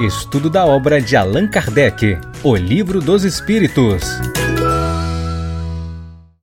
Estudo 0.00 0.48
da 0.48 0.64
obra 0.64 1.02
de 1.02 1.16
Allan 1.16 1.50
Kardec, 1.50 2.16
O 2.44 2.54
Livro 2.54 3.00
dos 3.00 3.24
Espíritos. 3.24 4.04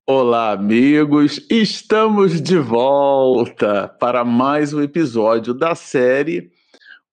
Olá, 0.05 0.51
amigos! 0.51 1.39
Estamos 1.49 2.41
de 2.41 2.57
volta 2.57 3.87
para 3.87 4.25
mais 4.25 4.73
um 4.73 4.81
episódio 4.81 5.53
da 5.53 5.73
série 5.73 6.51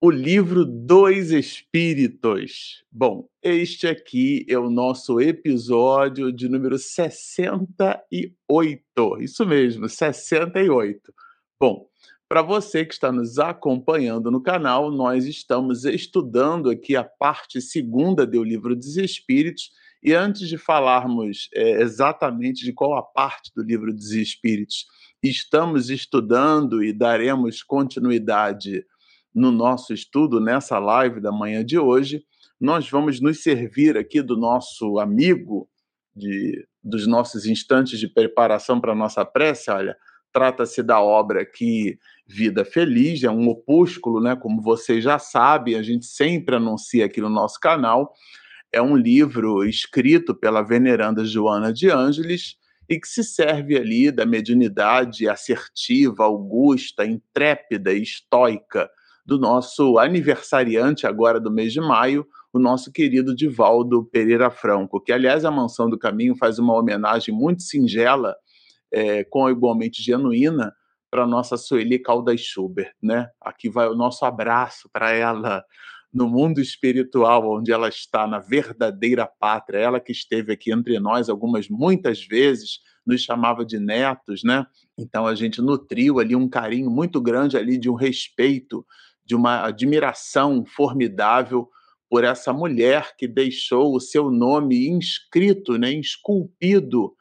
O 0.00 0.10
Livro 0.10 0.64
dos 0.64 1.30
Espíritos. 1.30 2.82
Bom, 2.90 3.28
este 3.40 3.86
aqui 3.86 4.44
é 4.48 4.58
o 4.58 4.68
nosso 4.68 5.20
episódio 5.20 6.32
de 6.32 6.48
número 6.48 6.76
68. 6.76 8.34
Isso 9.20 9.46
mesmo, 9.46 9.88
68. 9.88 11.14
Bom, 11.60 11.86
para 12.32 12.40
você 12.40 12.82
que 12.82 12.94
está 12.94 13.12
nos 13.12 13.38
acompanhando 13.38 14.30
no 14.30 14.42
canal, 14.42 14.90
nós 14.90 15.26
estamos 15.26 15.84
estudando 15.84 16.70
aqui 16.70 16.96
a 16.96 17.04
parte 17.04 17.60
segunda 17.60 18.26
do 18.26 18.42
Livro 18.42 18.74
dos 18.74 18.96
Espíritos. 18.96 19.70
E 20.02 20.14
antes 20.14 20.48
de 20.48 20.56
falarmos 20.56 21.50
é, 21.54 21.82
exatamente 21.82 22.64
de 22.64 22.72
qual 22.72 22.96
a 22.96 23.02
parte 23.02 23.52
do 23.54 23.62
Livro 23.62 23.92
dos 23.92 24.12
Espíritos 24.12 24.86
estamos 25.22 25.90
estudando 25.90 26.82
e 26.82 26.90
daremos 26.90 27.62
continuidade 27.62 28.82
no 29.34 29.52
nosso 29.52 29.92
estudo 29.92 30.40
nessa 30.40 30.78
live 30.78 31.20
da 31.20 31.30
manhã 31.30 31.62
de 31.62 31.78
hoje, 31.78 32.24
nós 32.58 32.88
vamos 32.88 33.20
nos 33.20 33.42
servir 33.42 33.98
aqui 33.98 34.22
do 34.22 34.38
nosso 34.38 34.98
amigo, 34.98 35.68
de, 36.16 36.66
dos 36.82 37.06
nossos 37.06 37.44
instantes 37.44 38.00
de 38.00 38.08
preparação 38.08 38.80
para 38.80 38.92
a 38.92 38.96
nossa 38.96 39.22
prece. 39.22 39.70
Olha, 39.70 39.94
trata-se 40.32 40.82
da 40.82 40.98
obra 40.98 41.44
que 41.44 41.98
Vida 42.32 42.64
Feliz, 42.64 43.22
é 43.22 43.30
um 43.30 43.46
opúsculo, 43.48 44.18
né? 44.18 44.34
Como 44.34 44.62
vocês 44.62 45.04
já 45.04 45.18
sabem, 45.18 45.74
a 45.74 45.82
gente 45.82 46.06
sempre 46.06 46.56
anuncia 46.56 47.04
aqui 47.04 47.20
no 47.20 47.28
nosso 47.28 47.60
canal. 47.60 48.14
É 48.72 48.80
um 48.80 48.96
livro 48.96 49.62
escrito 49.64 50.34
pela 50.34 50.62
veneranda 50.62 51.26
Joana 51.26 51.70
de 51.70 51.90
Ângeles 51.90 52.56
e 52.88 52.98
que 52.98 53.06
se 53.06 53.22
serve 53.22 53.76
ali 53.76 54.10
da 54.10 54.24
mediunidade 54.24 55.28
assertiva, 55.28 56.24
augusta, 56.24 57.04
intrépida 57.04 57.92
e 57.92 58.02
estoica 58.02 58.88
do 59.26 59.38
nosso 59.38 59.98
aniversariante 59.98 61.06
agora 61.06 61.38
do 61.38 61.50
mês 61.50 61.72
de 61.72 61.80
maio, 61.80 62.26
o 62.50 62.58
nosso 62.58 62.90
querido 62.90 63.36
Divaldo 63.36 64.04
Pereira 64.06 64.50
Franco, 64.50 65.00
que 65.00 65.12
aliás 65.12 65.44
a 65.44 65.50
Mansão 65.50 65.88
do 65.88 65.98
Caminho 65.98 66.34
faz 66.34 66.58
uma 66.58 66.74
homenagem 66.74 67.34
muito 67.34 67.62
singela, 67.62 68.34
é, 68.90 69.22
com 69.22 69.48
igualmente 69.50 70.02
genuína, 70.02 70.72
para 71.12 71.26
nossa 71.26 71.58
Sueli 71.58 71.98
Caldas 71.98 72.40
Schubert, 72.40 72.94
né? 73.02 73.28
Aqui 73.38 73.68
vai 73.68 73.86
o 73.86 73.94
nosso 73.94 74.24
abraço 74.24 74.88
para 74.90 75.10
ela 75.10 75.62
no 76.10 76.26
mundo 76.26 76.58
espiritual, 76.58 77.58
onde 77.58 77.70
ela 77.70 77.90
está 77.90 78.26
na 78.26 78.38
verdadeira 78.38 79.26
pátria, 79.26 79.78
ela 79.78 80.00
que 80.00 80.10
esteve 80.10 80.54
aqui 80.54 80.72
entre 80.72 80.98
nós 80.98 81.28
algumas 81.28 81.68
muitas 81.68 82.26
vezes, 82.26 82.80
nos 83.06 83.20
chamava 83.20 83.62
de 83.62 83.78
netos, 83.78 84.42
né? 84.42 84.66
Então 84.96 85.26
a 85.26 85.34
gente 85.34 85.60
nutriu 85.60 86.18
ali 86.18 86.34
um 86.34 86.48
carinho 86.48 86.90
muito 86.90 87.20
grande 87.20 87.58
ali 87.58 87.76
de 87.76 87.90
um 87.90 87.94
respeito, 87.94 88.84
de 89.22 89.34
uma 89.34 89.66
admiração 89.66 90.64
formidável 90.64 91.68
por 92.08 92.24
essa 92.24 92.54
mulher 92.54 93.14
que 93.18 93.28
deixou 93.28 93.94
o 93.94 94.00
seu 94.00 94.30
nome 94.30 94.88
inscrito, 94.88 95.76
né, 95.76 95.92
esculpido 95.92 97.14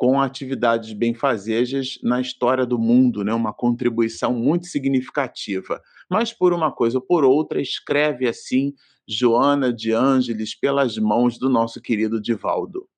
com 0.00 0.18
atividades 0.18 0.94
benfazejas 0.94 1.98
na 2.02 2.22
história 2.22 2.64
do 2.64 2.78
mundo, 2.78 3.22
né? 3.22 3.34
uma 3.34 3.52
contribuição 3.52 4.32
muito 4.32 4.66
significativa. 4.66 5.78
Mas 6.08 6.32
por 6.32 6.54
uma 6.54 6.72
coisa 6.72 6.96
ou 6.96 7.02
por 7.02 7.22
outra, 7.22 7.60
escreve 7.60 8.26
assim 8.26 8.72
Joana 9.06 9.70
de 9.70 9.92
Ângeles 9.92 10.58
pelas 10.58 10.96
mãos 10.96 11.38
do 11.38 11.50
nosso 11.50 11.82
querido 11.82 12.18
Divaldo. 12.18 12.88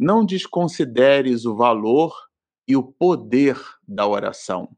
Não 0.00 0.24
desconsideres 0.24 1.44
o 1.44 1.54
valor 1.54 2.16
e 2.66 2.74
o 2.74 2.82
poder 2.82 3.60
da 3.86 4.06
oração. 4.06 4.74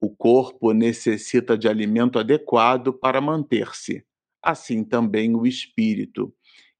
O 0.00 0.14
corpo 0.14 0.72
necessita 0.72 1.58
de 1.58 1.66
alimento 1.66 2.20
adequado 2.20 2.92
para 2.92 3.20
manter-se, 3.20 4.06
assim 4.40 4.84
também 4.84 5.34
o 5.34 5.44
espírito, 5.44 6.32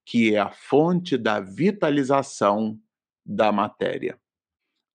que 0.07 0.37
é 0.37 0.39
a 0.39 0.53
fonte 0.53 1.19
da 1.19 1.41
vitalização 1.41 2.79
da 3.25 3.51
matéria. 3.53 4.19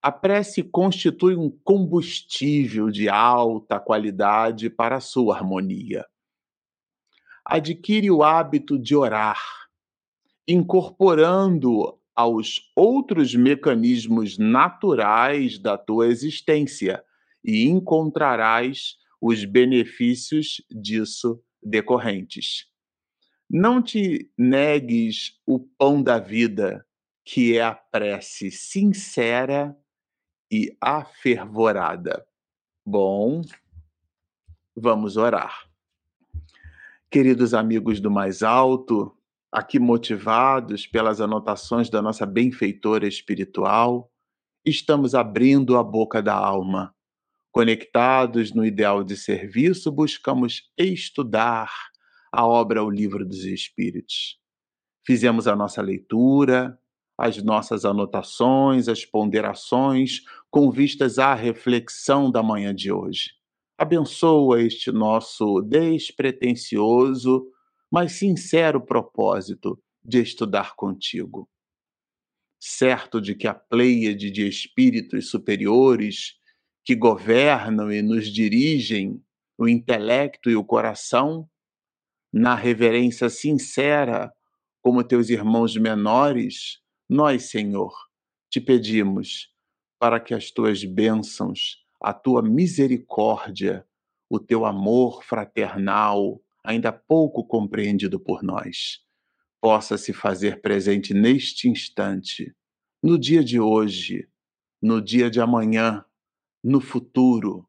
A 0.02 0.12
prece 0.12 0.64
constitui 0.64 1.36
um 1.36 1.50
combustível 1.64 2.90
de 2.90 3.10
alta 3.10 3.80
qualidade 3.80 4.70
para 4.70 4.98
a 4.98 5.02
sua 5.02 5.36
harmonia. 5.36 6.06
Adquire 7.44 8.10
o 8.12 8.24
hábito 8.24 8.78
de 8.78 8.96
orar, 8.96 9.42
incorporando 10.48 12.00
aos 12.16 12.72
outros 12.76 13.36
mecanismos 13.36 14.38
naturais 14.38 15.60
da 15.60 15.78
tua 15.78 16.08
existência 16.08 17.04
e 17.44 17.68
encontrarás 17.68 18.96
os 19.22 19.46
benefícios 19.46 20.64
disso 20.70 21.44
decorrentes. 21.62 22.66
Não 23.50 23.82
te 23.82 24.32
negues 24.38 25.34
o 25.46 25.60
pão 25.60 26.02
da 26.02 26.18
vida, 26.18 26.87
que 27.28 27.58
é 27.58 27.62
a 27.62 27.76
prece 27.76 28.50
sincera 28.50 29.78
e 30.50 30.74
afervorada. 30.80 32.26
Bom, 32.86 33.42
vamos 34.74 35.18
orar. 35.18 35.70
Queridos 37.12 37.54
amigos 37.54 38.00
do 38.00 38.10
mais 38.10 38.44
alto, 38.44 39.14
aqui 39.52 39.78
motivados 39.78 40.88
pelas 40.88 41.20
anotações 41.20 41.90
da 41.90 42.02
nossa 42.02 42.26
benfeitora 42.26 43.06
espiritual, 43.06 44.10
estamos 44.66 45.14
abrindo 45.14 45.76
a 45.76 45.84
boca 45.84 46.22
da 46.22 46.34
alma. 46.34 46.96
Conectados 47.52 48.54
no 48.54 48.66
ideal 48.66 49.04
de 49.04 49.18
serviço, 49.18 49.92
buscamos 49.92 50.72
estudar 50.78 51.70
a 52.32 52.48
obra 52.48 52.82
O 52.82 52.90
Livro 52.90 53.26
dos 53.26 53.44
Espíritos. 53.44 54.40
Fizemos 55.06 55.46
a 55.46 55.58
nossa 55.58 55.82
leitura, 55.82 56.80
as 57.18 57.42
nossas 57.42 57.84
anotações, 57.84 58.88
as 58.88 59.04
ponderações, 59.04 60.22
com 60.52 60.70
vistas 60.70 61.18
à 61.18 61.34
reflexão 61.34 62.30
da 62.30 62.44
manhã 62.44 62.76
de 62.76 62.92
hoje. 62.92 63.32
Abençoa 63.78 64.62
este 64.62 64.92
nosso 64.92 65.62
despretensioso, 65.62 67.48
mas 67.92 68.14
sincero 68.14 68.80
propósito 68.80 69.82
de 70.04 70.22
estudar 70.22 70.76
contigo. 70.76 71.50
Certo 72.60 73.20
de 73.20 73.36
que 73.36 73.48
a 73.48 73.54
pleiade 73.54 74.32
de 74.32 74.48
espíritos 74.48 75.30
superiores 75.30 76.36
que 76.84 76.96
governam 76.96 77.92
e 77.92 78.02
nos 78.02 78.32
dirigem 78.32 79.22
o 79.58 79.68
intelecto 79.68 80.50
e 80.50 80.56
o 80.56 80.64
coração, 80.64 81.50
na 82.32 82.56
reverência 82.56 83.30
sincera, 83.30 84.32
como 84.82 85.04
teus 85.04 85.30
irmãos 85.30 85.76
menores, 85.76 86.80
nós, 87.10 87.50
Senhor, 87.50 87.94
te 88.50 88.60
pedimos 88.60 89.54
para 90.00 90.20
que 90.20 90.34
as 90.34 90.52
tuas 90.52 90.84
bênçãos, 90.84 91.84
a 92.02 92.14
tua 92.14 92.42
misericórdia, 92.42 93.88
o 94.30 94.40
teu 94.40 94.66
amor 94.66 95.24
fraternal, 95.24 96.42
ainda 96.64 96.92
pouco 96.92 97.46
compreendido 97.46 98.20
por 98.20 98.44
nós, 98.44 99.06
possa 99.62 99.98
se 99.98 100.14
fazer 100.14 100.62
presente 100.62 101.14
neste 101.14 101.70
instante, 101.70 102.54
no 103.02 103.18
dia 103.18 103.44
de 103.44 103.60
hoje, 103.60 104.28
no 104.82 105.02
dia 105.02 105.32
de 105.32 105.40
amanhã, 105.40 106.06
no 106.64 106.82
futuro, 106.82 107.68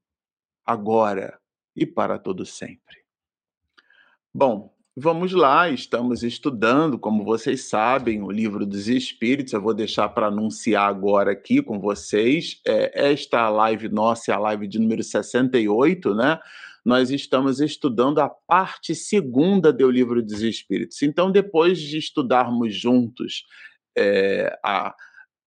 agora 0.66 1.41
e 1.75 1.87
para 1.87 2.19
todo 2.19 2.44
sempre. 2.44 3.04
Bom, 4.34 4.77
Vamos 5.00 5.33
lá, 5.33 5.71
estamos 5.71 6.24
estudando, 6.24 6.98
como 6.98 7.22
vocês 7.24 7.68
sabem, 7.68 8.21
o 8.21 8.33
livro 8.33 8.66
dos 8.66 8.89
Espíritos. 8.89 9.53
Eu 9.53 9.62
vou 9.62 9.72
deixar 9.72 10.09
para 10.09 10.27
anunciar 10.27 10.89
agora 10.89 11.30
aqui 11.30 11.62
com 11.62 11.78
vocês. 11.78 12.60
É, 12.66 13.12
esta 13.12 13.48
live 13.48 13.89
nossa 13.89 14.33
é 14.33 14.34
a 14.34 14.41
live 14.41 14.66
de 14.66 14.80
número 14.80 15.04
68, 15.04 16.16
né? 16.16 16.41
Nós 16.84 17.12
estamos 17.12 17.60
estudando 17.60 18.18
a 18.18 18.28
parte 18.28 18.92
segunda 18.92 19.72
do 19.72 19.89
livro 19.89 20.21
dos 20.21 20.42
Espíritos. 20.42 21.01
Então, 21.01 21.30
depois 21.30 21.78
de 21.78 21.97
estudarmos 21.97 22.74
juntos 22.74 23.44
é, 23.97 24.59
a, 24.65 24.97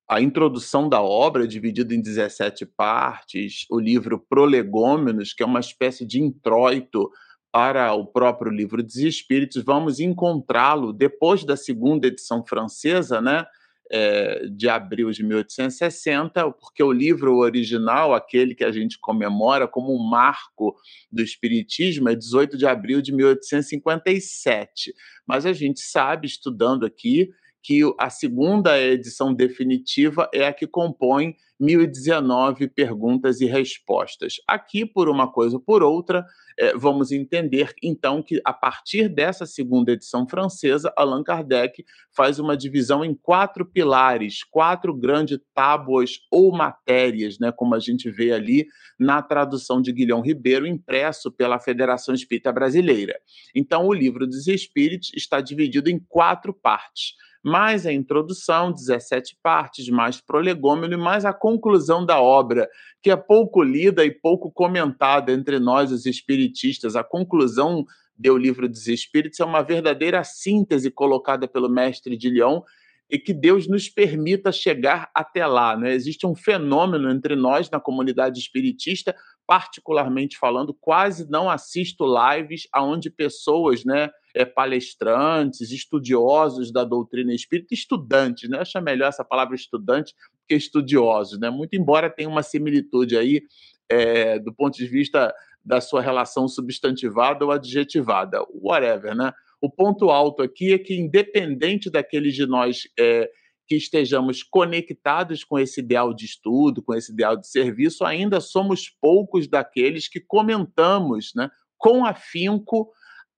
a 0.09 0.21
introdução 0.21 0.87
da 0.87 1.01
obra, 1.01 1.45
dividida 1.45 1.93
em 1.93 2.01
17 2.01 2.65
partes, 2.65 3.65
o 3.69 3.81
livro 3.81 4.17
Prolegômenos, 4.17 5.33
que 5.33 5.43
é 5.43 5.45
uma 5.45 5.59
espécie 5.59 6.05
de 6.05 6.21
introito 6.21 7.11
para 7.51 7.93
o 7.93 8.05
próprio 8.05 8.51
livro 8.51 8.81
dos 8.81 8.97
Espíritos, 8.97 9.63
vamos 9.63 9.99
encontrá-lo 9.99 10.93
depois 10.93 11.43
da 11.43 11.57
segunda 11.57 12.07
edição 12.07 12.45
francesa, 12.45 13.19
né? 13.19 13.45
é, 13.91 14.47
de 14.47 14.69
abril 14.69 15.11
de 15.11 15.21
1860, 15.21 16.49
porque 16.53 16.81
o 16.81 16.93
livro 16.93 17.35
original, 17.37 18.13
aquele 18.15 18.55
que 18.55 18.63
a 18.63 18.71
gente 18.71 18.97
comemora 18.97 19.67
como 19.67 19.93
um 19.93 20.09
marco 20.09 20.73
do 21.11 21.21
Espiritismo, 21.21 22.07
é 22.07 22.15
18 22.15 22.57
de 22.57 22.65
abril 22.65 23.01
de 23.01 23.13
1857. 23.13 24.93
Mas 25.27 25.45
a 25.45 25.51
gente 25.51 25.81
sabe, 25.81 26.25
estudando 26.25 26.85
aqui, 26.85 27.29
que 27.63 27.81
a 27.99 28.09
segunda 28.09 28.79
edição 28.79 29.33
definitiva 29.33 30.29
é 30.33 30.47
a 30.47 30.53
que 30.53 30.65
compõe 30.65 31.35
1019 31.61 32.67
perguntas 32.69 33.39
e 33.39 33.45
respostas. 33.45 34.37
Aqui, 34.47 34.83
por 34.83 35.07
uma 35.07 35.31
coisa 35.31 35.57
ou 35.57 35.61
por 35.61 35.83
outra, 35.83 36.25
é, 36.57 36.75
vamos 36.75 37.11
entender 37.11 37.71
então 37.83 38.23
que 38.23 38.41
a 38.43 38.51
partir 38.51 39.07
dessa 39.07 39.45
segunda 39.45 39.91
edição 39.91 40.27
francesa, 40.27 40.91
Allan 40.97 41.23
Kardec 41.23 41.85
faz 42.15 42.39
uma 42.39 42.57
divisão 42.57 43.05
em 43.05 43.13
quatro 43.13 43.63
pilares, 43.63 44.43
quatro 44.43 44.91
grandes 44.91 45.39
tábuas 45.53 46.21
ou 46.31 46.51
matérias, 46.51 47.37
né, 47.37 47.51
como 47.51 47.75
a 47.75 47.79
gente 47.79 48.09
vê 48.09 48.31
ali 48.31 48.65
na 48.99 49.21
tradução 49.21 49.79
de 49.79 49.91
Guilhom 49.91 50.21
Ribeiro, 50.21 50.65
impresso 50.65 51.31
pela 51.31 51.59
Federação 51.59 52.15
Espírita 52.15 52.51
Brasileira. 52.51 53.19
Então, 53.55 53.85
o 53.85 53.93
livro 53.93 54.25
dos 54.25 54.47
Espíritos 54.47 55.11
está 55.15 55.39
dividido 55.39 55.91
em 55.91 55.99
quatro 55.99 56.53
partes 56.53 57.13
mais 57.43 57.85
a 57.85 57.91
introdução, 57.91 58.71
17 58.71 59.37
partes, 59.41 59.89
mais 59.89 60.21
prolegômeno 60.21 60.93
e 60.93 60.97
mais 60.97 61.25
a 61.25 61.33
conclusão 61.33 62.05
da 62.05 62.21
obra, 62.21 62.69
que 63.01 63.09
é 63.09 63.15
pouco 63.15 63.63
lida 63.63 64.05
e 64.05 64.11
pouco 64.11 64.51
comentada 64.51 65.31
entre 65.31 65.59
nós, 65.59 65.91
os 65.91 66.05
espiritistas. 66.05 66.95
A 66.95 67.03
conclusão 67.03 67.85
do 68.15 68.37
livro 68.37 68.69
dos 68.69 68.87
Espíritos 68.87 69.39
é 69.39 69.45
uma 69.45 69.63
verdadeira 69.63 70.23
síntese 70.23 70.91
colocada 70.91 71.47
pelo 71.47 71.67
mestre 71.67 72.15
de 72.15 72.29
Lyon 72.29 72.61
e 73.09 73.19
que 73.19 73.33
Deus 73.33 73.67
nos 73.67 73.89
permita 73.89 74.51
chegar 74.51 75.09
até 75.13 75.45
lá. 75.45 75.75
Né? 75.75 75.93
Existe 75.93 76.25
um 76.25 76.33
fenômeno 76.33 77.09
entre 77.11 77.35
nós, 77.35 77.69
na 77.69 77.79
comunidade 77.79 78.39
espiritista, 78.39 79.13
particularmente 79.45 80.37
falando, 80.37 80.73
quase 80.73 81.29
não 81.29 81.49
assisto 81.49 82.05
lives 82.05 82.67
onde 82.73 83.09
pessoas, 83.09 83.83
né, 83.83 84.09
é, 84.35 84.45
palestrantes, 84.45 85.71
estudiosos 85.71 86.71
da 86.71 86.83
doutrina 86.83 87.33
espírita, 87.33 87.73
estudantes, 87.73 88.49
né? 88.49 88.59
Acho 88.59 88.81
melhor 88.81 89.09
essa 89.09 89.23
palavra 89.23 89.55
estudante 89.55 90.13
que 90.47 90.55
estudiosos, 90.55 91.39
né? 91.39 91.49
Muito 91.49 91.75
embora 91.75 92.09
tenha 92.09 92.29
uma 92.29 92.43
similitude 92.43 93.17
aí 93.17 93.41
é, 93.89 94.39
do 94.39 94.53
ponto 94.53 94.77
de 94.77 94.87
vista 94.87 95.33
da 95.63 95.79
sua 95.79 96.01
relação 96.01 96.47
substantivada 96.47 97.45
ou 97.45 97.51
adjetivada, 97.51 98.45
whatever, 98.53 99.15
né? 99.15 99.31
O 99.61 99.69
ponto 99.69 100.09
alto 100.09 100.41
aqui 100.41 100.73
é 100.73 100.79
que, 100.79 100.95
independente 100.95 101.89
daqueles 101.89 102.33
de 102.33 102.47
nós 102.47 102.87
é, 102.99 103.29
que 103.67 103.75
estejamos 103.75 104.43
conectados 104.43 105.43
com 105.43 105.57
esse 105.57 105.79
ideal 105.79 106.13
de 106.13 106.25
estudo, 106.25 106.81
com 106.81 106.93
esse 106.93 107.11
ideal 107.13 107.37
de 107.37 107.47
serviço, 107.47 108.03
ainda 108.03 108.41
somos 108.41 108.89
poucos 108.89 109.47
daqueles 109.47 110.07
que 110.09 110.19
comentamos 110.19 111.31
né, 111.35 111.49
com 111.77 112.05
afinco 112.05 112.91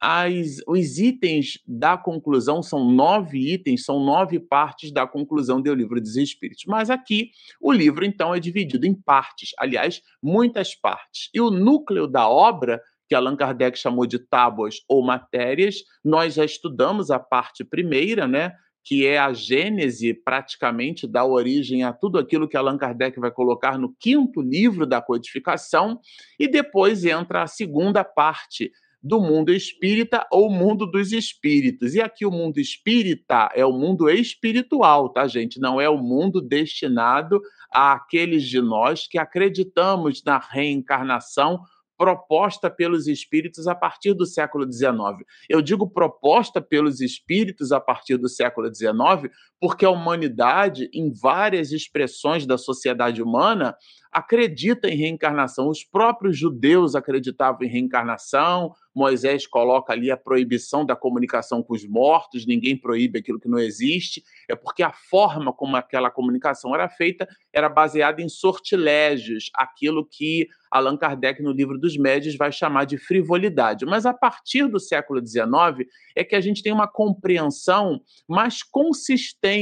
as, 0.05 0.57
os 0.67 0.99
itens 0.99 1.59
da 1.65 1.97
conclusão, 1.97 2.61
são 2.61 2.91
nove 2.91 3.53
itens, 3.53 3.85
são 3.85 4.03
nove 4.03 4.37
partes 4.37 4.91
da 4.91 5.07
conclusão 5.07 5.61
do 5.61 5.73
livro 5.73 6.01
dos 6.01 6.17
Espíritos. 6.17 6.65
Mas 6.67 6.89
aqui 6.89 7.29
o 7.61 7.71
livro, 7.71 8.03
então, 8.03 8.35
é 8.35 8.39
dividido 8.39 8.85
em 8.85 8.93
partes, 8.93 9.51
aliás, 9.57 10.01
muitas 10.21 10.75
partes. 10.75 11.29
E 11.33 11.39
o 11.39 11.49
núcleo 11.49 12.05
da 12.05 12.27
obra 12.27 12.81
que 13.07 13.15
Allan 13.15 13.37
Kardec 13.37 13.79
chamou 13.79 14.05
de 14.05 14.19
tábuas 14.19 14.81
ou 14.89 15.01
matérias, 15.01 15.77
nós 16.03 16.33
já 16.33 16.43
estudamos 16.43 17.09
a 17.09 17.17
parte 17.17 17.63
primeira, 17.63 18.27
né? 18.27 18.51
que 18.83 19.07
é 19.07 19.17
a 19.17 19.31
gênese, 19.31 20.13
praticamente, 20.13 21.07
da 21.07 21.23
origem 21.23 21.83
a 21.83 21.93
tudo 21.93 22.19
aquilo 22.19 22.49
que 22.49 22.57
Allan 22.57 22.77
Kardec 22.77 23.17
vai 23.17 23.31
colocar 23.31 23.77
no 23.77 23.95
quinto 23.97 24.41
livro 24.41 24.85
da 24.85 25.01
codificação, 25.01 26.01
e 26.37 26.45
depois 26.47 27.05
entra 27.05 27.43
a 27.43 27.47
segunda 27.47 28.03
parte 28.03 28.69
do 29.03 29.19
mundo 29.19 29.51
espírita 29.51 30.25
ou 30.31 30.49
mundo 30.49 30.85
dos 30.85 31.11
espíritos. 31.11 31.93
E 31.93 32.01
aqui 32.01 32.25
o 32.25 32.31
mundo 32.31 32.59
espírita 32.59 33.49
é 33.53 33.65
o 33.65 33.73
mundo 33.73 34.09
espiritual, 34.09 35.09
tá, 35.09 35.27
gente? 35.27 35.59
Não 35.59 35.81
é 35.81 35.89
o 35.89 35.97
mundo 35.97 36.41
destinado 36.41 37.41
àqueles 37.69 38.43
de 38.43 38.61
nós 38.61 39.05
que 39.05 39.17
acreditamos 39.17 40.23
na 40.23 40.37
reencarnação 40.37 41.59
proposta 41.97 42.69
pelos 42.69 43.07
espíritos 43.07 43.67
a 43.67 43.75
partir 43.75 44.13
do 44.13 44.25
século 44.25 44.69
XIX. 44.71 45.25
Eu 45.47 45.61
digo 45.61 45.89
proposta 45.89 46.61
pelos 46.61 47.01
espíritos 47.01 47.71
a 47.71 47.79
partir 47.79 48.17
do 48.17 48.27
século 48.27 48.73
XIX 48.73 49.31
porque 49.63 49.85
a 49.85 49.89
humanidade, 49.89 50.89
em 50.93 51.09
várias 51.09 51.71
expressões 51.71 52.45
da 52.45 52.57
sociedade 52.57 53.23
humana, 53.23 53.77
acredita 54.11 54.89
em 54.89 54.95
reencarnação. 54.97 55.69
Os 55.69 55.85
próprios 55.85 56.37
judeus 56.37 56.95
acreditavam 56.95 57.63
em 57.63 57.69
reencarnação. 57.69 58.73
Moisés 58.93 59.47
coloca 59.47 59.93
ali 59.93 60.11
a 60.11 60.17
proibição 60.17 60.85
da 60.85 60.97
comunicação 60.97 61.63
com 61.63 61.73
os 61.73 61.87
mortos, 61.87 62.45
ninguém 62.45 62.77
proíbe 62.77 63.19
aquilo 63.19 63.39
que 63.39 63.47
não 63.47 63.57
existe. 63.57 64.21
É 64.49 64.55
porque 64.55 64.83
a 64.83 64.91
forma 64.91 65.53
como 65.53 65.77
aquela 65.77 66.11
comunicação 66.11 66.75
era 66.75 66.89
feita 66.89 67.25
era 67.53 67.69
baseada 67.69 68.21
em 68.21 68.27
sortilégios, 68.27 69.49
aquilo 69.55 70.05
que 70.05 70.47
Allan 70.69 70.97
Kardec, 70.97 71.41
no 71.41 71.51
livro 71.51 71.79
dos 71.79 71.95
Médios, 71.97 72.35
vai 72.35 72.51
chamar 72.51 72.85
de 72.85 72.97
frivolidade. 72.97 73.85
Mas 73.85 74.05
a 74.05 74.13
partir 74.13 74.67
do 74.67 74.79
século 74.79 75.25
XIX 75.25 75.87
é 76.15 76.23
que 76.23 76.35
a 76.35 76.41
gente 76.41 76.61
tem 76.61 76.73
uma 76.73 76.87
compreensão 76.87 78.01
mais 78.27 78.61
consistente 78.63 79.52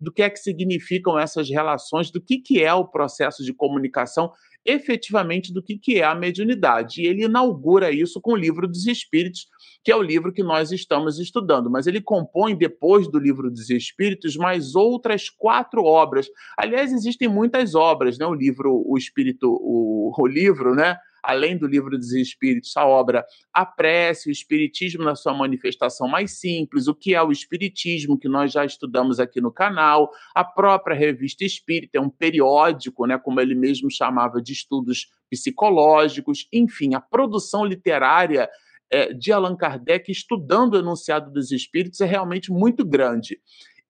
do 0.00 0.12
que 0.12 0.22
é 0.22 0.30
que 0.30 0.38
significam 0.38 1.18
essas 1.18 1.48
relações, 1.48 2.10
do 2.10 2.20
que, 2.20 2.38
que 2.38 2.62
é 2.62 2.72
o 2.72 2.86
processo 2.86 3.44
de 3.44 3.52
comunicação 3.52 4.32
efetivamente 4.66 5.52
do 5.52 5.62
que, 5.62 5.78
que 5.78 6.00
é 6.00 6.04
a 6.04 6.14
mediunidade. 6.14 7.00
E 7.00 7.06
ele 7.06 7.24
inaugura 7.24 7.90
isso 7.90 8.20
com 8.20 8.32
o 8.32 8.36
Livro 8.36 8.66
dos 8.66 8.86
Espíritos, 8.86 9.46
que 9.84 9.92
é 9.92 9.96
o 9.96 10.02
livro 10.02 10.32
que 10.32 10.42
nós 10.42 10.72
estamos 10.72 11.18
estudando. 11.20 11.70
Mas 11.70 11.86
ele 11.86 12.00
compõe, 12.00 12.56
depois 12.56 13.08
do 13.08 13.18
Livro 13.18 13.50
dos 13.50 13.70
Espíritos, 13.70 14.36
mais 14.36 14.74
outras 14.74 15.30
quatro 15.30 15.84
obras. 15.84 16.26
Aliás, 16.58 16.92
existem 16.92 17.28
muitas 17.28 17.74
obras, 17.74 18.18
né? 18.18 18.26
O 18.26 18.34
livro, 18.34 18.82
o 18.84 18.98
Espírito, 18.98 19.48
o, 19.48 20.12
o 20.18 20.26
livro, 20.26 20.74
né? 20.74 20.96
Além 21.26 21.58
do 21.58 21.66
livro 21.66 21.98
dos 21.98 22.12
Espíritos, 22.12 22.76
a 22.76 22.86
obra 22.86 23.26
A 23.52 23.66
Prece, 23.66 24.28
o 24.28 24.32
Espiritismo 24.32 25.02
na 25.02 25.16
sua 25.16 25.34
manifestação 25.34 26.06
mais 26.06 26.38
simples, 26.38 26.86
o 26.86 26.94
que 26.94 27.14
é 27.14 27.22
o 27.22 27.32
Espiritismo, 27.32 28.18
que 28.18 28.28
nós 28.28 28.52
já 28.52 28.64
estudamos 28.64 29.18
aqui 29.18 29.40
no 29.40 29.50
canal, 29.50 30.10
a 30.34 30.44
própria 30.44 30.94
Revista 30.94 31.44
Espírita, 31.44 31.98
é 31.98 32.00
um 32.00 32.08
periódico, 32.08 33.06
né, 33.06 33.18
como 33.18 33.40
ele 33.40 33.54
mesmo 33.54 33.90
chamava, 33.90 34.40
de 34.40 34.52
estudos 34.52 35.08
psicológicos, 35.28 36.46
enfim, 36.52 36.94
a 36.94 37.00
produção 37.00 37.64
literária 37.64 38.48
é, 38.90 39.12
de 39.12 39.32
Allan 39.32 39.56
Kardec 39.56 40.10
estudando 40.10 40.74
o 40.74 40.78
enunciado 40.78 41.32
dos 41.32 41.50
espíritos 41.50 42.00
é 42.00 42.06
realmente 42.06 42.52
muito 42.52 42.84
grande. 42.84 43.40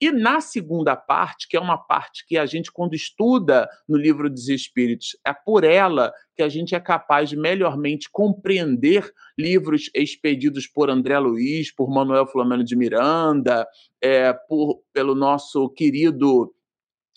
E 0.00 0.12
na 0.12 0.40
segunda 0.42 0.94
parte, 0.94 1.48
que 1.48 1.56
é 1.56 1.60
uma 1.60 1.78
parte 1.78 2.26
que 2.26 2.36
a 2.36 2.44
gente, 2.44 2.70
quando 2.70 2.94
estuda 2.94 3.66
no 3.88 3.96
livro 3.96 4.28
dos 4.28 4.48
Espíritos, 4.48 5.16
é 5.26 5.32
por 5.32 5.64
ela 5.64 6.12
que 6.34 6.42
a 6.42 6.48
gente 6.50 6.74
é 6.74 6.80
capaz 6.80 7.30
de 7.30 7.36
melhormente 7.36 8.10
compreender 8.10 9.10
livros 9.38 9.90
expedidos 9.94 10.66
por 10.66 10.90
André 10.90 11.18
Luiz, 11.18 11.74
por 11.74 11.88
Manuel 11.88 12.26
Flamengo 12.26 12.62
de 12.62 12.76
Miranda, 12.76 13.66
é, 14.02 14.34
por, 14.34 14.82
pelo 14.92 15.14
nosso 15.14 15.70
querido 15.70 16.52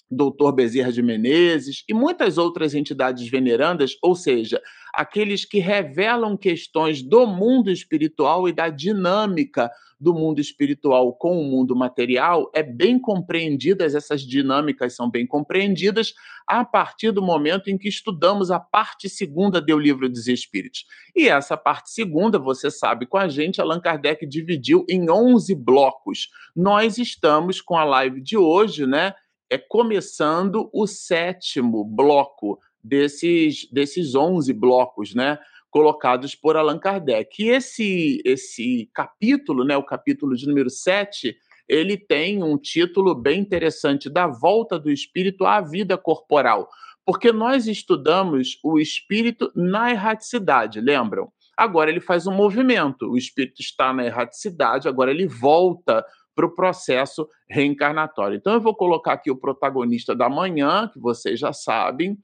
doutor 0.10 0.54
Bezerra 0.54 0.92
de 0.92 1.04
Menezes 1.04 1.84
e 1.88 1.94
muitas 1.94 2.38
outras 2.38 2.74
entidades 2.74 3.30
venerandas, 3.30 3.96
ou 4.02 4.16
seja, 4.16 4.62
aqueles 4.94 5.46
que 5.46 5.60
revelam 5.60 6.38
questões 6.38 7.02
do 7.02 7.26
mundo 7.26 7.72
espiritual 7.72 8.48
e 8.48 8.54
da 8.54 8.70
dinâmica 8.70 9.70
do 10.00 10.14
mundo 10.14 10.40
espiritual 10.40 11.14
com 11.14 11.40
o 11.40 11.44
mundo 11.44 11.76
material, 11.76 12.50
é 12.56 12.64
bem 12.64 12.98
compreendidas, 12.98 13.94
essas 13.94 14.22
dinâmicas 14.22 14.96
são 14.96 15.10
bem 15.10 15.28
compreendidas 15.28 16.14
a 16.48 16.64
partir 16.64 17.12
do 17.12 17.22
momento 17.22 17.70
em 17.70 17.78
que 17.78 17.90
estudamos 17.90 18.50
a 18.50 18.60
parte 18.60 19.10
segunda 19.10 19.60
do 19.60 19.78
Livro 19.78 20.08
dos 20.08 20.28
Espíritos. 20.28 20.86
E 21.14 21.28
essa 21.28 21.58
parte 21.58 21.92
segunda, 21.92 22.40
você 22.40 22.72
sabe, 22.72 23.06
com 23.06 23.18
a 23.18 23.28
gente, 23.28 23.60
Allan 23.60 23.82
Kardec 23.82 24.26
dividiu 24.26 24.86
em 24.90 25.10
11 25.10 25.54
blocos. 25.56 26.30
Nós 26.56 26.98
estamos 26.98 27.60
com 27.60 27.76
a 27.76 27.84
live 27.84 28.22
de 28.22 28.38
hoje, 28.38 28.88
né? 28.88 29.14
é 29.50 29.58
começando 29.58 30.70
o 30.72 30.86
sétimo 30.86 31.84
bloco 31.84 32.60
desses, 32.84 33.68
desses 33.72 34.16
11 34.16 34.52
blocos, 34.54 35.14
né? 35.14 35.38
Colocados 35.70 36.34
por 36.36 36.58
Allan 36.58 36.80
Kardec. 36.80 37.44
E 37.44 37.50
esse, 37.50 38.22
esse 38.26 38.90
capítulo, 38.94 39.64
né, 39.64 39.78
o 39.78 39.84
capítulo 39.84 40.36
de 40.36 40.48
número 40.48 40.70
7, 40.70 41.36
ele 41.68 41.96
tem 41.96 42.44
um 42.44 42.58
título 42.58 43.14
bem 43.14 43.40
interessante, 43.40 44.10
Da 44.10 44.26
Volta 44.26 44.80
do 44.80 44.90
Espírito 44.90 45.46
à 45.46 45.62
Vida 45.62 45.98
Corporal. 45.98 46.68
Porque 47.06 47.32
nós 47.32 47.68
estudamos 47.68 48.58
o 48.64 48.80
espírito 48.80 49.52
na 49.56 49.92
erraticidade, 49.92 50.82
lembram? 50.82 51.32
Agora 51.56 51.90
ele 51.90 52.00
faz 52.00 52.26
um 52.26 52.34
movimento. 52.34 53.12
O 53.12 53.18
espírito 53.18 53.62
está 53.62 53.94
na 53.94 54.06
erraticidade, 54.06 54.88
agora 54.88 55.12
ele 55.12 55.28
volta 55.28 56.04
para 56.40 56.46
o 56.46 56.56
processo 56.56 57.28
reencarnatório. 57.50 58.38
Então, 58.38 58.54
eu 58.54 58.62
vou 58.62 58.74
colocar 58.74 59.14
aqui 59.14 59.30
o 59.30 59.36
protagonista 59.36 60.16
da 60.16 60.30
manhã, 60.30 60.88
que 60.88 60.98
vocês 60.98 61.38
já 61.38 61.52
sabem, 61.52 62.18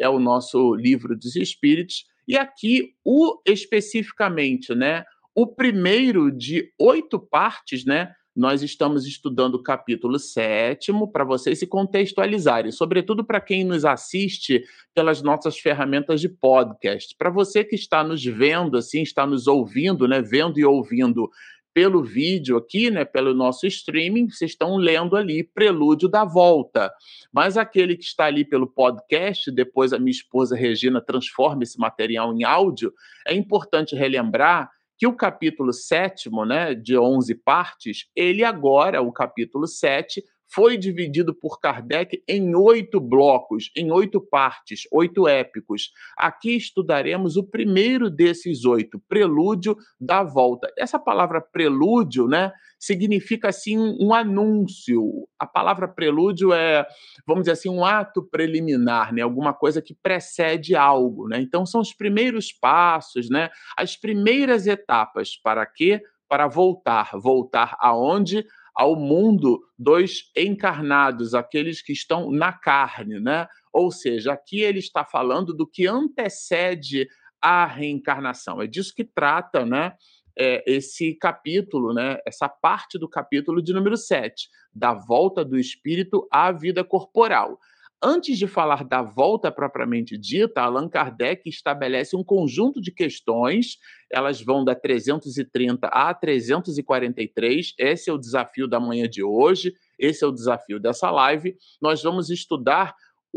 é 0.00 0.08
o 0.08 0.18
nosso 0.18 0.74
livro 0.74 1.16
dos 1.16 1.36
Espíritos, 1.36 2.06
e 2.26 2.36
aqui 2.36 2.94
o 3.04 3.40
especificamente, 3.46 4.74
né? 4.74 5.04
O 5.34 5.46
primeiro 5.46 6.30
de 6.30 6.72
oito 6.80 7.18
partes, 7.18 7.84
né? 7.84 8.12
Nós 8.34 8.62
estamos 8.62 9.06
estudando 9.06 9.56
o 9.56 9.62
capítulo 9.62 10.18
sétimo 10.18 11.10
para 11.10 11.24
vocês 11.24 11.58
se 11.58 11.66
contextualizarem, 11.66 12.70
sobretudo 12.70 13.24
para 13.24 13.40
quem 13.40 13.64
nos 13.64 13.84
assiste 13.84 14.62
pelas 14.94 15.20
nossas 15.20 15.58
ferramentas 15.58 16.20
de 16.20 16.28
podcast. 16.28 17.14
Para 17.18 17.28
você 17.28 17.64
que 17.64 17.74
está 17.74 18.04
nos 18.04 18.24
vendo, 18.24 18.78
assim, 18.78 19.02
está 19.02 19.26
nos 19.26 19.46
ouvindo, 19.46 20.06
né? 20.06 20.22
Vendo 20.22 20.58
e 20.58 20.64
ouvindo 20.64 21.28
pelo 21.72 22.02
vídeo 22.02 22.56
aqui, 22.56 22.90
né, 22.90 23.04
pelo 23.04 23.32
nosso 23.32 23.66
streaming, 23.66 24.28
vocês 24.28 24.52
estão 24.52 24.76
lendo 24.76 25.16
ali 25.16 25.44
Prelúdio 25.44 26.08
da 26.08 26.24
Volta. 26.24 26.92
Mas 27.32 27.56
aquele 27.56 27.96
que 27.96 28.04
está 28.04 28.24
ali 28.24 28.44
pelo 28.44 28.66
podcast, 28.66 29.50
depois 29.50 29.92
a 29.92 29.98
minha 29.98 30.10
esposa 30.10 30.56
Regina 30.56 31.00
transforma 31.00 31.62
esse 31.62 31.78
material 31.78 32.34
em 32.34 32.44
áudio, 32.44 32.92
é 33.26 33.34
importante 33.34 33.94
relembrar 33.94 34.70
que 34.98 35.06
o 35.06 35.16
capítulo 35.16 35.72
sétimo, 35.72 36.44
né, 36.44 36.74
de 36.74 36.98
11 36.98 37.34
partes, 37.36 38.06
ele 38.14 38.44
agora, 38.44 39.00
o 39.00 39.10
capítulo 39.10 39.66
7, 39.66 40.22
foi 40.52 40.76
dividido 40.76 41.34
por 41.34 41.60
Kardec 41.60 42.22
em 42.28 42.54
oito 42.54 43.00
blocos, 43.00 43.70
em 43.76 43.90
oito 43.92 44.20
partes, 44.20 44.82
oito 44.92 45.28
épicos. 45.28 45.90
Aqui 46.18 46.56
estudaremos 46.56 47.36
o 47.36 47.44
primeiro 47.44 48.10
desses 48.10 48.64
oito, 48.64 49.00
Prelúdio 49.08 49.76
da 50.00 50.22
Volta. 50.22 50.72
Essa 50.76 50.98
palavra 50.98 51.40
prelúdio, 51.40 52.26
né, 52.26 52.52
significa 52.78 53.48
assim 53.48 53.78
um 53.78 54.12
anúncio. 54.12 55.28
A 55.38 55.46
palavra 55.46 55.86
prelúdio 55.86 56.52
é, 56.52 56.86
vamos 57.26 57.42
dizer 57.42 57.52
assim, 57.52 57.68
um 57.68 57.84
ato 57.84 58.22
preliminar, 58.22 59.12
né, 59.12 59.22
alguma 59.22 59.52
coisa 59.52 59.80
que 59.80 59.94
precede 59.94 60.74
algo, 60.74 61.28
né? 61.28 61.40
Então 61.40 61.64
são 61.64 61.80
os 61.80 61.92
primeiros 61.92 62.52
passos, 62.52 63.28
né, 63.30 63.50
as 63.76 63.96
primeiras 63.96 64.66
etapas 64.66 65.36
para 65.36 65.64
quê? 65.66 66.00
Para 66.28 66.48
voltar, 66.48 67.10
voltar 67.14 67.76
aonde? 67.80 68.44
Ao 68.74 68.96
mundo 68.96 69.60
dos 69.78 70.30
encarnados, 70.36 71.34
aqueles 71.34 71.82
que 71.82 71.92
estão 71.92 72.30
na 72.30 72.52
carne, 72.52 73.20
né? 73.20 73.46
Ou 73.72 73.90
seja, 73.90 74.32
aqui 74.32 74.60
ele 74.60 74.78
está 74.78 75.04
falando 75.04 75.54
do 75.54 75.66
que 75.66 75.86
antecede 75.86 77.08
a 77.40 77.64
reencarnação. 77.66 78.60
É 78.60 78.66
disso 78.66 78.94
que 78.94 79.04
trata, 79.04 79.64
né? 79.64 79.94
É, 80.38 80.62
esse 80.66 81.14
capítulo, 81.14 81.92
né? 81.92 82.18
Essa 82.26 82.48
parte 82.48 82.98
do 82.98 83.08
capítulo 83.08 83.62
de 83.62 83.72
número 83.72 83.96
7, 83.96 84.48
da 84.74 84.94
volta 84.94 85.44
do 85.44 85.58
espírito 85.58 86.26
à 86.30 86.52
vida 86.52 86.84
corporal. 86.84 87.58
Antes 88.02 88.38
de 88.38 88.46
falar 88.46 88.82
da 88.82 89.02
volta 89.02 89.52
propriamente 89.52 90.16
dita, 90.16 90.62
Allan 90.62 90.88
Kardec 90.88 91.46
estabelece 91.46 92.16
um 92.16 92.24
conjunto 92.24 92.80
de 92.80 92.90
questões, 92.90 93.76
elas 94.10 94.40
vão 94.40 94.64
da 94.64 94.74
330 94.74 95.86
a 95.86 96.14
343. 96.14 97.74
Esse 97.78 98.08
é 98.08 98.12
o 98.12 98.16
desafio 98.16 98.66
da 98.66 98.80
manhã 98.80 99.06
de 99.06 99.22
hoje, 99.22 99.74
esse 99.98 100.24
é 100.24 100.26
o 100.26 100.32
desafio 100.32 100.80
dessa 100.80 101.10
live. 101.10 101.54
Nós 101.78 102.02
vamos 102.02 102.30
estudar 102.30 102.94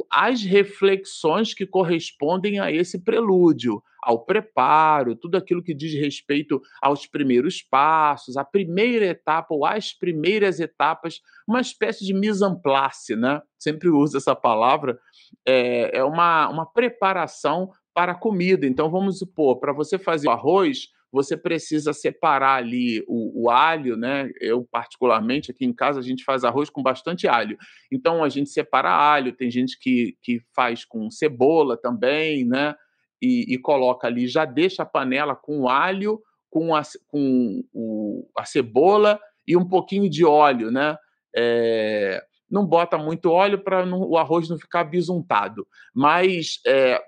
as 0.09 0.41
reflexões 0.43 1.53
que 1.53 1.65
correspondem 1.65 2.59
a 2.59 2.71
esse 2.71 3.00
prelúdio, 3.03 3.81
ao 4.01 4.25
preparo, 4.25 5.15
tudo 5.15 5.38
aquilo 5.38 5.63
que 5.63 5.73
diz 5.73 5.93
respeito 5.93 6.62
aos 6.81 7.07
primeiros 7.07 7.62
passos, 7.62 8.35
a 8.35 8.43
primeira 8.43 9.05
etapa 9.05 9.53
ou 9.53 9.65
as 9.65 9.93
primeiras 9.93 10.59
etapas, 10.59 11.21
uma 11.47 11.62
espécie 11.62 12.05
de 12.05 12.13
mise 12.13 12.43
en 12.43 12.55
place, 12.59 13.15
né? 13.15 13.41
Sempre 13.57 13.89
uso 13.89 14.17
essa 14.17 14.35
palavra, 14.35 15.00
é, 15.45 15.97
é 15.97 16.03
uma, 16.03 16.50
uma 16.50 16.65
preparação 16.65 17.71
para 17.93 18.12
a 18.12 18.15
comida. 18.15 18.65
Então, 18.65 18.89
vamos 18.89 19.19
supor, 19.19 19.59
para 19.59 19.71
você 19.71 19.97
fazer 19.97 20.27
o 20.27 20.31
arroz, 20.31 20.89
você 21.13 21.38
precisa 21.38 21.93
separar 21.93 22.55
ali 22.55 23.05
o, 23.08 23.43
o, 23.43 23.50
alho, 23.51 23.96
né? 23.96 24.32
Eu, 24.41 24.67
particularmente, 24.72 25.51
aqui 25.51 25.63
em 25.63 25.72
casa, 25.72 26.00
a 26.00 26.03
gente 26.03 26.24
faz 26.24 26.43
arroz 26.43 26.72
com 26.72 26.82
bastante 26.82 27.27
alho. 27.27 27.55
Então, 27.91 28.24
a 28.24 28.29
gente 28.29 28.50
separa 28.50 28.89
alho, 28.89 29.32
tem 29.32 29.51
gente 29.51 29.77
que, 29.79 30.17
que 30.24 30.41
faz 30.55 30.84
com 30.84 31.12
cebola 31.12 31.77
também, 31.77 32.43
né? 32.43 32.74
E, 33.22 33.53
e 33.53 33.60
coloca 33.60 34.08
ali, 34.08 34.27
já 34.27 34.43
deixa 34.43 34.82
a 34.82 34.88
panela 34.88 35.36
com 35.36 35.62
o 35.62 35.70
alho, 35.70 36.20
com 36.50 36.75
a, 36.75 36.82
com 37.08 37.63
o, 37.72 38.27
a 38.36 38.43
cebola 38.43 39.20
e 39.48 39.55
um 39.55 39.70
pouquinho 39.70 40.10
de 40.10 40.25
óleo, 40.25 40.72
né? 40.72 40.98
É, 41.36 42.25
não 42.50 42.65
bota 42.65 42.98
muito 42.98 43.29
óleo 43.29 43.63
para 43.63 43.88
o 43.88 44.17
arroz 44.17 44.50
não 44.50 44.58
ficar 44.58 44.84
bisuntado, 44.84 45.67
mas 45.93 46.60
é, 46.65 47.00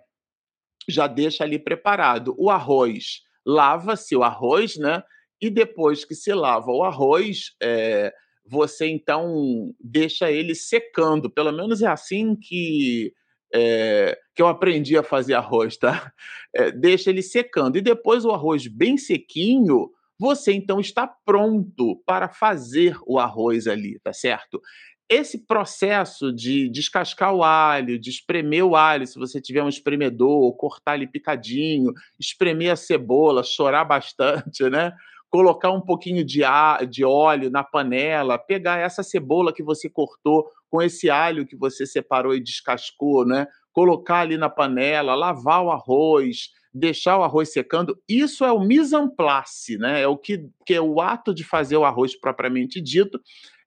já 0.88 1.08
deixa 1.08 1.44
ali 1.44 1.58
preparado. 1.58 2.36
O 2.38 2.52
arroz 2.52 3.26
lava-se 3.46 4.16
o 4.16 4.24
arroz, 4.24 4.78
né? 4.78 5.04
E 5.42 5.50
depois 5.50 6.04
que 6.04 6.16
se 6.16 6.34
lava 6.34 6.72
o 6.72 6.84
arroz, 6.84 7.56
é, 7.62 8.14
você 8.46 8.88
então 8.88 9.74
deixa 9.80 10.32
ele 10.32 10.56
secando. 10.56 11.30
Pelo 11.30 11.52
menos 11.52 11.82
é 11.82 11.88
assim 11.88 12.36
que, 12.36 13.14
é, 13.54 14.18
que 14.34 14.42
eu 14.42 14.48
aprendi 14.48 14.98
a 14.98 15.04
fazer 15.04 15.34
arroz, 15.34 15.78
tá? 15.78 16.12
É, 16.58 16.72
deixa 16.72 17.10
ele 17.10 17.22
secando. 17.22 17.78
E 17.78 17.82
depois 17.82 18.24
o 18.24 18.32
arroz 18.32 18.66
bem 18.66 18.98
sequinho, 18.98 19.92
você 20.18 20.54
então 20.54 20.80
está 20.80 21.06
pronto 21.06 22.02
para 22.06 22.30
fazer 22.30 22.98
o 23.06 23.20
arroz 23.20 23.68
ali, 23.68 24.00
tá 24.00 24.14
certo? 24.14 24.62
Esse 25.10 25.46
processo 25.46 26.34
de 26.34 26.68
descascar 26.70 27.34
o 27.34 27.44
alho, 27.44 28.00
de 28.00 28.10
espremer 28.10 28.66
o 28.66 28.76
alho, 28.76 29.06
se 29.06 29.20
você 29.20 29.40
tiver 29.40 29.64
um 29.64 29.70
espremedor, 29.70 30.56
cortar 30.56 30.96
ele 30.96 31.06
picadinho, 31.06 31.94
espremer 32.20 32.72
a 32.72 32.76
cebola, 32.76 33.44
chorar 33.44 33.86
bastante, 33.86 34.68
né? 34.70 34.94
Colocar 35.30 35.72
um 35.72 35.82
pouquinho 35.82 36.24
de, 36.24 36.42
de 36.90 37.04
óleo 37.04 37.50
na 37.52 37.64
panela, 37.64 38.38
pegar 38.38 38.80
essa 38.80 39.04
cebola 39.04 39.54
que 39.54 39.62
você 39.62 39.90
cortou 39.90 40.50
com 40.70 40.82
esse 40.82 41.10
alho 41.10 41.46
que 41.46 41.56
você 41.56 41.86
separou 41.86 42.34
e 42.34 42.40
descascou, 42.40 43.26
né? 43.26 43.48
Colocar 43.72 44.20
ali 44.20 44.38
na 44.38 44.50
panela, 44.50 45.14
lavar 45.14 45.64
o 45.64 45.72
arroz, 45.72 46.50
deixar 46.74 47.18
o 47.18 47.24
arroz 47.24 47.54
secando, 47.54 47.98
isso 48.08 48.44
é 48.44 48.52
o 48.52 48.60
mise 48.60 48.96
en 48.96 49.08
place, 49.08 49.78
né? 49.78 50.02
É 50.02 50.08
o 50.08 50.18
que, 50.18 50.50
que 50.66 50.74
é 50.74 50.82
o 50.82 51.00
ato 51.00 51.34
de 51.34 51.44
fazer 51.44 51.78
o 51.78 51.86
arroz 51.86 52.16
propriamente 52.20 52.82
dito, 52.82 53.20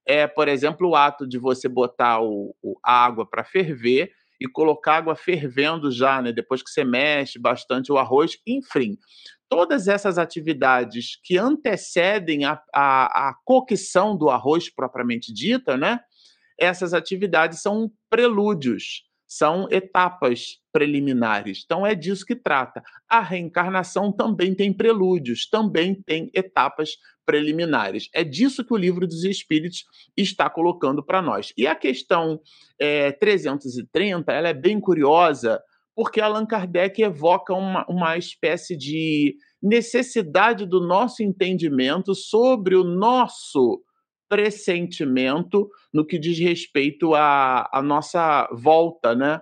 é, 0.09 0.27
por 0.27 0.49
exemplo, 0.49 0.89
o 0.89 0.97
ato 0.97 1.29
de 1.29 1.39
você 1.39 1.69
botar 1.69 2.23
o, 2.23 2.57
o 2.63 2.79
a 2.83 3.05
água 3.05 3.29
para 3.29 3.45
ferver 3.45 4.11
e 4.41 4.49
colocar 4.49 4.97
água 4.97 5.15
fervendo 5.15 5.91
já, 5.91 6.23
né? 6.23 6.33
Depois 6.33 6.63
que 6.63 6.71
você 6.71 6.83
mexe 6.83 7.39
bastante 7.39 7.93
o 7.93 7.99
arroz, 7.99 8.39
enfim. 8.47 8.97
Todas 9.51 9.87
essas 9.87 10.17
atividades 10.17 11.19
que 11.23 11.37
antecedem 11.37 12.47
a, 12.47 12.59
a, 12.75 13.29
a 13.29 13.35
cocção 13.45 14.17
do 14.17 14.31
arroz 14.31 14.73
propriamente 14.73 15.33
dita, 15.33 15.77
né? 15.77 16.01
Essas 16.59 16.95
atividades 16.95 17.61
são 17.61 17.91
prelúdios 18.09 19.07
são 19.29 19.69
etapas 19.71 20.59
preliminares. 20.73 21.63
Então 21.63 21.87
é 21.87 21.95
disso 21.95 22.25
que 22.25 22.35
trata. 22.35 22.83
A 23.07 23.21
reencarnação 23.21 24.11
também 24.11 24.55
tem 24.55 24.73
prelúdios, 24.73 25.47
também 25.47 25.95
tem 26.03 26.31
etapas 26.33 26.97
preliminares. 27.29 28.09
É 28.15 28.25
disso 28.25 28.65
que 28.65 28.73
o 28.73 28.77
livro 28.79 29.07
dos 29.07 29.23
Espíritos 29.23 29.85
está 30.17 30.49
colocando 30.49 31.05
para 31.05 31.21
nós. 31.21 31.53
E 31.59 31.67
a 31.67 31.75
questão 31.75 32.41
é, 32.81 33.13
330 33.13 34.33
ela 34.33 34.49
é 34.49 34.55
bem 34.55 34.81
curiosa, 34.81 35.63
porque 35.95 36.23
Allan 36.23 36.47
Kardec 36.47 37.03
evoca 37.03 37.53
uma, 37.53 37.85
uma 37.87 38.17
espécie 38.17 38.75
de 38.75 39.37
necessidade 39.63 40.65
do 40.65 40.81
nosso 40.81 41.23
entendimento 41.23 42.15
sobre 42.15 42.75
o 42.75 42.83
nosso 42.83 43.83
pressentimento 44.27 45.69
no 45.93 46.07
que 46.07 46.19
diz 46.19 46.39
respeito 46.39 47.15
à, 47.15 47.69
à 47.71 47.83
nossa 47.83 48.49
volta, 48.55 49.15
né? 49.15 49.39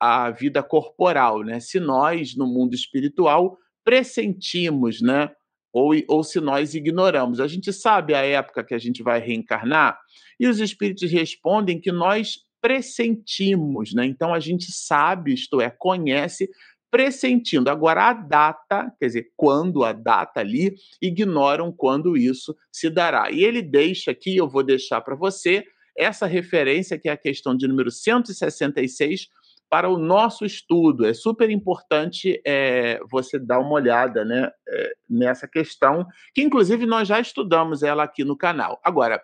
À 0.00 0.30
vida 0.30 0.62
corporal, 0.62 1.42
né? 1.42 1.60
Se 1.60 1.78
nós, 1.78 2.34
no 2.34 2.46
mundo 2.46 2.74
espiritual, 2.74 3.58
pressentimos, 3.84 5.02
né? 5.02 5.30
Ou, 5.76 5.92
ou 6.08 6.24
se 6.24 6.40
nós 6.40 6.74
ignoramos. 6.74 7.38
A 7.38 7.46
gente 7.46 7.70
sabe 7.70 8.14
a 8.14 8.24
época 8.24 8.64
que 8.64 8.72
a 8.72 8.78
gente 8.78 9.02
vai 9.02 9.20
reencarnar 9.20 10.00
e 10.40 10.46
os 10.46 10.58
espíritos 10.58 11.12
respondem 11.12 11.78
que 11.78 11.92
nós 11.92 12.38
pressentimos, 12.62 13.92
né? 13.92 14.06
Então 14.06 14.32
a 14.32 14.40
gente 14.40 14.72
sabe, 14.72 15.34
isto 15.34 15.60
é, 15.60 15.68
conhece 15.68 16.48
pressentindo. 16.90 17.68
Agora, 17.68 18.08
a 18.08 18.12
data, 18.14 18.90
quer 18.98 19.06
dizer, 19.06 19.32
quando 19.36 19.84
a 19.84 19.92
data 19.92 20.40
ali, 20.40 20.74
ignoram 21.02 21.70
quando 21.70 22.16
isso 22.16 22.56
se 22.72 22.88
dará. 22.88 23.30
E 23.30 23.44
ele 23.44 23.60
deixa 23.60 24.12
aqui, 24.12 24.34
eu 24.34 24.48
vou 24.48 24.62
deixar 24.62 25.02
para 25.02 25.14
você, 25.14 25.62
essa 25.94 26.26
referência, 26.26 26.98
que 26.98 27.10
é 27.10 27.12
a 27.12 27.18
questão 27.18 27.54
de 27.54 27.68
número 27.68 27.90
166, 27.90 29.28
para 29.68 29.88
o 29.88 29.98
nosso 29.98 30.44
estudo. 30.44 31.06
É 31.06 31.12
super 31.14 31.50
importante 31.50 32.40
é, 32.46 33.00
você 33.10 33.38
dar 33.38 33.58
uma 33.60 33.72
olhada 33.72 34.24
né, 34.24 34.50
é, 34.68 34.92
nessa 35.08 35.48
questão, 35.48 36.06
que 36.34 36.42
inclusive 36.42 36.86
nós 36.86 37.08
já 37.08 37.20
estudamos 37.20 37.82
ela 37.82 38.04
aqui 38.04 38.24
no 38.24 38.36
canal. 38.36 38.80
Agora, 38.84 39.20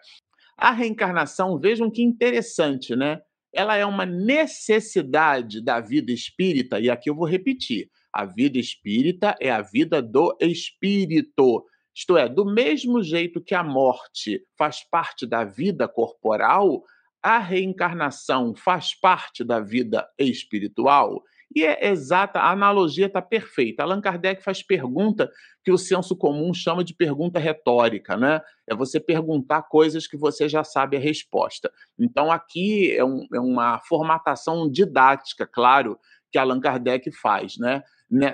A 0.56 0.70
reencarnação, 0.70 1.58
vejam 1.58 1.90
que 1.90 2.02
interessante, 2.02 2.94
né? 2.94 3.20
Ela 3.52 3.76
é 3.76 3.84
uma 3.84 4.06
necessidade 4.06 5.60
da 5.62 5.80
vida 5.80 6.12
espírita, 6.12 6.78
e 6.80 6.88
aqui 6.90 7.10
eu 7.10 7.14
vou 7.16 7.26
repetir: 7.26 7.90
a 8.12 8.24
vida 8.24 8.58
espírita 8.58 9.34
é 9.40 9.50
a 9.50 9.62
vida 9.62 10.00
do 10.00 10.36
espírito. 10.40 11.64
Isto 11.94 12.16
é, 12.16 12.28
do 12.28 12.44
mesmo 12.44 13.02
jeito 13.02 13.42
que 13.42 13.54
a 13.54 13.62
morte 13.62 14.42
faz 14.56 14.82
parte 14.88 15.26
da 15.26 15.44
vida 15.44 15.86
corporal, 15.88 16.82
a 17.22 17.38
reencarnação 17.38 18.54
faz 18.54 18.94
parte 18.94 19.44
da 19.44 19.60
vida 19.60 20.08
espiritual. 20.18 21.22
E 21.54 21.64
é 21.64 21.90
exata, 21.90 22.40
a 22.40 22.50
analogia 22.50 23.06
está 23.06 23.20
perfeita. 23.20 23.82
Allan 23.82 24.00
Kardec 24.00 24.42
faz 24.42 24.62
pergunta 24.62 25.30
que 25.62 25.70
o 25.70 25.76
senso 25.76 26.16
comum 26.16 26.52
chama 26.54 26.82
de 26.82 26.94
pergunta 26.94 27.38
retórica, 27.38 28.16
né? 28.16 28.40
É 28.66 28.74
você 28.74 28.98
perguntar 28.98 29.62
coisas 29.64 30.06
que 30.06 30.16
você 30.16 30.48
já 30.48 30.64
sabe 30.64 30.96
a 30.96 31.00
resposta. 31.00 31.70
Então, 31.98 32.32
aqui 32.32 32.96
é, 32.96 33.04
um, 33.04 33.26
é 33.32 33.38
uma 33.38 33.78
formatação 33.80 34.70
didática, 34.70 35.46
claro, 35.46 35.98
que 36.30 36.38
Allan 36.38 36.58
Kardec 36.58 37.12
faz, 37.12 37.58
né? 37.58 37.82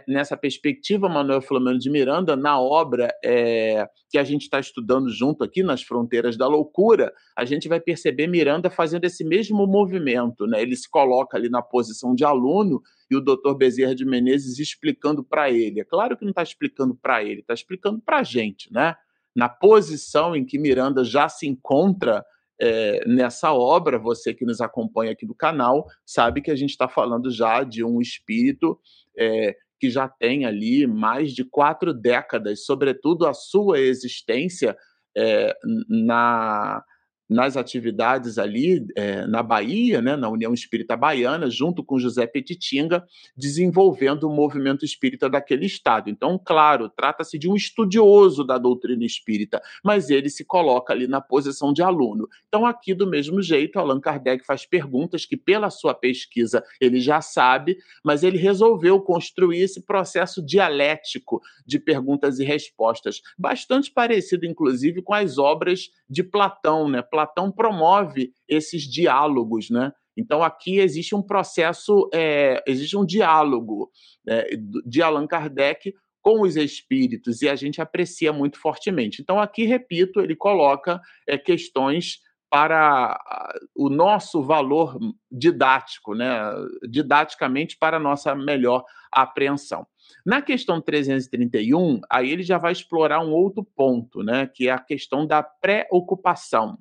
Nessa 0.08 0.36
perspectiva, 0.36 1.08
Manuel 1.08 1.40
Flamengo 1.40 1.78
de 1.78 1.88
Miranda, 1.88 2.34
na 2.34 2.60
obra 2.60 3.14
é, 3.24 3.88
que 4.10 4.18
a 4.18 4.24
gente 4.24 4.42
está 4.42 4.58
estudando 4.58 5.08
junto 5.08 5.44
aqui, 5.44 5.62
nas 5.62 5.82
Fronteiras 5.82 6.36
da 6.36 6.48
Loucura, 6.48 7.12
a 7.36 7.44
gente 7.44 7.68
vai 7.68 7.78
perceber 7.78 8.26
Miranda 8.26 8.68
fazendo 8.70 9.04
esse 9.04 9.24
mesmo 9.24 9.68
movimento. 9.68 10.48
Né? 10.48 10.60
Ele 10.60 10.74
se 10.74 10.90
coloca 10.90 11.36
ali 11.36 11.48
na 11.48 11.62
posição 11.62 12.12
de 12.12 12.24
aluno 12.24 12.82
e 13.08 13.14
o 13.14 13.20
doutor 13.20 13.54
Bezerra 13.56 13.94
de 13.94 14.04
Menezes 14.04 14.58
explicando 14.58 15.22
para 15.22 15.48
ele. 15.48 15.80
É 15.80 15.84
claro 15.84 16.16
que 16.16 16.24
não 16.24 16.30
está 16.30 16.42
explicando 16.42 16.96
para 16.96 17.22
ele, 17.22 17.40
está 17.40 17.54
explicando 17.54 18.00
para 18.00 18.18
a 18.18 18.22
gente, 18.24 18.72
né? 18.72 18.96
Na 19.34 19.48
posição 19.48 20.34
em 20.34 20.44
que 20.44 20.58
Miranda 20.58 21.04
já 21.04 21.28
se 21.28 21.46
encontra 21.46 22.24
é, 22.60 23.06
nessa 23.06 23.52
obra, 23.52 23.98
você 23.98 24.34
que 24.34 24.44
nos 24.44 24.60
acompanha 24.60 25.12
aqui 25.12 25.24
do 25.24 25.34
canal, 25.34 25.86
sabe 26.04 26.42
que 26.42 26.50
a 26.50 26.56
gente 26.56 26.70
está 26.70 26.88
falando 26.88 27.30
já 27.30 27.62
de 27.62 27.84
um 27.84 28.00
espírito 28.00 28.78
é, 29.16 29.56
que 29.78 29.90
já 29.90 30.08
tem 30.08 30.44
ali 30.44 30.86
mais 30.86 31.32
de 31.32 31.44
quatro 31.44 31.94
décadas, 31.94 32.64
sobretudo 32.64 33.26
a 33.26 33.34
sua 33.34 33.78
existência 33.78 34.76
é, 35.16 35.56
na 35.88 36.82
nas 37.28 37.56
atividades 37.56 38.38
ali 38.38 38.86
é, 38.96 39.26
na 39.26 39.42
Bahia, 39.42 40.00
né, 40.00 40.16
na 40.16 40.28
União 40.28 40.54
Espírita 40.54 40.96
Baiana, 40.96 41.50
junto 41.50 41.84
com 41.84 41.98
José 41.98 42.26
Petitinga, 42.26 43.04
desenvolvendo 43.36 44.24
o 44.24 44.34
movimento 44.34 44.84
espírita 44.84 45.28
daquele 45.28 45.66
estado. 45.66 46.08
Então, 46.08 46.40
claro, 46.42 46.88
trata-se 46.88 47.38
de 47.38 47.48
um 47.48 47.54
estudioso 47.54 48.44
da 48.44 48.56
doutrina 48.56 49.04
espírita, 49.04 49.60
mas 49.84 50.08
ele 50.08 50.30
se 50.30 50.44
coloca 50.44 50.92
ali 50.92 51.06
na 51.06 51.20
posição 51.20 51.72
de 51.72 51.82
aluno. 51.82 52.28
Então, 52.48 52.64
aqui, 52.64 52.94
do 52.94 53.06
mesmo 53.06 53.42
jeito, 53.42 53.78
Allan 53.78 54.00
Kardec 54.00 54.46
faz 54.46 54.64
perguntas 54.64 55.26
que, 55.26 55.36
pela 55.36 55.68
sua 55.70 55.94
pesquisa, 55.94 56.64
ele 56.80 57.00
já 57.00 57.20
sabe, 57.20 57.76
mas 58.02 58.22
ele 58.22 58.38
resolveu 58.38 59.00
construir 59.00 59.60
esse 59.60 59.82
processo 59.82 60.44
dialético 60.44 61.42
de 61.66 61.78
perguntas 61.78 62.38
e 62.38 62.44
respostas, 62.44 63.20
bastante 63.36 63.90
parecido, 63.90 64.46
inclusive, 64.46 65.02
com 65.02 65.12
as 65.12 65.36
obras 65.36 65.90
de 66.08 66.22
Platão, 66.22 66.88
né? 66.88 67.02
Platão 67.18 67.50
promove 67.50 68.32
esses 68.46 68.82
diálogos, 68.82 69.70
né? 69.70 69.92
Então 70.16 70.40
aqui 70.40 70.78
existe 70.78 71.16
um 71.16 71.22
processo, 71.22 72.08
é, 72.14 72.62
existe 72.64 72.96
um 72.96 73.04
diálogo 73.04 73.90
é, 74.28 74.50
de 74.86 75.02
Allan 75.02 75.26
Kardec 75.26 75.92
com 76.22 76.42
os 76.42 76.54
espíritos 76.54 77.42
e 77.42 77.48
a 77.48 77.56
gente 77.56 77.82
aprecia 77.82 78.32
muito 78.32 78.56
fortemente. 78.60 79.20
Então 79.20 79.40
aqui 79.40 79.64
repito, 79.64 80.20
ele 80.20 80.36
coloca 80.36 81.00
é, 81.26 81.36
questões 81.36 82.20
para 82.48 83.18
o 83.74 83.90
nosso 83.90 84.40
valor 84.40 84.96
didático, 85.28 86.14
né? 86.14 86.40
didaticamente 86.88 87.76
para 87.76 87.96
a 87.96 88.00
nossa 88.00 88.32
melhor 88.32 88.84
apreensão. 89.10 89.84
Na 90.24 90.40
questão 90.40 90.80
331, 90.80 92.00
aí 92.08 92.30
ele 92.30 92.44
já 92.44 92.58
vai 92.58 92.70
explorar 92.70 93.20
um 93.20 93.32
outro 93.32 93.64
ponto, 93.74 94.22
né? 94.22 94.46
que 94.46 94.68
é 94.68 94.70
a 94.70 94.78
questão 94.78 95.26
da 95.26 95.42
pré-ocupação 95.42 96.78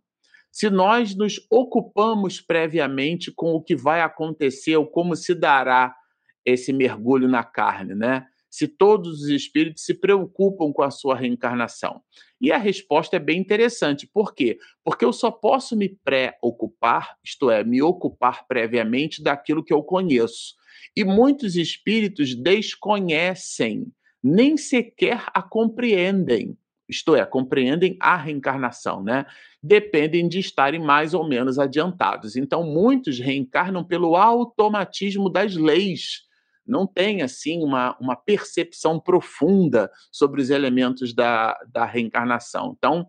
se 0.58 0.72
nós 0.72 1.14
nos 1.14 1.36
ocupamos 1.52 2.42
previamente 2.42 3.32
com 3.32 3.52
o 3.52 3.62
que 3.62 3.76
vai 3.76 4.02
acontecer 4.02 4.76
ou 4.76 4.88
como 4.88 5.16
se 5.16 5.36
dará 5.36 5.96
esse 6.44 6.74
mergulho 6.74 7.28
na 7.28 7.44
carne, 7.44 7.94
né? 7.94 8.26
Se 8.50 8.68
todos 8.68 9.22
os 9.22 9.30
espíritos 9.30 9.86
se 9.86 9.94
preocupam 9.94 10.74
com 10.74 10.82
a 10.82 10.90
sua 10.90 11.16
reencarnação. 11.16 12.02
E 12.42 12.52
a 12.52 12.58
resposta 12.58 13.18
é 13.18 13.20
bem 13.20 13.40
interessante. 13.40 14.10
Por 14.12 14.34
quê? 14.34 14.58
Porque 14.84 15.06
eu 15.06 15.14
só 15.14 15.30
posso 15.30 15.78
me 15.78 15.90
pré-ocupar, 16.04 17.16
isto 17.24 17.52
é, 17.52 17.64
me 17.64 17.80
ocupar 17.84 18.48
previamente 18.48 19.22
daquilo 19.22 19.64
que 19.64 19.72
eu 19.74 19.84
conheço. 19.84 20.56
E 20.96 21.04
muitos 21.04 21.56
espíritos 21.56 22.34
desconhecem, 22.34 23.94
nem 24.24 24.58
sequer 24.58 25.24
a 25.36 25.44
compreendem 25.44 26.58
isto 26.88 27.16
é, 27.16 27.26
compreendem 27.26 27.98
a 28.00 28.16
reencarnação, 28.16 29.04
né? 29.04 29.26
Dependem 29.62 30.28
de 30.28 30.40
estarem 30.40 30.80
mais 30.80 31.14
ou 31.14 31.28
menos 31.28 31.60
adiantados. 31.60 32.36
Então, 32.36 32.64
muitos 32.64 33.20
reencarnam 33.20 33.84
pelo 33.84 34.16
automatismo 34.16 35.30
das 35.30 35.56
leis. 35.56 36.22
Não 36.66 36.86
tem, 36.86 37.22
assim, 37.22 37.64
uma, 37.64 37.98
uma 38.00 38.16
percepção 38.16 39.00
profunda 39.00 39.90
sobre 40.12 40.42
os 40.42 40.50
elementos 40.50 41.14
da, 41.14 41.58
da 41.72 41.86
reencarnação. 41.86 42.76
Então, 42.78 43.08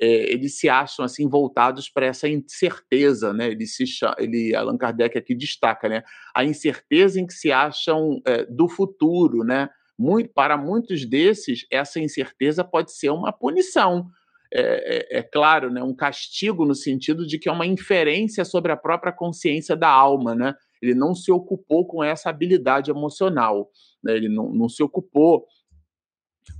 é, 0.00 0.32
eles 0.32 0.58
se 0.58 0.68
acham 0.68 1.04
assim 1.04 1.28
voltados 1.28 1.88
para 1.88 2.06
essa 2.06 2.28
incerteza, 2.28 3.32
né? 3.32 3.48
Ele 3.48 3.66
se 3.66 3.86
chama, 3.86 4.14
ele 4.18 4.54
Allan 4.54 4.78
Kardec 4.78 5.18
aqui 5.18 5.34
destaca, 5.34 5.88
né? 5.88 6.04
A 6.34 6.44
incerteza 6.44 7.20
em 7.20 7.26
que 7.26 7.34
se 7.34 7.50
acham 7.50 8.20
é, 8.24 8.44
do 8.44 8.68
futuro, 8.68 9.42
né? 9.42 9.68
Muito, 9.98 10.30
para 10.32 10.56
muitos 10.56 11.04
desses, 11.04 11.66
essa 11.70 11.98
incerteza 11.98 12.62
pode 12.62 12.92
ser 12.92 13.10
uma 13.10 13.32
punição. 13.32 14.08
É, 14.52 15.16
é, 15.16 15.18
é, 15.18 15.22
claro, 15.22 15.70
né, 15.70 15.82
um 15.82 15.94
castigo 15.94 16.64
no 16.64 16.74
sentido 16.74 17.26
de 17.26 17.38
que 17.38 17.50
é 17.50 17.52
uma 17.52 17.66
inferência 17.66 18.42
sobre 18.44 18.72
a 18.72 18.76
própria 18.76 19.12
consciência 19.12 19.76
da 19.76 19.90
alma. 19.90 20.34
Né? 20.34 20.54
Ele 20.80 20.94
não 20.94 21.14
se 21.14 21.30
ocupou 21.30 21.86
com 21.86 22.02
essa 22.02 22.30
habilidade 22.30 22.90
emocional, 22.90 23.70
né? 24.02 24.16
ele 24.16 24.28
não, 24.28 24.50
não 24.52 24.68
se 24.68 24.82
ocupou 24.82 25.46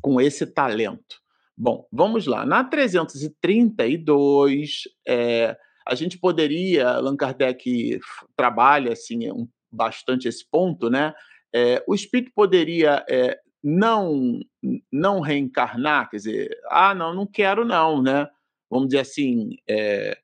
com 0.02 0.20
esse 0.20 0.46
talento. 0.46 1.18
Bom, 1.56 1.88
vamos 1.90 2.26
lá. 2.26 2.44
Na 2.44 2.62
332, 2.62 4.82
é, 5.06 5.56
a 5.86 5.94
gente 5.94 6.18
poderia, 6.18 6.90
Allan 6.90 7.16
Kardec 7.16 7.98
trabalha 8.36 8.92
assim, 8.92 9.32
um, 9.32 9.48
bastante 9.72 10.28
esse 10.28 10.46
ponto, 10.48 10.90
né? 10.90 11.14
É, 11.54 11.82
o 11.86 11.94
espírito 11.94 12.32
poderia 12.34 13.04
é, 13.08 13.38
não 13.62 14.40
não 14.92 15.20
reencarnar, 15.20 16.10
quer 16.10 16.16
dizer, 16.16 16.58
ah, 16.70 16.94
não, 16.94 17.14
não 17.14 17.26
quero 17.26 17.64
não, 17.64 18.02
né? 18.02 18.28
Vamos 18.70 18.88
dizer 18.88 19.00
assim, 19.00 19.56
é, 19.68 20.18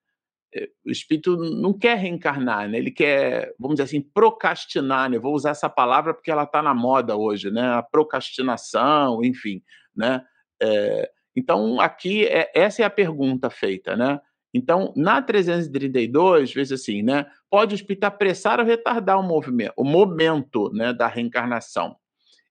o 0.85 0.91
espírito 0.91 1.37
não 1.37 1.73
quer 1.73 1.97
reencarnar, 1.99 2.69
né? 2.69 2.79
Ele 2.79 2.91
quer, 2.91 3.53
vamos 3.59 3.77
dizer 3.77 3.85
assim, 3.85 4.01
procrastinar, 4.01 5.11
né? 5.11 5.19
Vou 5.19 5.35
usar 5.35 5.51
essa 5.51 5.69
palavra 5.69 6.15
porque 6.15 6.31
ela 6.31 6.45
está 6.45 6.63
na 6.63 6.75
moda 6.75 7.17
hoje, 7.17 7.51
né? 7.51 7.63
A 7.75 7.83
procrastinação, 7.83 9.25
enfim, 9.25 9.63
né? 9.95 10.23
É, 10.63 11.11
então 11.37 11.81
aqui 11.81 12.25
é, 12.27 12.51
essa 12.55 12.83
é 12.83 12.85
a 12.85 12.91
pergunta 12.91 13.51
feita, 13.51 13.97
né? 13.97 14.21
Então, 14.55 14.93
na 14.97 15.21
332, 15.21 16.55
veja 16.55 16.77
assim, 16.77 17.03
né? 17.03 17.27
Pode 17.51 17.75
o 17.75 17.77
espírito 17.77 18.05
apressar 18.05 18.61
ou 18.61 18.65
retardar 18.65 19.19
o 19.19 19.23
movimento, 19.23 19.75
o 19.77 19.83
momento 19.85 20.71
né, 20.73 20.93
da 20.93 21.09
reencarnação. 21.09 21.97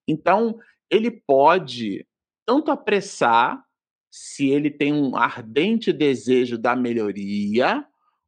Então, 0.06 0.60
ele 0.90 1.10
pode 1.10 2.06
tanto 2.46 2.72
apressar, 2.72 3.64
se 4.12 4.50
ele 4.50 4.70
tem 4.70 4.94
um 4.94 5.16
ardente 5.16 5.94
desejo 5.94 6.58
da 6.58 6.76
melhoria, 6.76 7.86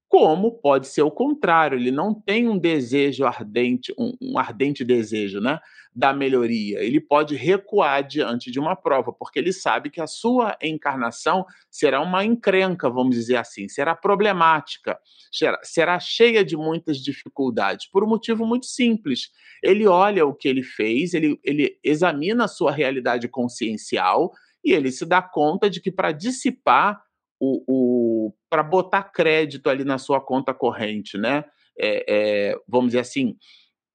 como 0.07 0.59
pode 0.59 0.87
ser 0.87 1.01
o 1.01 1.11
contrário, 1.11 1.77
ele 1.77 1.91
não 1.91 2.13
tem 2.13 2.47
um 2.47 2.57
desejo 2.57 3.25
ardente, 3.25 3.93
um, 3.97 4.13
um, 4.21 4.37
ardente 4.37 4.83
desejo, 4.83 5.41
né, 5.41 5.59
da 5.93 6.13
melhoria. 6.13 6.79
Ele 6.79 7.01
pode 7.01 7.35
recuar 7.35 8.05
diante 8.07 8.51
de 8.51 8.59
uma 8.59 8.75
prova, 8.75 9.11
porque 9.11 9.39
ele 9.39 9.51
sabe 9.51 9.89
que 9.89 9.99
a 9.99 10.07
sua 10.07 10.57
encarnação 10.61 11.45
será 11.71 12.01
uma 12.01 12.23
encrenca, 12.23 12.89
vamos 12.89 13.15
dizer 13.15 13.37
assim, 13.37 13.67
será 13.67 13.95
problemática, 13.95 14.97
será, 15.31 15.59
será 15.63 15.99
cheia 15.99 16.45
de 16.45 16.55
muitas 16.55 16.97
dificuldades, 16.99 17.89
por 17.89 18.03
um 18.03 18.07
motivo 18.07 18.45
muito 18.45 18.67
simples. 18.67 19.31
Ele 19.63 19.87
olha 19.87 20.25
o 20.25 20.33
que 20.33 20.47
ele 20.47 20.63
fez, 20.63 21.13
ele, 21.13 21.39
ele 21.43 21.77
examina 21.83 22.45
a 22.45 22.49
sua 22.49 22.71
realidade 22.71 23.27
consciencial 23.27 24.31
e 24.63 24.71
ele 24.71 24.91
se 24.91 25.05
dá 25.05 25.21
conta 25.21 25.69
de 25.69 25.81
que 25.81 25.91
para 25.91 26.11
dissipar 26.11 27.04
o, 27.39 27.63
o 27.67 28.33
para 28.49 28.63
botar 28.63 29.03
crédito 29.03 29.69
ali 29.69 29.83
na 29.83 29.97
sua 29.97 30.21
conta 30.21 30.53
corrente, 30.53 31.17
né? 31.17 31.43
É, 31.77 32.05
é, 32.07 32.59
vamos 32.67 32.87
dizer 32.87 32.99
assim, 32.99 33.35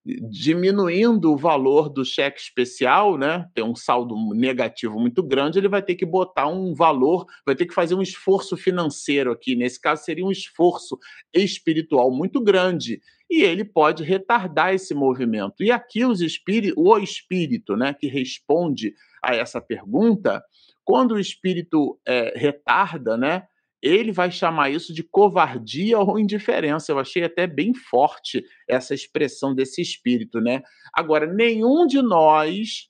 diminuindo 0.05 1.33
o 1.33 1.37
valor 1.37 1.89
do 1.89 2.05
cheque 2.05 2.41
especial, 2.41 3.19
né? 3.19 3.47
Tem 3.55 3.63
um 3.63 3.77
saldo 3.77 4.17
negativo 4.35 4.99
muito 4.99 5.23
grande, 5.23 5.59
ele 5.59 5.69
vai 5.69 5.83
ter 5.83 5.95
que 5.95 6.07
botar 6.07 6.47
um 6.47 6.75
valor, 6.75 7.27
vai 7.45 7.55
ter 7.55 7.67
que 7.67 7.75
fazer 7.75 7.95
um 7.95 8.03
esforço 8.03 8.57
financeiro 8.57 9.31
aqui. 9.31 9.55
Nesse 9.55 9.81
caso, 9.81 10.05
seria 10.05 10.25
um 10.25 10.31
esforço 10.31 10.99
espiritual 11.35 12.11
muito 12.11 12.41
grande. 12.41 13.01
E 13.31 13.43
ele 13.43 13.65
pode 13.65 14.03
retardar 14.03 14.75
esse 14.75 14.93
movimento. 14.93 15.63
E 15.63 15.71
aqui 15.71 16.05
os 16.05 16.21
espírito, 16.21 16.75
o 16.77 16.99
espírito, 16.99 17.77
né, 17.77 17.95
que 17.95 18.09
responde 18.09 18.93
a 19.23 19.37
essa 19.37 19.61
pergunta, 19.61 20.43
quando 20.91 21.13
o 21.13 21.21
espírito 21.21 22.01
é, 22.05 22.37
retarda, 22.37 23.17
né, 23.17 23.45
ele 23.81 24.11
vai 24.11 24.29
chamar 24.29 24.71
isso 24.71 24.93
de 24.93 25.05
covardia 25.05 26.01
ou 26.01 26.19
indiferença. 26.19 26.91
Eu 26.91 26.99
achei 26.99 27.23
até 27.23 27.47
bem 27.47 27.73
forte 27.73 28.45
essa 28.69 28.93
expressão 28.93 29.55
desse 29.55 29.81
espírito, 29.81 30.41
né? 30.41 30.63
Agora, 30.93 31.33
nenhum 31.33 31.87
de 31.87 32.03
nós 32.03 32.89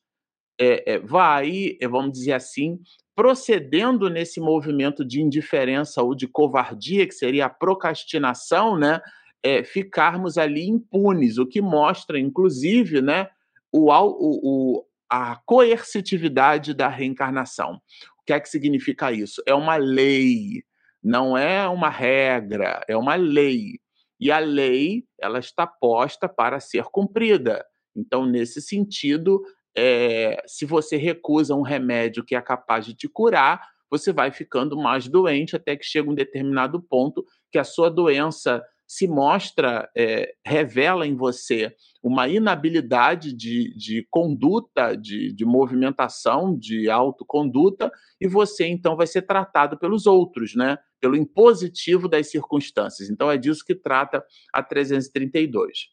é, 0.59 0.95
é, 0.95 0.99
vai, 0.99 1.77
é, 1.79 1.87
vamos 1.87 2.13
dizer 2.13 2.33
assim, 2.33 2.81
procedendo 3.15 4.09
nesse 4.09 4.41
movimento 4.41 5.05
de 5.05 5.21
indiferença 5.21 6.03
ou 6.03 6.15
de 6.15 6.27
covardia, 6.27 7.07
que 7.07 7.15
seria 7.15 7.45
a 7.45 7.51
procrastinação, 7.51 8.79
né? 8.79 9.03
É, 9.43 9.63
ficarmos 9.63 10.39
ali 10.39 10.67
impunes, 10.67 11.37
o 11.37 11.47
que 11.47 11.61
mostra, 11.61 12.19
inclusive, 12.19 13.03
né, 13.03 13.29
o, 13.73 13.91
o, 13.91 14.79
o, 14.79 14.87
a 15.11 15.37
coercitividade 15.45 16.73
da 16.73 16.89
reencarnação. 16.89 17.75
O 18.21 18.25
que 18.25 18.33
é 18.33 18.39
que 18.39 18.49
significa 18.49 19.11
isso? 19.11 19.43
É 19.45 19.53
uma 19.53 19.77
lei, 19.77 20.63
não 21.03 21.37
é 21.37 21.69
uma 21.69 21.89
regra, 21.89 22.85
é 22.89 22.97
uma 22.97 23.17
lei. 23.17 23.81
E 24.21 24.31
a 24.31 24.39
lei, 24.39 25.05
ela 25.19 25.41
está 25.41 25.67
posta 25.67 26.29
para 26.29 26.61
ser 26.61 26.85
cumprida. 26.85 27.65
Então, 27.97 28.25
nesse 28.25 28.63
sentido, 28.63 29.43
é, 29.77 30.43
se 30.47 30.65
você 30.65 30.97
recusa 30.97 31.55
um 31.55 31.63
remédio 31.63 32.25
que 32.25 32.37
é 32.37 32.41
capaz 32.41 32.87
de 32.87 32.95
te 32.95 33.09
curar, 33.09 33.67
você 33.91 34.13
vai 34.13 34.31
ficando 34.31 34.77
mais 34.77 35.09
doente 35.09 35.57
até 35.57 35.77
que 35.77 35.85
chega 35.85 36.09
um 36.09 36.15
determinado 36.15 36.81
ponto 36.81 37.25
que 37.51 37.59
a 37.59 37.65
sua 37.65 37.91
doença 37.91 38.63
se 38.91 39.07
mostra, 39.07 39.89
é, 39.97 40.35
revela 40.45 41.07
em 41.07 41.15
você 41.15 41.73
uma 42.03 42.27
inabilidade 42.27 43.33
de, 43.33 43.73
de 43.77 44.05
conduta, 44.11 44.97
de, 44.97 45.33
de 45.33 45.45
movimentação, 45.45 46.59
de 46.59 46.91
autoconduta, 46.91 47.89
e 48.21 48.27
você 48.27 48.67
então 48.67 48.97
vai 48.97 49.07
ser 49.07 49.23
tratado 49.23 49.79
pelos 49.79 50.07
outros, 50.07 50.57
né? 50.57 50.77
pelo 51.01 51.15
impositivo 51.15 52.09
das 52.09 52.33
circunstâncias. 52.33 53.09
Então 53.09 53.31
é 53.31 53.39
disso 53.39 53.65
que 53.65 53.77
trata 53.77 54.25
a 54.53 54.61
332. 54.61 55.87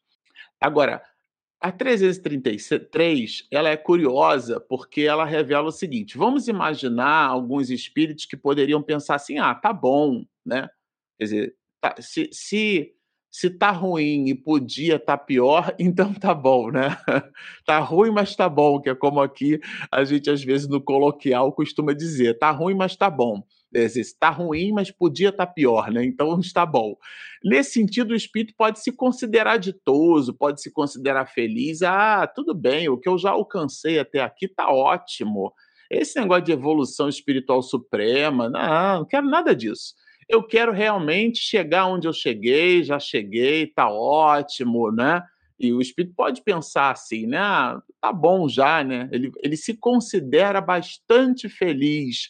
Agora, 0.59 0.99
a 1.61 1.71
333, 1.71 3.47
ela 3.51 3.69
é 3.69 3.77
curiosa 3.77 4.59
porque 4.59 5.01
ela 5.01 5.23
revela 5.23 5.67
o 5.67 5.71
seguinte: 5.71 6.17
vamos 6.17 6.47
imaginar 6.47 7.27
alguns 7.27 7.69
espíritos 7.69 8.25
que 8.25 8.35
poderiam 8.35 8.81
pensar 8.81 9.13
assim: 9.13 9.37
ah, 9.37 9.53
tá 9.53 9.71
bom, 9.71 10.25
né? 10.43 10.67
Quer 11.19 11.23
dizer, 11.23 11.57
tá, 11.81 11.95
se, 11.99 12.29
se 12.31 12.93
se 13.29 13.51
tá 13.51 13.69
ruim 13.69 14.29
e 14.29 14.33
podia 14.33 14.97
tá 14.97 15.15
pior, 15.15 15.75
então 15.77 16.11
tá 16.13 16.33
bom, 16.33 16.71
né? 16.71 16.97
tá 17.65 17.79
ruim, 17.79 18.09
mas 18.09 18.35
tá 18.35 18.49
bom, 18.49 18.81
que 18.81 18.89
é 18.89 18.95
como 18.95 19.21
aqui 19.21 19.59
a 19.91 20.03
gente 20.03 20.29
às 20.29 20.43
vezes 20.43 20.67
no 20.67 20.81
coloquial 20.81 21.53
costuma 21.53 21.93
dizer, 21.93 22.39
tá 22.39 22.49
ruim, 22.49 22.73
mas 22.73 22.95
tá 22.95 23.09
bom. 23.09 23.43
Está 23.71 24.29
ruim, 24.29 24.71
mas 24.71 24.89
podia 24.89 25.29
estar 25.29 25.45
tá 25.45 25.51
pior, 25.51 25.91
né? 25.91 26.03
Então 26.03 26.39
está 26.39 26.65
bom. 26.65 26.95
Nesse 27.43 27.73
sentido, 27.73 28.11
o 28.11 28.15
espírito 28.15 28.55
pode 28.57 28.81
se 28.81 28.91
considerar 28.91 29.57
ditoso, 29.57 30.33
pode 30.33 30.61
se 30.61 30.71
considerar 30.71 31.27
feliz. 31.27 31.81
Ah, 31.83 32.25
tudo 32.25 32.55
bem, 32.55 32.89
o 32.89 32.97
que 32.97 33.09
eu 33.09 33.17
já 33.17 33.31
alcancei 33.31 33.99
até 33.99 34.21
aqui 34.21 34.45
está 34.45 34.71
ótimo. 34.71 35.53
Esse 35.91 36.19
negócio 36.19 36.45
de 36.45 36.53
evolução 36.53 37.07
espiritual 37.09 37.61
suprema, 37.61 38.49
não, 38.49 38.99
não 38.99 39.05
quero 39.05 39.29
nada 39.29 39.55
disso. 39.55 39.93
Eu 40.27 40.43
quero 40.43 40.71
realmente 40.71 41.39
chegar 41.39 41.85
onde 41.85 42.07
eu 42.07 42.13
cheguei, 42.13 42.83
já 42.83 42.99
cheguei, 42.99 43.67
tá 43.67 43.89
ótimo, 43.89 44.91
né? 44.91 45.23
E 45.59 45.73
o 45.73 45.81
espírito 45.81 46.13
pode 46.15 46.41
pensar 46.43 46.91
assim, 46.91 47.25
né? 47.25 47.39
Ah, 47.39 47.81
tá 47.99 48.11
bom 48.13 48.47
já, 48.47 48.83
né? 48.83 49.09
Ele, 49.11 49.31
ele 49.41 49.57
se 49.57 49.75
considera 49.75 50.61
bastante 50.61 51.49
feliz. 51.49 52.29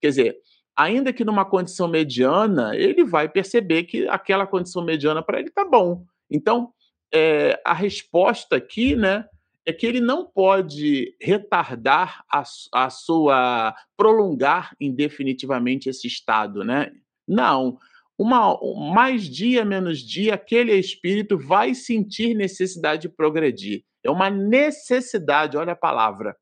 Quer 0.00 0.08
dizer, 0.08 0.36
ainda 0.76 1.12
que 1.12 1.24
numa 1.24 1.44
condição 1.44 1.88
mediana, 1.88 2.76
ele 2.76 3.04
vai 3.04 3.28
perceber 3.28 3.84
que 3.84 4.06
aquela 4.08 4.46
condição 4.46 4.84
mediana 4.84 5.22
para 5.22 5.40
ele 5.40 5.50
tá 5.50 5.64
bom. 5.64 6.04
Então, 6.30 6.72
é, 7.12 7.60
a 7.64 7.72
resposta 7.72 8.56
aqui, 8.56 8.94
né? 8.94 9.24
é 9.68 9.72
que 9.72 9.86
ele 9.86 10.00
não 10.00 10.24
pode 10.24 11.14
retardar 11.20 12.24
a, 12.32 12.42
a, 12.72 12.88
sua 12.88 13.76
prolongar 13.98 14.74
indefinitivamente 14.80 15.90
esse 15.90 16.06
estado, 16.06 16.64
né? 16.64 16.90
Não. 17.28 17.78
Uma, 18.18 18.58
mais 18.92 19.24
dia, 19.24 19.64
menos 19.64 20.00
dia, 20.00 20.34
aquele 20.34 20.74
espírito 20.74 21.38
vai 21.38 21.74
sentir 21.74 22.34
necessidade 22.34 23.02
de 23.02 23.08
progredir. 23.08 23.84
É 24.02 24.10
uma 24.10 24.30
necessidade, 24.30 25.56
olha 25.56 25.72
a 25.72 25.76
palavra. 25.76 26.34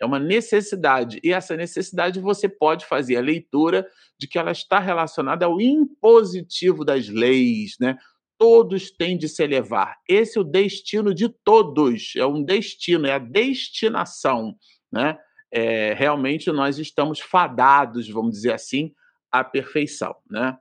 É 0.00 0.06
uma 0.06 0.18
necessidade. 0.18 1.20
E 1.22 1.30
essa 1.30 1.54
necessidade 1.56 2.20
você 2.20 2.48
pode 2.48 2.86
fazer 2.86 3.16
a 3.16 3.20
leitura 3.20 3.86
de 4.18 4.26
que 4.26 4.38
ela 4.38 4.50
está 4.50 4.78
relacionada 4.78 5.44
ao 5.44 5.60
impositivo 5.60 6.84
das 6.84 7.08
leis, 7.08 7.76
né? 7.78 7.98
Todos 8.38 8.90
têm 8.90 9.18
de 9.18 9.28
se 9.28 9.42
elevar. 9.42 9.98
Esse 10.08 10.38
é 10.38 10.40
o 10.40 10.44
destino 10.44 11.12
de 11.12 11.28
todos. 11.28 12.14
É 12.16 12.24
um 12.24 12.42
destino, 12.42 13.06
é 13.06 13.12
a 13.12 13.18
destinação, 13.18 14.56
né? 14.90 15.18
É, 15.52 15.92
realmente 15.92 16.50
nós 16.50 16.78
estamos 16.78 17.20
fadados, 17.20 18.08
vamos 18.08 18.32
dizer 18.32 18.52
assim, 18.52 18.94
a 19.30 19.44
perfeição, 19.44 20.16
né? 20.30 20.56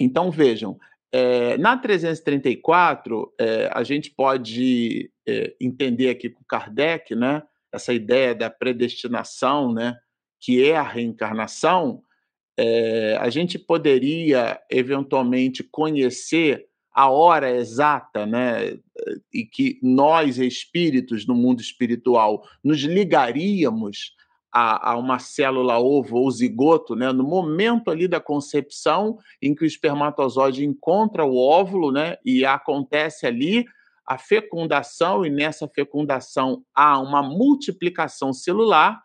Então 0.00 0.30
vejam, 0.30 0.78
é, 1.10 1.56
na 1.58 1.76
334 1.76 3.34
é, 3.38 3.70
a 3.72 3.82
gente 3.82 4.10
pode 4.10 5.10
é, 5.26 5.54
entender 5.60 6.10
aqui 6.10 6.28
com 6.28 6.44
Kardec, 6.44 7.14
né? 7.14 7.42
Essa 7.72 7.92
ideia 7.92 8.34
da 8.34 8.50
predestinação, 8.50 9.72
né? 9.72 9.96
Que 10.40 10.64
é 10.64 10.76
a 10.76 10.82
reencarnação. 10.82 12.02
A 13.20 13.30
gente 13.30 13.56
poderia 13.56 14.60
eventualmente 14.68 15.62
conhecer 15.62 16.68
a 16.98 17.08
hora 17.08 17.54
exata, 17.54 18.26
né, 18.26 18.76
e 19.32 19.44
que 19.44 19.78
nós 19.80 20.38
espíritos 20.38 21.24
no 21.24 21.36
mundo 21.36 21.60
espiritual 21.60 22.42
nos 22.64 22.80
ligaríamos 22.80 24.16
a, 24.52 24.92
a, 24.92 24.96
uma 24.96 25.18
célula 25.18 25.78
ovo 25.78 26.16
ou 26.16 26.30
zigoto, 26.30 26.94
né, 26.94 27.12
no 27.12 27.24
momento 27.24 27.90
ali 27.90 28.08
da 28.08 28.20
concepção 28.20 29.18
em 29.42 29.54
que 29.54 29.64
o 29.64 29.66
espermatozoide 29.66 30.64
encontra 30.64 31.24
o 31.24 31.36
óvulo, 31.36 31.92
né, 31.92 32.16
e 32.24 32.44
acontece 32.44 33.26
ali 33.26 33.66
a 34.06 34.16
fecundação 34.16 35.24
e 35.26 35.30
nessa 35.30 35.68
fecundação 35.68 36.64
há 36.74 36.98
uma 36.98 37.22
multiplicação 37.22 38.32
celular, 38.32 39.02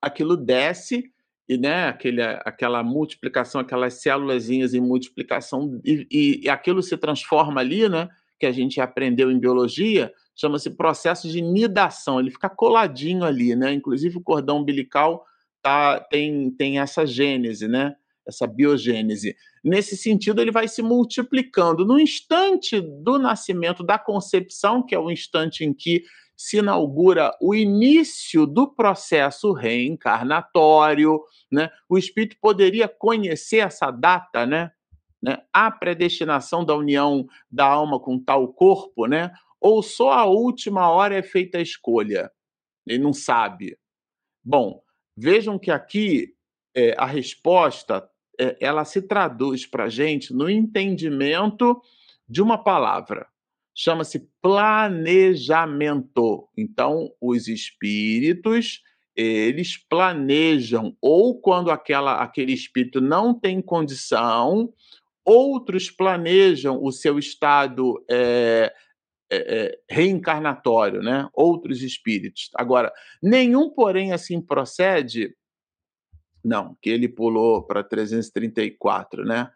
aquilo 0.00 0.36
desce 0.36 1.12
e 1.48 1.56
né, 1.56 1.88
aquele, 1.88 2.22
aquela 2.22 2.82
multiplicação, 2.84 3.60
aquelas 3.60 3.94
células 3.94 4.50
em 4.50 4.80
multiplicação 4.80 5.80
e, 5.84 6.06
e, 6.10 6.40
e 6.44 6.48
aquilo 6.48 6.82
se 6.82 6.96
transforma 6.96 7.60
ali, 7.60 7.88
né, 7.88 8.08
que 8.38 8.46
a 8.46 8.52
gente 8.52 8.80
aprendeu 8.80 9.30
em 9.30 9.38
biologia, 9.38 10.12
chama-se 10.36 10.70
processo 10.70 11.28
de 11.28 11.42
nidação, 11.42 12.20
ele 12.20 12.30
fica 12.30 12.48
coladinho 12.48 13.24
ali, 13.24 13.56
né? 13.56 13.72
Inclusive 13.72 14.16
o 14.18 14.22
cordão 14.22 14.58
umbilical 14.58 15.24
tá, 15.60 16.00
tem, 16.00 16.50
tem 16.52 16.78
essa 16.78 17.04
gênese, 17.04 17.66
né? 17.66 17.94
Essa 18.26 18.46
biogênese. 18.46 19.34
Nesse 19.64 19.96
sentido, 19.96 20.40
ele 20.40 20.52
vai 20.52 20.68
se 20.68 20.82
multiplicando. 20.82 21.84
No 21.84 21.98
instante 21.98 22.80
do 22.80 23.18
nascimento, 23.18 23.82
da 23.82 23.98
concepção, 23.98 24.84
que 24.84 24.94
é 24.94 24.98
o 24.98 25.10
instante 25.10 25.64
em 25.64 25.72
que 25.74 26.04
se 26.36 26.58
inaugura 26.58 27.32
o 27.40 27.52
início 27.52 28.46
do 28.46 28.72
processo 28.72 29.52
reencarnatório, 29.52 31.20
né? 31.50 31.68
O 31.88 31.98
espírito 31.98 32.36
poderia 32.40 32.86
conhecer 32.86 33.58
essa 33.58 33.90
data, 33.90 34.46
né? 34.46 34.70
Né? 35.22 35.38
A 35.52 35.70
predestinação 35.70 36.64
da 36.64 36.74
união 36.74 37.26
da 37.50 37.66
alma 37.66 37.98
com 37.98 38.18
tal 38.18 38.48
corpo, 38.48 39.06
né? 39.06 39.32
ou 39.60 39.82
só 39.82 40.12
a 40.12 40.24
última 40.24 40.88
hora 40.90 41.16
é 41.16 41.22
feita 41.22 41.58
a 41.58 41.62
escolha? 41.62 42.30
Ele 42.86 43.02
não 43.02 43.12
sabe. 43.12 43.76
Bom, 44.42 44.82
vejam 45.16 45.58
que 45.58 45.70
aqui 45.70 46.34
é, 46.74 46.94
a 46.96 47.06
resposta 47.06 48.08
é, 48.38 48.56
ela 48.60 48.84
se 48.84 49.02
traduz 49.02 49.66
para 49.66 49.84
a 49.84 49.88
gente 49.88 50.32
no 50.32 50.48
entendimento 50.48 51.82
de 52.28 52.40
uma 52.40 52.56
palavra. 52.56 53.26
Chama-se 53.74 54.28
planejamento. 54.40 56.48
Então, 56.56 57.12
os 57.20 57.48
espíritos 57.48 58.82
eles 59.16 59.76
planejam, 59.76 60.96
ou 61.00 61.40
quando 61.40 61.72
aquela, 61.72 62.22
aquele 62.22 62.52
espírito 62.52 63.00
não 63.00 63.34
tem 63.34 63.60
condição, 63.60 64.72
outros 65.28 65.90
planejam 65.90 66.82
o 66.82 66.90
seu 66.90 67.18
estado 67.18 68.02
é, 68.10 68.72
é, 69.30 69.78
reencarnatório, 69.88 71.02
né? 71.02 71.28
Outros 71.34 71.82
espíritos. 71.82 72.48
Agora, 72.54 72.90
nenhum, 73.22 73.68
porém, 73.68 74.12
assim 74.12 74.40
procede. 74.40 75.34
Não, 76.42 76.74
que 76.80 76.88
ele 76.88 77.08
pulou 77.08 77.62
para 77.66 77.84
334, 77.84 79.22
né? 79.24 79.50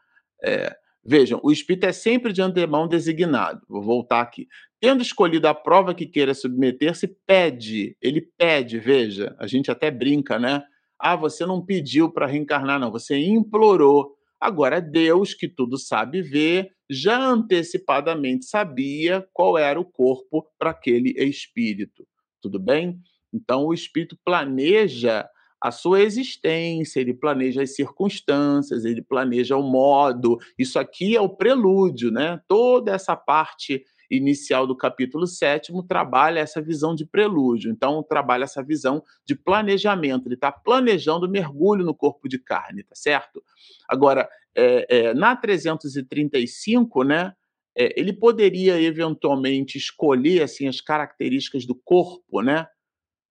É, 0.44 0.76
vejam, 1.02 1.40
o 1.42 1.50
espírito 1.50 1.86
é 1.86 1.92
sempre 1.92 2.34
de 2.34 2.42
antemão 2.42 2.86
designado. 2.86 3.62
Vou 3.66 3.80
voltar 3.80 4.20
aqui. 4.20 4.46
Tendo 4.78 5.00
escolhido 5.00 5.48
a 5.48 5.54
prova 5.54 5.94
que 5.94 6.04
queira 6.04 6.34
submeter-se, 6.34 7.08
pede. 7.26 7.96
Ele 8.02 8.20
pede, 8.36 8.78
veja, 8.78 9.34
a 9.38 9.46
gente 9.46 9.70
até 9.70 9.90
brinca, 9.90 10.38
né? 10.38 10.62
Ah, 10.98 11.16
você 11.16 11.46
não 11.46 11.64
pediu 11.64 12.12
para 12.12 12.26
reencarnar, 12.26 12.78
não, 12.78 12.90
você 12.92 13.16
implorou. 13.16 14.18
Agora, 14.42 14.80
Deus, 14.80 15.34
que 15.34 15.46
tudo 15.46 15.78
sabe 15.78 16.20
ver, 16.20 16.72
já 16.90 17.16
antecipadamente 17.16 18.44
sabia 18.44 19.24
qual 19.32 19.56
era 19.56 19.78
o 19.78 19.84
corpo 19.84 20.44
para 20.58 20.70
aquele 20.70 21.14
espírito. 21.16 22.04
Tudo 22.40 22.58
bem? 22.58 22.98
Então, 23.32 23.66
o 23.66 23.72
espírito 23.72 24.18
planeja 24.24 25.24
a 25.62 25.70
sua 25.70 26.02
existência, 26.02 26.98
ele 26.98 27.14
planeja 27.14 27.62
as 27.62 27.76
circunstâncias, 27.76 28.84
ele 28.84 29.00
planeja 29.00 29.56
o 29.56 29.62
modo. 29.62 30.38
Isso 30.58 30.76
aqui 30.76 31.14
é 31.14 31.20
o 31.20 31.28
prelúdio, 31.28 32.10
né? 32.10 32.40
Toda 32.48 32.90
essa 32.90 33.14
parte 33.14 33.84
inicial 34.16 34.66
do 34.66 34.76
capítulo 34.76 35.26
7 35.26 35.72
trabalha 35.88 36.40
essa 36.40 36.60
visão 36.60 36.94
de 36.94 37.06
prelúdio. 37.06 37.70
Então, 37.70 38.02
trabalha 38.02 38.44
essa 38.44 38.62
visão 38.62 39.02
de 39.24 39.34
planejamento. 39.34 40.26
Ele 40.26 40.34
está 40.34 40.52
planejando 40.52 41.26
o 41.26 41.30
mergulho 41.30 41.84
no 41.84 41.94
corpo 41.94 42.28
de 42.28 42.38
carne, 42.38 42.82
tá 42.82 42.94
certo? 42.94 43.42
Agora, 43.88 44.28
é, 44.54 44.86
é, 44.88 45.14
na 45.14 45.34
335, 45.34 47.02
né? 47.02 47.32
É, 47.74 47.98
ele 47.98 48.12
poderia 48.12 48.78
eventualmente 48.80 49.78
escolher 49.78 50.42
assim 50.42 50.68
as 50.68 50.80
características 50.80 51.64
do 51.64 51.74
corpo, 51.74 52.42
né? 52.42 52.66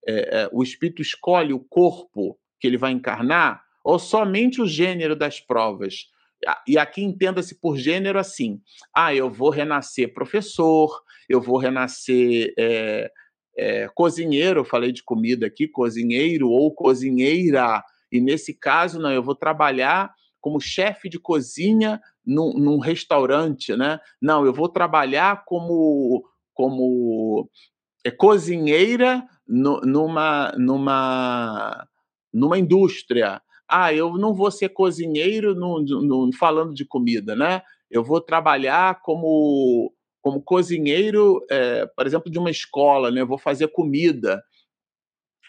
É, 0.07 0.41
é, 0.41 0.49
o 0.51 0.63
espírito 0.63 0.99
escolhe 0.99 1.53
o 1.53 1.59
corpo 1.59 2.39
que 2.59 2.65
ele 2.65 2.77
vai 2.77 2.91
encarnar 2.91 3.63
ou 3.83 3.99
somente 3.99 4.59
o 4.59 4.67
gênero 4.67 5.15
das 5.15 5.39
provas? 5.39 6.09
E 6.67 6.77
aqui 6.77 7.03
entenda-se 7.03 7.55
por 7.55 7.77
gênero 7.77 8.19
assim: 8.19 8.61
ah, 8.95 9.13
eu 9.13 9.29
vou 9.29 9.49
renascer 9.49 10.13
professor, 10.13 11.01
eu 11.29 11.39
vou 11.39 11.57
renascer 11.57 12.53
é, 12.57 13.11
é, 13.57 13.87
cozinheiro, 13.93 14.61
eu 14.61 14.65
falei 14.65 14.91
de 14.91 15.03
comida 15.03 15.45
aqui, 15.45 15.67
cozinheiro 15.67 16.49
ou 16.49 16.73
cozinheira, 16.73 17.83
e 18.11 18.19
nesse 18.19 18.53
caso, 18.53 18.99
não, 18.99 19.11
eu 19.11 19.23
vou 19.23 19.35
trabalhar 19.35 20.13
como 20.39 20.59
chefe 20.59 21.07
de 21.07 21.19
cozinha 21.19 22.01
num, 22.25 22.53
num, 22.53 22.79
restaurante, 22.79 23.75
né? 23.75 23.99
Não, 24.19 24.45
eu 24.45 24.51
vou 24.51 24.67
trabalhar 24.67 25.45
como, 25.45 26.23
como 26.53 27.47
é, 28.03 28.09
cozinheira 28.11 29.23
no, 29.47 29.79
numa, 29.81 30.51
numa, 30.57 31.87
numa 32.33 32.57
indústria 32.57 33.41
ah, 33.71 33.93
eu 33.93 34.17
não 34.17 34.33
vou 34.33 34.51
ser 34.51 34.69
cozinheiro 34.69 35.55
no, 35.55 35.79
no, 35.81 36.29
falando 36.37 36.73
de 36.73 36.83
comida, 36.83 37.35
né? 37.37 37.61
Eu 37.89 38.03
vou 38.03 38.19
trabalhar 38.19 39.01
como, 39.01 39.93
como 40.21 40.41
cozinheiro, 40.41 41.39
é, 41.49 41.85
por 41.95 42.05
exemplo, 42.05 42.29
de 42.29 42.37
uma 42.37 42.49
escola, 42.49 43.09
né? 43.09 43.21
Eu 43.21 43.27
vou 43.27 43.37
fazer 43.37 43.69
comida 43.69 44.43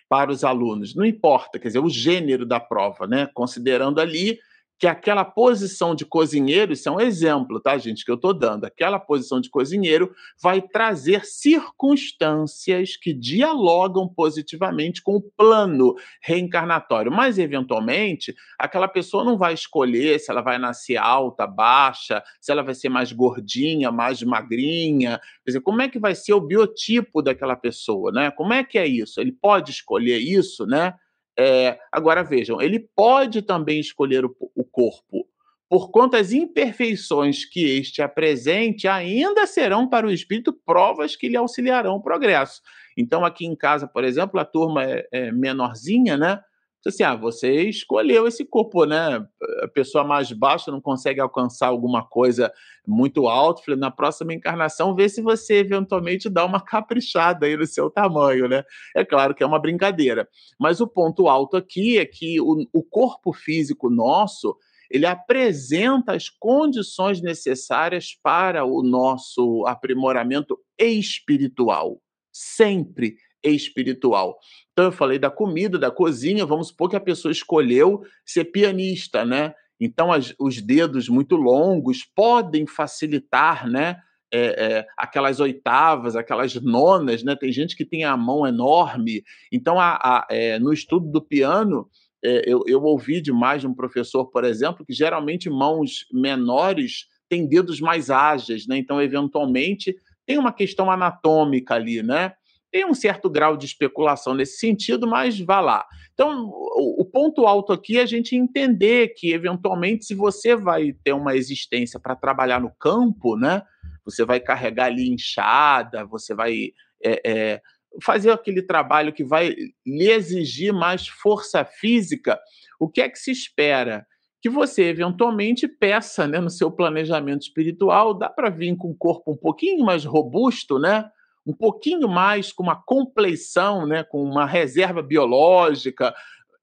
para 0.09 0.31
os 0.31 0.45
alunos. 0.45 0.95
Não 0.95 1.05
importa, 1.05 1.59
quer 1.59 1.69
dizer, 1.69 1.81
o 1.81 1.91
gênero 1.91 2.47
da 2.47 2.61
prova, 2.61 3.09
né? 3.09 3.29
Considerando 3.35 4.01
ali 4.01 4.39
que 4.83 4.89
aquela 4.89 5.25
posição 5.25 5.95
de 5.95 6.05
cozinheiro, 6.05 6.73
isso 6.73 6.89
é 6.89 6.93
um 6.93 6.99
exemplo, 6.99 7.61
tá, 7.61 7.79
gente, 7.79 8.05
que 8.05 8.11
eu 8.11 8.17
estou 8.17 8.35
dando, 8.35 8.65
aquela 8.65 8.99
posição 8.99 9.41
de 9.41 9.49
cozinheiro 9.49 10.13
vai 10.43 10.61
trazer 10.61 11.25
circunstâncias 11.25 12.97
que 12.97 13.15
dialogam 13.15 14.09
positivamente 14.09 15.01
com 15.01 15.15
o 15.15 15.23
plano 15.23 15.95
reencarnatório, 16.21 17.13
mas 17.13 17.39
eventualmente 17.39 18.35
aquela 18.59 18.89
pessoa 18.89 19.23
não 19.23 19.39
vai 19.39 19.55
escolher 19.55 20.19
se 20.19 20.33
ela 20.33 20.43
vai 20.43 20.59
nascer 20.59 20.97
alta, 20.97 21.47
baixa, 21.47 22.21
se 22.41 22.51
ela 22.51 22.65
vai 22.65 22.75
ser 22.75 22.89
mais 22.89 23.13
gordinha, 23.13 23.93
mais 23.93 24.21
magrinha, 24.21 25.21
quer 25.45 25.51
dizer, 25.53 25.61
como 25.61 25.81
é 25.81 25.89
que 25.89 26.01
vai 26.01 26.17
ser 26.17 26.33
o 26.33 26.41
biotipo 26.41 27.23
daquela 27.23 27.55
pessoa, 27.55 28.11
né? 28.11 28.33
Como 28.33 28.53
é 28.53 28.65
que 28.65 28.77
é 28.77 28.87
isso? 28.89 29.21
Ele 29.21 29.31
pode 29.31 29.71
escolher 29.71 30.19
isso, 30.19 30.67
né? 30.67 30.95
É, 31.39 31.79
agora 31.91 32.23
vejam, 32.23 32.61
ele 32.61 32.79
pode 32.95 33.41
também 33.41 33.81
escolher 33.81 34.23
o, 34.25 34.37
corpo, 34.73 35.27
por 35.69 35.91
quanto 35.91 36.17
as 36.17 36.33
imperfeições 36.33 37.45
que 37.45 37.65
este 37.79 38.03
apresente 38.03 38.89
ainda 38.89 39.47
serão 39.47 39.89
para 39.89 40.07
o 40.07 40.11
espírito 40.11 40.53
provas 40.53 41.15
que 41.15 41.29
lhe 41.29 41.37
auxiliarão 41.37 41.95
o 41.95 42.03
progresso. 42.03 42.61
Então, 42.97 43.25
aqui 43.25 43.47
em 43.47 43.57
casa, 43.57 43.87
por 43.87 44.05
exemplo, 44.05 44.39
a 44.41 44.45
turma 44.45 44.85
é, 44.85 45.07
é 45.13 45.33
menorzinha, 45.33 46.17
né? 46.17 46.41
Assim, 46.89 47.03
ah, 47.03 47.15
você 47.15 47.69
escolheu 47.69 48.27
esse 48.27 48.45
corpo, 48.45 48.85
né? 48.85 49.25
A 49.63 49.69
pessoa 49.69 50.05
mais 50.05 50.33
baixa 50.33 50.71
não 50.71 50.81
consegue 50.81 51.21
alcançar 51.21 51.69
alguma 51.69 52.05
coisa 52.05 52.53
muito 52.87 53.29
alta. 53.29 53.63
Falei, 53.63 53.79
na 53.79 53.91
próxima 53.91 54.35
encarnação, 54.35 54.95
vê 54.95 55.09
se 55.09 55.23
você 55.23 55.59
eventualmente 55.59 56.29
dá 56.29 56.45
uma 56.45 56.61
caprichada 56.61 57.47
aí 57.47 57.57
no 57.57 57.67
seu 57.67 57.91
tamanho, 57.91 58.49
né? 58.49 58.65
É 58.97 59.05
claro 59.05 59.35
que 59.35 59.43
é 59.43 59.47
uma 59.47 59.61
brincadeira. 59.61 60.29
Mas 60.59 60.81
o 60.81 60.87
ponto 60.87 61.29
alto 61.29 61.57
aqui 61.57 61.99
é 61.99 62.07
que 62.07 62.41
o, 62.41 62.67
o 62.73 62.83
corpo 62.83 63.33
físico 63.33 63.89
nosso 63.89 64.57
ele 64.91 65.07
apresenta 65.07 66.15
as 66.15 66.29
condições 66.29 67.23
necessárias 67.23 68.15
para 68.23 68.63
o 68.65 68.83
nosso 68.83 69.65
aprimoramento 69.67 70.59
espiritual. 70.79 71.99
Sempre 72.31 73.17
espiritual. 73.51 74.39
Então 74.73 74.87
eu 74.87 74.93
falei 74.93 75.19
da 75.19 75.31
comida, 75.31 75.79
da 75.79 75.91
cozinha, 75.91 76.47
vamos 76.47 76.69
supor 76.69 76.89
que 76.91 76.97
a 76.97 77.01
pessoa 77.01 77.33
escolheu 77.33 78.03
ser 78.25 78.47
pianista, 78.47 79.25
né? 79.25 79.55
Então 79.81 80.13
as, 80.13 80.35
os 80.39 80.61
dedos 80.61 81.09
muito 81.09 81.37
longos 81.37 82.05
podem 82.15 82.67
facilitar, 82.67 83.69
né? 83.69 83.99
É, 84.35 84.39
é, 84.65 84.87
aquelas 84.97 85.41
oitavas, 85.41 86.17
aquelas 86.17 86.55
nonas, 86.55 87.23
né? 87.23 87.37
Tem 87.37 87.53
gente 87.53 87.77
que 87.77 87.85
tem 87.85 88.05
a 88.05 88.17
mão 88.17 88.47
enorme. 88.47 89.23
Então, 89.53 89.79
a, 89.79 89.97
a, 89.97 90.27
é, 90.31 90.59
no 90.59 90.73
estudo 90.73 91.07
do 91.11 91.21
piano, 91.21 91.87
é, 92.25 92.43
eu, 92.47 92.65
eu 92.67 92.83
ouvi 92.83 93.21
de 93.21 93.31
mais 93.31 93.61
de 93.61 93.67
um 93.67 93.75
professor, 93.75 94.25
por 94.25 94.45
exemplo, 94.45 94.87
que 94.87 94.95
geralmente 94.95 95.51
mãos 95.51 96.07
menores 96.11 97.09
têm 97.29 97.47
dedos 97.47 97.79
mais 97.79 98.09
ágeis, 98.09 98.67
né? 98.67 98.79
Então, 98.79 99.03
eventualmente, 99.03 99.95
tem 100.25 100.39
uma 100.39 100.53
questão 100.53 100.91
anatômica 100.91 101.75
ali, 101.75 102.03
né? 102.03 102.33
Tem 102.73 102.87
um 102.87 102.95
certo 102.95 103.29
grau 103.29 103.57
de 103.57 103.67
especulação 103.67 104.35
nesse 104.35 104.57
sentido, 104.59 105.07
mas 105.07 105.39
vá 105.39 105.61
lá. 105.61 105.87
Então, 106.15 106.49
o, 106.49 107.05
ponto 107.05 107.47
alto 107.47 107.73
aqui 107.73 107.99
é 107.99 108.03
a 108.03 108.07
gente 108.07 108.35
entender 108.35 109.09
que, 109.09 109.33
eventualmente, 109.33 110.07
se 110.07 110.15
você 110.15 110.57
vai 110.57 110.95
ter 111.05 111.13
uma 111.13 111.37
existência 111.37 112.01
para 112.01 112.17
trabalhar 112.17 112.61
no 112.61 112.71
campo, 112.71 113.37
né? 113.37 113.63
Você 114.07 114.25
vai 114.25 114.41
carregar 114.41 114.87
ali 114.87 115.09
enxada, 115.09 116.07
você 116.07 116.35
vai 116.35 116.73
é, 117.05 117.31
é, 117.31 117.63
fazer 118.03 118.31
aquele 118.31 118.63
trabalho 118.63 119.13
que 119.13 119.23
vai 119.23 119.55
lhe 119.87 120.11
exigir 120.11 120.73
mais 120.73 121.07
força 121.07 121.65
física. 121.67 122.41
O 122.81 122.89
que 122.89 123.03
é 123.03 123.09
que 123.09 123.19
se 123.19 123.31
espera? 123.31 124.07
que 124.43 124.51
você 124.51 124.83
eventualmente 124.87 125.69
peça 125.69 126.27
né, 126.27 126.41
no 126.41 126.51
seu 126.51 126.69
planejamento 126.69 127.43
espiritual, 127.43 128.13
dá 128.13 128.29
para 128.29 128.51
vir 128.51 128.77
com 128.77 128.91
um 128.91 128.95
corpo 128.95 129.31
um 129.31 129.37
pouquinho 129.37 129.85
mais 129.85 130.05
robusto, 130.05 130.81
né? 130.81 131.09
Um 131.47 131.53
pouquinho 131.53 132.09
mais 132.09 132.53
com 132.53 132.63
uma 132.63 132.77
compleição, 132.77 133.87
né, 133.87 134.05
com 134.05 134.23
uma 134.23 134.47
reserva 134.47 135.03
biológica 135.03 136.15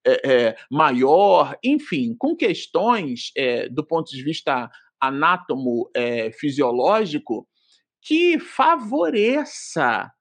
é, 0.06 0.32
é, 0.32 0.56
maior, 0.72 1.58
enfim, 1.64 2.16
com 2.18 2.36
questões 2.36 3.32
é, 3.36 3.68
do 3.68 3.86
ponto 3.86 4.12
de 4.12 4.24
vista 4.24 4.72
anátomo-fisiológico 5.00 7.48
que 8.02 8.40
favoreça 8.40 10.12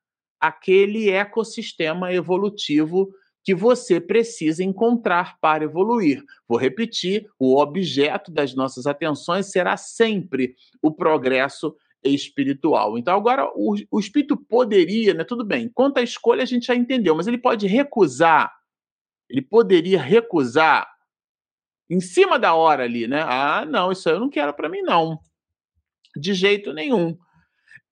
aquele 0.40 1.10
ecossistema 1.10 2.12
evolutivo 2.12 3.08
que 3.44 3.54
você 3.54 4.00
precisa 4.00 4.62
encontrar 4.62 5.38
para 5.40 5.64
evoluir. 5.64 6.22
Vou 6.46 6.58
repetir: 6.58 7.26
o 7.38 7.58
objeto 7.58 8.30
das 8.30 8.54
nossas 8.54 8.86
atenções 8.86 9.50
será 9.50 9.76
sempre 9.76 10.54
o 10.82 10.92
progresso 10.92 11.74
espiritual. 12.04 12.96
Então, 12.98 13.14
agora, 13.14 13.50
o, 13.54 13.74
o 13.90 14.00
espírito 14.00 14.36
poderia, 14.36 15.14
né? 15.14 15.24
Tudo 15.24 15.44
bem, 15.44 15.68
quanto 15.68 15.98
à 15.98 16.02
escolha 16.02 16.42
a 16.42 16.46
gente 16.46 16.66
já 16.66 16.74
entendeu, 16.74 17.14
mas 17.14 17.26
ele 17.26 17.38
pode 17.38 17.66
recusar, 17.66 18.52
ele 19.28 19.42
poderia 19.42 20.00
recusar 20.00 20.88
em 21.90 22.00
cima 22.00 22.38
da 22.38 22.54
hora 22.54 22.84
ali, 22.84 23.06
né? 23.06 23.22
Ah, 23.22 23.64
não, 23.64 23.90
isso 23.90 24.08
eu 24.08 24.20
não 24.20 24.28
quero 24.28 24.52
para 24.52 24.68
mim, 24.68 24.82
não. 24.82 25.18
De 26.16 26.34
jeito 26.34 26.72
nenhum. 26.72 27.16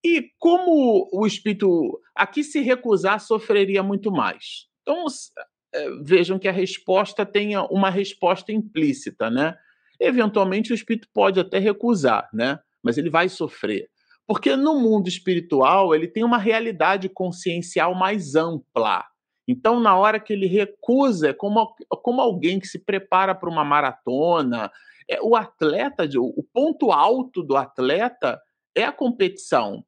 E 0.05 0.31
como 0.39 1.09
o 1.13 1.27
espírito 1.27 2.01
aqui 2.15 2.45
se 2.45 2.61
recusar 2.61 3.21
sofreria 3.21 3.83
muito 3.83 4.11
mais. 4.13 4.67
Então, 4.83 5.07
é, 5.75 5.91
vejam 6.03 6.39
que 6.39 6.49
a 6.49 6.53
resposta 6.53 7.27
tenha 7.27 7.63
uma 7.65 7.91
resposta 7.91 8.53
implícita, 8.53 9.31
né? 9.31 9.57
Eventualmente 9.99 10.73
o 10.73 10.75
espírito 10.75 11.09
pode 11.13 11.41
até 11.41 11.59
recusar, 11.59 12.29
né? 12.33 12.59
Mas 12.83 12.99
ele 12.99 13.11
vai 13.11 13.29
sofrer. 13.29 13.89
Porque 14.27 14.57
no 14.57 14.81
mundo 14.81 15.09
espiritual, 15.09 15.95
ele 15.95 16.09
tem 16.09 16.25
uma 16.25 16.39
realidade 16.39 17.09
consciencial 17.09 17.95
mais 17.95 18.35
ampla. 18.35 19.05
Então, 19.47 19.79
na 19.79 19.97
hora 19.97 20.19
que 20.19 20.33
ele 20.33 20.47
recusa, 20.47 21.29
é 21.29 21.33
como, 21.33 21.75
como 22.03 22.21
alguém 22.21 22.59
que 22.59 22.67
se 22.67 22.81
prepara 22.81 23.35
para 23.35 23.49
uma 23.49 23.65
maratona, 23.65 24.71
é, 25.09 25.23
o 25.23 25.37
atleta, 25.37 26.09
o 26.19 26.43
ponto 26.43 26.91
alto 26.91 27.43
do 27.43 27.57
atleta 27.57 28.41
é 28.75 28.83
a 28.83 28.93
competição. 28.93 29.85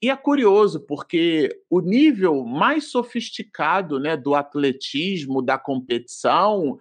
E 0.00 0.10
é 0.10 0.16
curioso, 0.16 0.80
porque 0.80 1.48
o 1.70 1.80
nível 1.80 2.44
mais 2.44 2.90
sofisticado 2.90 4.00
né, 4.00 4.16
do 4.16 4.34
atletismo, 4.34 5.40
da 5.40 5.56
competição, 5.56 6.76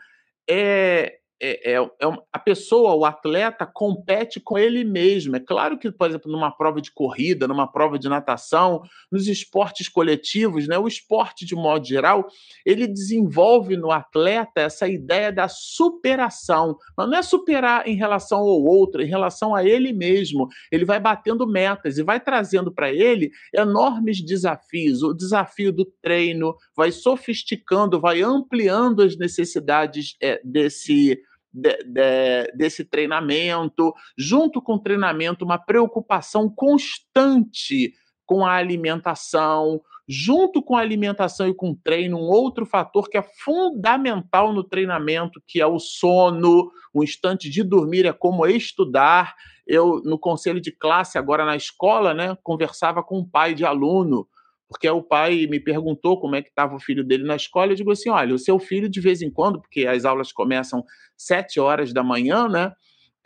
é, 0.50 1.20
é, 1.44 1.74
é, 1.74 1.76
é, 1.78 1.90
a 2.32 2.38
pessoa, 2.38 2.94
o 2.94 3.04
atleta, 3.04 3.66
compete 3.66 4.40
com 4.40 4.60
ele 4.60 4.84
mesmo. 4.84 5.36
É 5.36 5.40
claro 5.40 5.80
que, 5.80 5.92
por 5.92 6.08
exemplo, 6.08 6.32
numa 6.32 6.52
prova 6.52 6.80
de 6.80 6.92
corrida, 6.92 7.48
numa 7.48 7.66
prova 7.68 7.98
de 7.98 8.08
natação, 8.08 8.84
nos 9.12 9.28
esportes 9.28 9.90
coletivos, 9.90 10.68
né, 10.68 10.78
o 10.78 10.88
esporte, 10.88 11.44
de 11.44 11.56
modo 11.56 11.84
geral, 11.84 12.28
ele 12.64 12.86
desenvolve 12.86 13.76
no 13.76 13.92
atleta 13.92 14.62
essa 14.62 14.88
ideia 14.88 15.32
da 15.32 15.48
superação. 15.48 16.78
Mas 16.96 17.10
não 17.10 17.18
é 17.18 17.24
superar 17.24 17.88
em 17.88 17.96
relação 17.96 18.38
ao 18.38 18.64
outro, 18.64 19.02
em 19.02 19.08
relação 19.08 19.56
a 19.56 19.66
ele 19.66 19.92
mesmo. 19.92 20.48
Ele 20.72 20.86
vai 20.86 21.00
batendo 21.00 21.48
metas 21.48 21.98
e 21.98 22.04
vai 22.04 22.20
trazendo 22.20 22.72
para 22.72 22.92
ele 22.92 23.32
enormes 23.52 24.24
desafios. 24.24 25.02
O 25.02 25.12
desafio 25.12 25.72
do 25.72 25.86
treino 25.86 26.56
vai 26.78 26.92
sofisticando, 26.92 28.00
vai 28.00 28.22
ampliando 28.22 29.02
as 29.02 29.18
necessidades 29.18 30.16
é, 30.22 30.40
desse 30.44 31.20
de, 31.54 31.84
de, 31.84 32.52
desse 32.56 32.86
treinamento, 32.86 33.94
junto 34.18 34.62
com 34.62 34.76
o 34.76 34.80
treinamento, 34.80 35.46
uma 35.46 35.58
preocupação 35.58 36.50
constante 36.50 37.94
com 38.26 38.46
a 38.46 38.54
alimentação, 38.54 39.82
junto 40.08 40.62
com 40.62 40.76
a 40.76 40.82
alimentação 40.82 41.48
e 41.48 41.54
com 41.54 41.72
o 41.72 41.76
treino, 41.76 42.18
um 42.18 42.30
outro 42.30 42.66
fator 42.66 43.10
que 43.10 43.18
é 43.18 43.22
fundamental 43.22 44.54
no 44.54 44.64
treinamento, 44.64 45.42
que 45.46 45.62
é 45.62 45.66
o 45.66 45.80
sono, 45.80 46.72
o 46.94 47.04
instante 47.04 47.50
de 47.50 47.64
dormir 47.64 48.06
é 48.06 48.14
como 48.14 48.46
estudar. 48.46 49.36
Eu, 49.66 50.02
no 50.04 50.18
conselho 50.20 50.60
de 50.60 50.72
classe, 50.72 51.18
agora 51.18 51.46
na 51.46 51.56
escola, 51.56 52.14
né, 52.14 52.38
conversava 52.44 53.04
com 53.04 53.20
um 53.20 53.26
pai 53.26 53.54
de 53.54 53.66
aluno 53.66 54.28
porque 54.72 54.90
o 54.90 55.04
pai 55.04 55.48
me 55.48 55.60
perguntou 55.60 56.18
como 56.18 56.34
é 56.34 56.42
que 56.42 56.48
estava 56.48 56.74
o 56.74 56.80
filho 56.80 57.04
dele 57.04 57.26
na 57.26 57.36
escola, 57.36 57.74
eu 57.74 57.76
digo 57.76 57.92
assim, 57.92 58.10
olha, 58.10 58.34
o 58.34 58.40
seu 58.40 58.58
filho 58.58 58.88
de 58.88 59.02
vez 59.02 59.22
em 59.22 59.30
quando, 59.30 59.60
porque 59.60 59.86
as 59.86 60.06
aulas 60.06 60.32
começam 60.32 60.82
sete 61.18 61.60
horas 61.60 61.92
da 61.92 62.02
manhã, 62.02 62.48
né? 62.48 62.72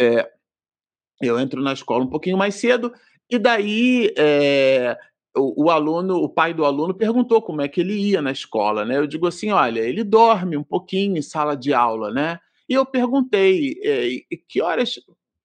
É, 0.01 0.27
eu 1.21 1.39
entro 1.39 1.61
na 1.61 1.71
escola 1.71 2.03
um 2.03 2.09
pouquinho 2.09 2.35
mais 2.35 2.55
cedo, 2.55 2.91
e 3.29 3.37
daí 3.37 4.11
é, 4.17 4.97
o, 5.37 5.65
o, 5.65 5.69
aluno, 5.69 6.15
o 6.15 6.27
pai 6.27 6.51
do 6.51 6.65
aluno 6.65 6.95
perguntou 6.95 7.39
como 7.43 7.61
é 7.61 7.67
que 7.67 7.79
ele 7.79 7.93
ia 7.93 8.23
na 8.23 8.31
escola, 8.31 8.83
né? 8.83 8.97
Eu 8.97 9.05
digo 9.05 9.27
assim, 9.27 9.51
olha, 9.51 9.81
ele 9.81 10.03
dorme 10.03 10.57
um 10.57 10.63
pouquinho 10.63 11.15
em 11.15 11.21
sala 11.21 11.55
de 11.55 11.75
aula, 11.75 12.11
né? 12.11 12.39
E 12.67 12.73
eu 12.73 12.83
perguntei, 12.87 13.79
é, 13.83 14.35
que 14.49 14.63
horas 14.63 14.95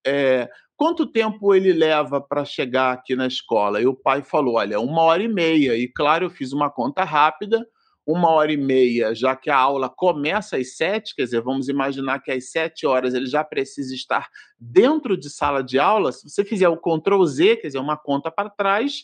é, 0.03 0.49
quanto 0.81 1.05
tempo 1.05 1.53
ele 1.53 1.71
leva 1.73 2.19
para 2.19 2.43
chegar 2.43 2.91
aqui 2.91 3.15
na 3.15 3.27
escola? 3.27 3.79
E 3.79 3.85
o 3.85 3.93
pai 3.93 4.23
falou: 4.23 4.55
olha, 4.55 4.79
uma 4.79 5.03
hora 5.03 5.21
e 5.21 5.27
meia. 5.27 5.77
E 5.77 5.87
claro, 5.87 6.25
eu 6.25 6.29
fiz 6.31 6.53
uma 6.53 6.71
conta 6.71 7.03
rápida, 7.03 7.63
uma 8.03 8.31
hora 8.31 8.51
e 8.51 8.57
meia, 8.57 9.13
já 9.13 9.35
que 9.35 9.51
a 9.51 9.55
aula 9.55 9.87
começa 9.87 10.57
às 10.57 10.75
sete, 10.75 11.15
quer 11.15 11.25
dizer, 11.25 11.41
vamos 11.41 11.69
imaginar 11.69 12.19
que 12.19 12.31
às 12.31 12.49
sete 12.49 12.87
horas 12.87 13.13
ele 13.13 13.27
já 13.27 13.43
precisa 13.43 13.93
estar 13.93 14.27
dentro 14.59 15.15
de 15.15 15.29
sala 15.29 15.63
de 15.63 15.77
aula. 15.77 16.11
Se 16.11 16.27
você 16.27 16.43
fizer 16.43 16.67
o 16.67 16.77
Ctrl 16.77 17.23
Z, 17.25 17.57
quer 17.57 17.67
dizer, 17.67 17.79
uma 17.79 17.95
conta 17.95 18.31
para 18.31 18.49
trás, 18.49 19.03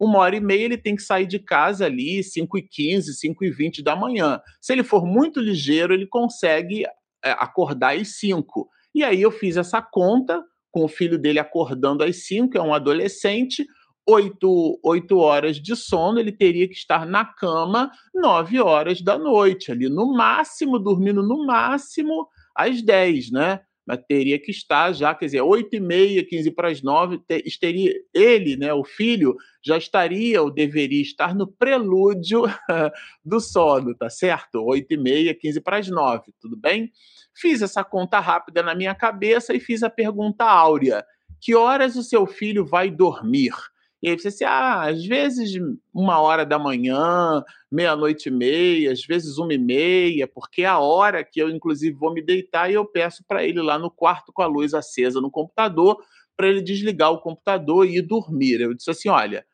uma 0.00 0.20
hora 0.20 0.34
e 0.34 0.40
meia 0.40 0.64
ele 0.64 0.78
tem 0.78 0.96
que 0.96 1.02
sair 1.02 1.26
de 1.26 1.38
casa 1.38 1.84
ali, 1.84 2.24
5 2.24 2.56
e 2.56 2.62
15, 2.62 3.12
5 3.12 3.44
e 3.44 3.50
20 3.50 3.82
da 3.82 3.94
manhã. 3.94 4.40
Se 4.62 4.72
ele 4.72 4.82
for 4.82 5.04
muito 5.04 5.40
ligeiro, 5.40 5.92
ele 5.92 6.06
consegue 6.06 6.86
é, 7.22 7.32
acordar 7.32 7.94
às 7.94 8.16
5. 8.16 8.66
E 8.94 9.04
aí 9.04 9.20
eu 9.20 9.30
fiz 9.30 9.58
essa 9.58 9.82
conta, 9.82 10.42
com 10.70 10.84
o 10.84 10.88
filho 10.88 11.18
dele 11.18 11.38
acordando 11.38 12.04
às 12.04 12.26
5, 12.26 12.56
é 12.56 12.62
um 12.62 12.74
adolescente, 12.74 13.66
8, 14.08 14.80
8 14.82 15.18
horas 15.18 15.56
de 15.60 15.76
sono, 15.76 16.18
ele 16.18 16.32
teria 16.32 16.66
que 16.66 16.74
estar 16.74 17.06
na 17.06 17.24
cama 17.24 17.90
9 18.14 18.60
horas 18.60 19.02
da 19.02 19.18
noite, 19.18 19.70
ali 19.70 19.88
no 19.88 20.14
máximo, 20.14 20.78
dormindo 20.78 21.22
no 21.22 21.44
máximo 21.46 22.26
às 22.54 22.82
10, 22.82 23.30
né? 23.30 23.60
Teria 23.96 24.38
que 24.38 24.50
estar 24.50 24.92
já, 24.92 25.14
quer 25.14 25.26
dizer, 25.26 25.40
8 25.40 25.76
e 25.76 25.80
meia, 25.80 26.24
15 26.24 26.50
para 26.50 26.68
as 26.68 26.82
9, 26.82 27.20
teria, 27.60 27.94
ele, 28.12 28.56
né, 28.56 28.72
o 28.72 28.84
filho, 28.84 29.36
já 29.64 29.78
estaria 29.78 30.42
ou 30.42 30.50
deveria 30.50 31.00
estar 31.00 31.34
no 31.34 31.46
prelúdio 31.46 32.42
do 33.24 33.40
sono, 33.40 33.94
tá 33.94 34.10
certo? 34.10 34.62
8 34.62 34.92
e 34.92 34.96
meia, 34.96 35.34
15 35.34 35.60
para 35.60 35.78
as 35.78 35.88
9, 35.88 36.32
tudo 36.40 36.56
bem? 36.56 36.92
Fiz 37.34 37.62
essa 37.62 37.84
conta 37.84 38.18
rápida 38.18 38.62
na 38.62 38.74
minha 38.74 38.94
cabeça 38.94 39.54
e 39.54 39.60
fiz 39.60 39.82
a 39.82 39.90
pergunta 39.90 40.44
áurea: 40.44 41.04
que 41.40 41.54
horas 41.54 41.96
o 41.96 42.02
seu 42.02 42.26
filho 42.26 42.66
vai 42.66 42.90
dormir? 42.90 43.52
E 44.02 44.08
aí 44.08 44.18
você 44.18 44.28
disse, 44.28 44.44
ah, 44.44 44.82
às 44.82 45.04
vezes 45.04 45.60
uma 45.92 46.20
hora 46.20 46.46
da 46.46 46.58
manhã, 46.58 47.42
meia-noite 47.70 48.28
e 48.28 48.32
meia, 48.32 48.92
às 48.92 49.04
vezes 49.04 49.38
uma 49.38 49.52
e 49.52 49.58
meia, 49.58 50.26
porque 50.28 50.62
é 50.62 50.66
a 50.66 50.78
hora 50.78 51.24
que 51.24 51.40
eu, 51.40 51.50
inclusive, 51.50 51.96
vou 51.96 52.12
me 52.12 52.22
deitar 52.22 52.70
e 52.70 52.74
eu 52.74 52.84
peço 52.84 53.24
para 53.26 53.44
ele 53.44 53.60
lá 53.60 53.78
no 53.78 53.90
quarto 53.90 54.32
com 54.32 54.42
a 54.42 54.46
luz 54.46 54.72
acesa 54.72 55.20
no 55.20 55.30
computador, 55.30 56.00
para 56.36 56.46
ele 56.46 56.62
desligar 56.62 57.10
o 57.10 57.20
computador 57.20 57.84
e 57.86 57.96
ir 57.98 58.02
dormir. 58.02 58.60
Eu 58.60 58.72
disse 58.72 58.90
assim: 58.90 59.08
olha, 59.08 59.44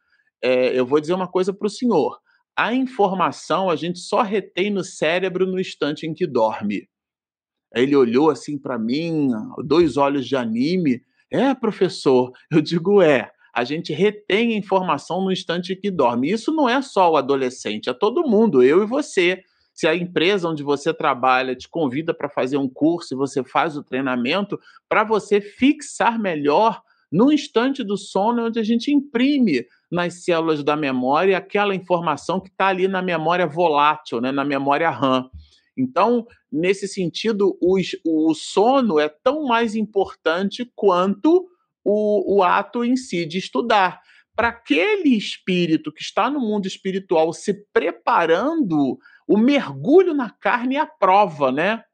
é, 0.43 0.79
eu 0.79 0.85
vou 0.85 1.01
dizer 1.01 1.15
uma 1.15 1.27
coisa 1.29 1.53
para 1.53 1.67
o 1.67 1.71
senhor. 1.71 2.21
A 2.55 2.75
informação 2.75 3.71
a 3.71 3.77
gente 3.77 3.99
só 3.99 4.21
retém 4.21 4.71
no 4.71 4.85
cérebro 4.85 5.47
no 5.47 5.59
instante 5.59 6.07
em 6.07 6.13
que 6.13 6.27
dorme. 6.27 6.87
Ele 7.75 7.97
olhou 7.97 8.31
assim 8.31 8.59
para 8.59 8.79
mim, 8.79 9.31
dois 9.65 9.97
olhos 9.97 10.27
de 10.29 10.37
anime. 10.37 11.03
É, 11.31 11.55
professor? 11.55 12.31
Eu 12.53 12.61
digo, 12.61 13.03
é. 13.03 13.33
A 13.55 13.63
gente 13.63 13.93
retém 13.93 14.57
informação 14.57 15.23
no 15.23 15.31
instante 15.31 15.77
que 15.77 15.91
dorme. 15.91 16.31
Isso 16.31 16.53
não 16.53 16.69
é 16.69 16.83
só 16.83 17.13
o 17.13 17.17
adolescente, 17.17 17.89
é 17.89 17.95
todo 17.95 18.29
mundo, 18.29 18.63
eu 18.63 18.83
e 18.83 18.87
você. 18.87 19.43
Se 19.73 19.87
a 19.87 19.95
empresa 19.95 20.49
onde 20.49 20.63
você 20.63 20.93
trabalha 20.93 21.55
te 21.55 21.69
convida 21.69 22.13
para 22.13 22.29
fazer 22.29 22.57
um 22.57 22.69
curso 22.69 23.15
e 23.15 23.17
você 23.17 23.45
faz 23.45 23.77
o 23.77 23.83
treinamento, 23.83 24.59
para 24.89 25.05
você 25.05 25.41
fixar 25.41 26.19
melhor 26.19 26.83
no 27.11 27.33
instante 27.33 27.85
do 27.85 27.97
sono, 27.97 28.47
onde 28.47 28.59
a 28.59 28.65
gente 28.65 28.93
imprime 28.93 29.65
nas 29.91 30.25
células 30.25 30.65
da 30.65 30.75
memória 30.77 31.39
aquela 31.39 31.75
informação 31.75 32.41
que 32.41 32.49
está 32.49 32.67
ali 32.67 32.89
na 32.89 33.01
memória 33.01 33.47
volátil, 33.47 34.21
né, 34.21 34.33
na 34.33 34.45
memória 34.45 34.91
RAM. 34.91 35.31
Então, 35.77 36.27
nesse 36.51 36.89
sentido, 36.89 37.57
o 37.61 38.35
sono 38.35 38.99
é 38.99 39.09
tão 39.09 39.45
mais 39.45 39.77
importante 39.77 40.69
quanto 40.75 41.49
o, 41.85 42.37
o 42.37 42.43
ato 42.43 42.85
em 42.85 42.97
si 42.97 43.27
de 43.27 43.39
estudar. 43.39 44.01
Para 44.35 44.49
aquele 44.49 45.17
espírito 45.17 45.93
que 45.93 46.03
está 46.03 46.29
no 46.29 46.41
mundo 46.41 46.67
espiritual 46.67 47.33
se 47.33 47.55
preparando, 47.73 48.99
o 49.29 49.37
mergulho 49.39 50.13
na 50.13 50.29
carne 50.29 50.77
é 50.77 50.81
a 50.81 50.87
prova, 50.87 51.53
né? 51.53 51.85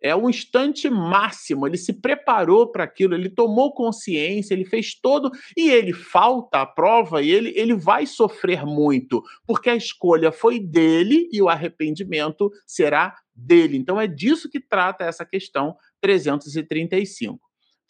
É 0.00 0.14
o 0.14 0.30
instante 0.30 0.88
máximo. 0.88 1.66
Ele 1.66 1.76
se 1.76 1.92
preparou 1.92 2.70
para 2.70 2.84
aquilo, 2.84 3.14
ele 3.14 3.28
tomou 3.28 3.74
consciência, 3.74 4.54
ele 4.54 4.64
fez 4.64 4.94
todo. 4.94 5.28
E 5.56 5.70
ele 5.70 5.92
falta 5.92 6.60
a 6.60 6.66
prova 6.66 7.20
e 7.20 7.30
ele, 7.30 7.52
ele 7.56 7.74
vai 7.74 8.06
sofrer 8.06 8.64
muito, 8.64 9.20
porque 9.44 9.68
a 9.68 9.74
escolha 9.74 10.30
foi 10.30 10.60
dele 10.60 11.28
e 11.32 11.42
o 11.42 11.48
arrependimento 11.48 12.48
será 12.64 13.16
dele. 13.34 13.76
Então 13.76 14.00
é 14.00 14.06
disso 14.06 14.48
que 14.48 14.60
trata 14.60 15.04
essa 15.04 15.24
questão 15.24 15.76
335. 16.00 17.40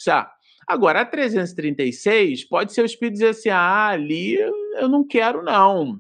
Já. 0.03 0.33
Agora, 0.68 1.00
a 1.00 1.07
336 1.07 2.44
pode 2.44 2.74
ser 2.74 2.83
o 2.83 2.85
espírito 2.85 3.14
dizer 3.14 3.28
assim: 3.28 3.48
ah, 3.48 3.88
ali 3.88 4.35
eu 4.35 4.88
não 4.88 5.02
quero, 5.02 5.42
não. 5.42 5.98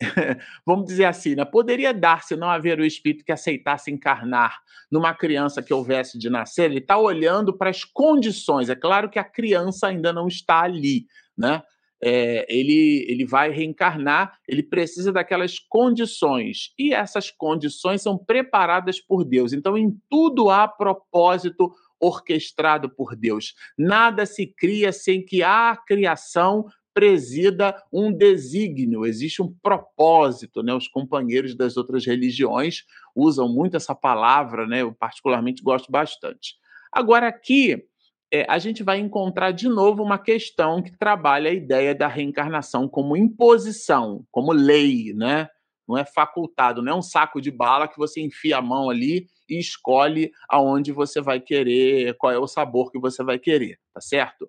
Vamos 0.66 0.86
dizer 0.86 1.06
assim, 1.06 1.34
né? 1.34 1.44
poderia 1.46 1.94
dar 1.94 2.22
se 2.24 2.36
não 2.36 2.50
haver 2.50 2.78
o 2.78 2.84
espírito 2.84 3.24
que 3.24 3.32
aceitasse 3.32 3.90
encarnar 3.90 4.60
numa 4.90 5.14
criança 5.14 5.62
que 5.62 5.72
houvesse 5.72 6.18
de 6.18 6.28
nascer. 6.28 6.64
Ele 6.70 6.80
está 6.80 6.98
olhando 6.98 7.56
para 7.56 7.70
as 7.70 7.84
condições. 7.84 8.68
É 8.68 8.74
claro 8.74 9.08
que 9.08 9.18
a 9.18 9.24
criança 9.24 9.86
ainda 9.86 10.12
não 10.12 10.28
está 10.28 10.60
ali, 10.60 11.06
né? 11.36 11.62
é, 12.06 12.44
ele, 12.54 13.06
ele 13.08 13.24
vai 13.24 13.50
reencarnar, 13.50 14.38
ele 14.46 14.62
precisa 14.62 15.10
daquelas 15.10 15.58
condições. 15.58 16.74
E 16.78 16.92
essas 16.92 17.30
condições 17.30 18.02
são 18.02 18.18
preparadas 18.18 19.00
por 19.00 19.24
Deus. 19.24 19.54
Então, 19.54 19.78
em 19.78 19.98
tudo 20.10 20.50
há 20.50 20.68
propósito 20.68 21.72
orquestrado 22.04 22.88
por 22.88 23.16
Deus. 23.16 23.54
Nada 23.76 24.26
se 24.26 24.46
cria 24.46 24.92
sem 24.92 25.24
que 25.24 25.42
a 25.42 25.76
criação 25.86 26.66
presida 26.94 27.76
um 27.92 28.12
desígnio, 28.12 29.04
existe 29.04 29.42
um 29.42 29.52
propósito, 29.60 30.62
né? 30.62 30.72
Os 30.72 30.86
companheiros 30.86 31.56
das 31.56 31.76
outras 31.76 32.06
religiões 32.06 32.84
usam 33.16 33.48
muito 33.48 33.76
essa 33.76 33.94
palavra, 33.94 34.64
né? 34.64 34.82
Eu 34.82 34.94
particularmente 34.94 35.60
gosto 35.60 35.90
bastante. 35.90 36.54
Agora 36.92 37.26
aqui 37.26 37.84
é, 38.32 38.46
a 38.48 38.58
gente 38.58 38.84
vai 38.84 38.98
encontrar 39.00 39.50
de 39.50 39.68
novo 39.68 40.04
uma 40.04 40.18
questão 40.18 40.80
que 40.80 40.96
trabalha 40.96 41.50
a 41.50 41.54
ideia 41.54 41.94
da 41.94 42.06
reencarnação 42.06 42.88
como 42.88 43.16
imposição, 43.16 44.24
como 44.30 44.52
lei, 44.52 45.12
né? 45.14 45.48
Não 45.86 45.98
é 45.98 46.04
facultado, 46.04 46.80
não 46.80 46.92
é 46.92 46.96
um 46.96 47.02
saco 47.02 47.40
de 47.40 47.50
bala 47.50 47.88
que 47.88 47.98
você 47.98 48.20
enfia 48.20 48.58
a 48.58 48.62
mão 48.62 48.88
ali 48.88 49.26
e 49.48 49.58
escolhe 49.58 50.32
aonde 50.48 50.92
você 50.92 51.20
vai 51.20 51.40
querer, 51.40 52.14
qual 52.16 52.32
é 52.32 52.38
o 52.38 52.46
sabor 52.46 52.90
que 52.90 52.98
você 52.98 53.22
vai 53.22 53.38
querer, 53.38 53.78
tá 53.92 54.00
certo? 54.00 54.48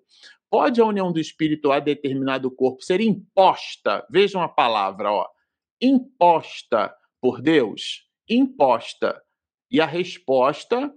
Pode 0.50 0.80
a 0.80 0.84
união 0.84 1.12
do 1.12 1.20
espírito 1.20 1.72
a 1.72 1.80
determinado 1.80 2.50
corpo 2.50 2.82
ser 2.82 3.00
imposta? 3.00 4.06
Vejam 4.10 4.42
a 4.42 4.48
palavra, 4.48 5.10
ó. 5.10 5.26
Imposta 5.80 6.94
por 7.20 7.42
Deus? 7.42 8.08
Imposta. 8.28 9.22
E 9.70 9.80
a 9.80 9.86
resposta 9.86 10.92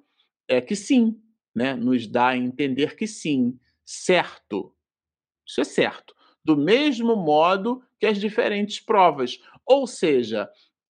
é 0.47 0.61
que 0.61 0.75
sim, 0.75 1.19
né, 1.55 1.75
nos 1.75 2.07
dá 2.07 2.29
a 2.29 2.37
entender 2.37 2.95
que 2.95 3.07
sim, 3.07 3.59
certo. 3.85 4.73
Isso 5.45 5.61
é 5.61 5.63
certo. 5.63 6.13
Do 6.45 6.55
mesmo 6.55 7.15
modo 7.15 7.83
que 7.99 8.05
as 8.05 8.19
diferentes 8.19 8.79
provas. 8.79 9.39
Ou 9.65 9.85
seja, 9.85 10.49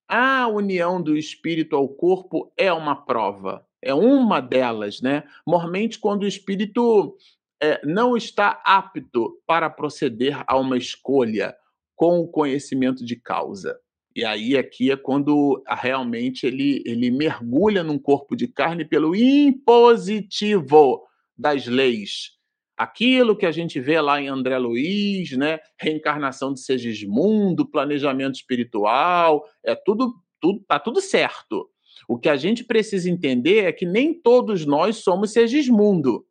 a 0.10 0.47
união 0.47 0.99
do 0.99 1.16
espírito 1.16 1.76
ao 1.76 1.88
corpo 1.88 2.51
é 2.57 2.74
uma 2.74 2.95
prova, 2.95 3.64
é 3.80 3.93
uma 3.93 4.41
delas, 4.41 5.01
né? 5.01 5.24
Normalmente, 5.45 5.99
quando 5.99 6.24
o 6.24 6.28
espírito 6.28 7.16
é, 7.62 7.80
não 7.86 8.18
está 8.18 8.62
apto 8.66 9.39
para 9.45 9.70
proceder 9.70 10.43
a 10.47 10.57
uma 10.57 10.78
escolha 10.78 11.55
com 11.95 12.20
o 12.20 12.28
conhecimento 12.28 13.05
de 13.05 13.16
causa. 13.16 13.80
E 14.16 14.26
aí 14.26 14.57
aqui 14.57 14.89
é 14.91 14.97
quando 14.97 15.62
ah, 15.68 15.76
realmente 15.76 16.47
ele, 16.47 16.82
ele 16.86 17.12
mergulha 17.12 17.84
num 17.84 17.99
corpo 17.99 18.36
de 18.36 18.47
carne 18.47 18.84
pelo 18.84 19.16
impositivo 19.16 21.03
das 21.38 21.68
leis. 21.68 22.38
Aquilo 22.80 23.36
que 23.36 23.45
a 23.45 23.51
gente 23.51 23.77
vê 23.77 23.99
lá 23.99 24.21
em 24.21 24.30
André 24.30 24.57
Luiz, 24.57 25.32
né? 25.34 25.59
Reencarnação 25.77 26.53
de 26.53 26.61
Segismundo, 26.61 27.69
planejamento 27.69 28.36
espiritual, 28.36 29.43
é 29.61 29.75
tudo, 29.75 30.15
tudo 30.39 30.63
tá 30.65 30.80
tudo 30.80 31.01
certo. 31.01 31.69
O 32.07 32.17
que 32.17 32.30
a 32.30 32.38
gente 32.38 32.63
precisa 32.63 33.09
entender 33.09 33.65
é 33.65 33.73
que 33.73 33.86
nem 33.86 34.13
todos 34.13 34.65
nós 34.65 34.95
somos 35.03 35.34
Segismundo, 35.34 36.25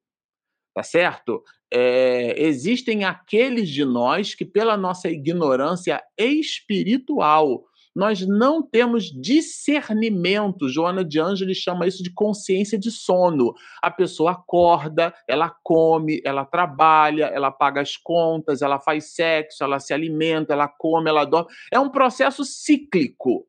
tá 0.74 0.82
certo? 0.82 1.44
É, 1.70 2.34
existem 2.42 3.04
aqueles 3.04 3.68
de 3.68 3.84
nós 3.84 4.34
que, 4.34 4.46
pela 4.46 4.74
nossa 4.74 5.10
ignorância 5.10 6.02
espiritual, 6.16 7.66
nós 7.94 8.26
não 8.26 8.62
temos 8.62 9.04
discernimento. 9.04 10.68
Joana 10.68 11.04
de 11.04 11.20
Ângeles 11.20 11.58
chama 11.58 11.86
isso 11.86 12.02
de 12.02 12.12
consciência 12.12 12.78
de 12.78 12.90
sono. 12.90 13.54
A 13.82 13.90
pessoa 13.90 14.32
acorda, 14.32 15.14
ela 15.26 15.54
come, 15.62 16.20
ela 16.24 16.44
trabalha, 16.44 17.26
ela 17.26 17.50
paga 17.50 17.80
as 17.80 17.96
contas, 17.96 18.62
ela 18.62 18.78
faz 18.78 19.14
sexo, 19.14 19.64
ela 19.64 19.80
se 19.80 19.92
alimenta, 19.92 20.52
ela 20.52 20.68
come, 20.68 21.08
ela 21.08 21.24
dorme. 21.24 21.50
É 21.72 21.78
um 21.78 21.90
processo 21.90 22.44
cíclico. 22.44 23.46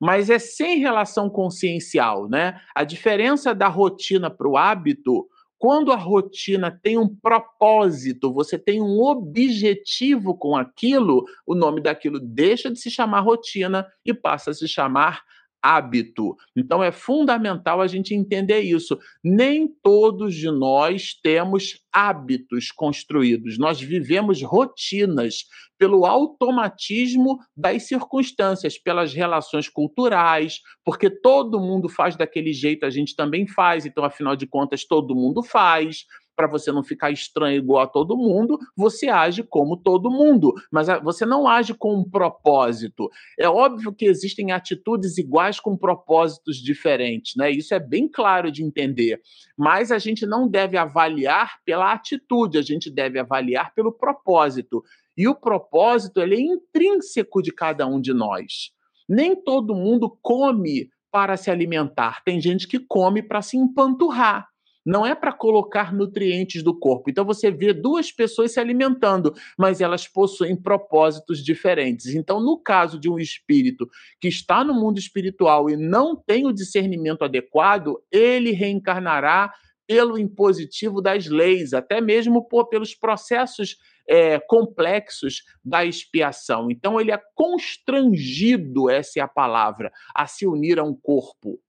Mas 0.00 0.28
é 0.28 0.38
sem 0.38 0.78
relação 0.78 1.30
consciencial, 1.30 2.28
né? 2.28 2.60
A 2.74 2.82
diferença 2.82 3.54
da 3.54 3.68
rotina 3.68 4.28
para 4.28 4.48
o 4.48 4.56
hábito 4.56 5.28
quando 5.62 5.92
a 5.92 5.96
rotina 5.96 6.76
tem 6.82 6.98
um 6.98 7.06
propósito, 7.06 8.32
você 8.32 8.58
tem 8.58 8.82
um 8.82 9.00
objetivo 9.00 10.36
com 10.36 10.56
aquilo, 10.56 11.24
o 11.46 11.54
nome 11.54 11.80
daquilo 11.80 12.18
deixa 12.18 12.68
de 12.68 12.80
se 12.80 12.90
chamar 12.90 13.20
rotina 13.20 13.86
e 14.04 14.12
passa 14.12 14.50
a 14.50 14.54
se 14.54 14.66
chamar 14.66 15.22
hábito. 15.62 16.36
Então 16.56 16.82
é 16.82 16.90
fundamental 16.90 17.80
a 17.80 17.86
gente 17.86 18.14
entender 18.14 18.60
isso. 18.60 18.98
Nem 19.22 19.68
todos 19.82 20.34
de 20.34 20.50
nós 20.50 21.14
temos 21.22 21.80
hábitos 21.92 22.72
construídos. 22.72 23.58
Nós 23.58 23.80
vivemos 23.80 24.42
rotinas 24.42 25.44
pelo 25.78 26.06
automatismo 26.06 27.38
das 27.56 27.88
circunstâncias, 27.88 28.78
pelas 28.78 29.12
relações 29.12 29.68
culturais, 29.68 30.60
porque 30.84 31.10
todo 31.10 31.60
mundo 31.60 31.88
faz 31.88 32.16
daquele 32.16 32.52
jeito, 32.52 32.86
a 32.86 32.90
gente 32.90 33.16
também 33.16 33.48
faz, 33.48 33.84
então 33.84 34.04
afinal 34.04 34.36
de 34.36 34.46
contas 34.46 34.84
todo 34.84 35.14
mundo 35.14 35.42
faz 35.42 36.04
para 36.42 36.48
você 36.48 36.72
não 36.72 36.82
ficar 36.82 37.12
estranho 37.12 37.56
igual 37.56 37.82
a 37.82 37.86
todo 37.86 38.16
mundo, 38.16 38.58
você 38.76 39.08
age 39.08 39.44
como 39.44 39.76
todo 39.76 40.10
mundo, 40.10 40.52
mas 40.72 40.88
você 41.04 41.24
não 41.24 41.46
age 41.46 41.72
com 41.72 41.94
um 41.94 42.02
propósito. 42.02 43.08
É 43.38 43.48
óbvio 43.48 43.92
que 43.92 44.06
existem 44.06 44.50
atitudes 44.50 45.18
iguais 45.18 45.60
com 45.60 45.76
propósitos 45.76 46.56
diferentes, 46.56 47.36
né? 47.36 47.48
Isso 47.48 47.72
é 47.72 47.78
bem 47.78 48.08
claro 48.08 48.50
de 48.50 48.64
entender. 48.64 49.20
Mas 49.56 49.92
a 49.92 49.98
gente 49.98 50.26
não 50.26 50.48
deve 50.48 50.76
avaliar 50.76 51.60
pela 51.64 51.92
atitude, 51.92 52.58
a 52.58 52.62
gente 52.62 52.90
deve 52.90 53.20
avaliar 53.20 53.72
pelo 53.72 53.92
propósito. 53.92 54.82
E 55.16 55.28
o 55.28 55.36
propósito 55.36 56.20
ele 56.20 56.34
é 56.34 56.40
intrínseco 56.40 57.40
de 57.40 57.52
cada 57.52 57.86
um 57.86 58.00
de 58.00 58.12
nós. 58.12 58.72
Nem 59.08 59.36
todo 59.36 59.76
mundo 59.76 60.18
come 60.20 60.88
para 61.08 61.36
se 61.36 61.52
alimentar. 61.52 62.20
Tem 62.24 62.40
gente 62.40 62.66
que 62.66 62.80
come 62.80 63.22
para 63.22 63.42
se 63.42 63.56
empanturrar 63.56 64.51
não 64.84 65.06
é 65.06 65.14
para 65.14 65.32
colocar 65.32 65.92
nutrientes 65.92 66.62
do 66.62 66.76
corpo. 66.76 67.10
Então 67.10 67.24
você 67.24 67.50
vê 67.50 67.72
duas 67.72 68.10
pessoas 68.10 68.52
se 68.52 68.60
alimentando, 68.60 69.34
mas 69.58 69.80
elas 69.80 70.06
possuem 70.06 70.56
propósitos 70.56 71.42
diferentes. 71.44 72.14
Então, 72.14 72.40
no 72.40 72.58
caso 72.58 72.98
de 72.98 73.08
um 73.08 73.18
espírito 73.18 73.88
que 74.20 74.28
está 74.28 74.64
no 74.64 74.74
mundo 74.74 74.98
espiritual 74.98 75.70
e 75.70 75.76
não 75.76 76.16
tem 76.16 76.46
o 76.46 76.52
discernimento 76.52 77.24
adequado, 77.24 78.02
ele 78.10 78.50
reencarnará 78.52 79.52
pelo 79.86 80.18
impositivo 80.18 81.02
das 81.02 81.26
leis, 81.26 81.74
até 81.74 82.00
mesmo 82.00 82.48
por, 82.48 82.68
pelos 82.68 82.94
processos 82.94 83.76
é, 84.08 84.38
complexos 84.38 85.42
da 85.64 85.84
expiação. 85.84 86.70
Então, 86.70 87.00
ele 87.00 87.12
é 87.12 87.20
constrangido, 87.34 88.88
essa 88.88 89.18
é 89.18 89.22
a 89.22 89.28
palavra, 89.28 89.92
a 90.14 90.26
se 90.26 90.46
unir 90.46 90.78
a 90.78 90.84
um 90.84 90.94
corpo 90.94 91.60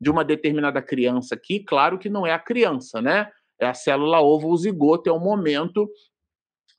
de 0.00 0.10
uma 0.10 0.24
determinada 0.24 0.80
criança 0.80 1.34
aqui, 1.34 1.60
claro 1.60 1.98
que 1.98 2.08
não 2.08 2.26
é 2.26 2.32
a 2.32 2.38
criança, 2.38 3.02
né? 3.02 3.30
É 3.60 3.66
a 3.66 3.74
célula 3.74 4.20
ovo, 4.20 4.56
zigoto, 4.56 5.10
é 5.10 5.12
o 5.12 5.20
momento 5.20 5.90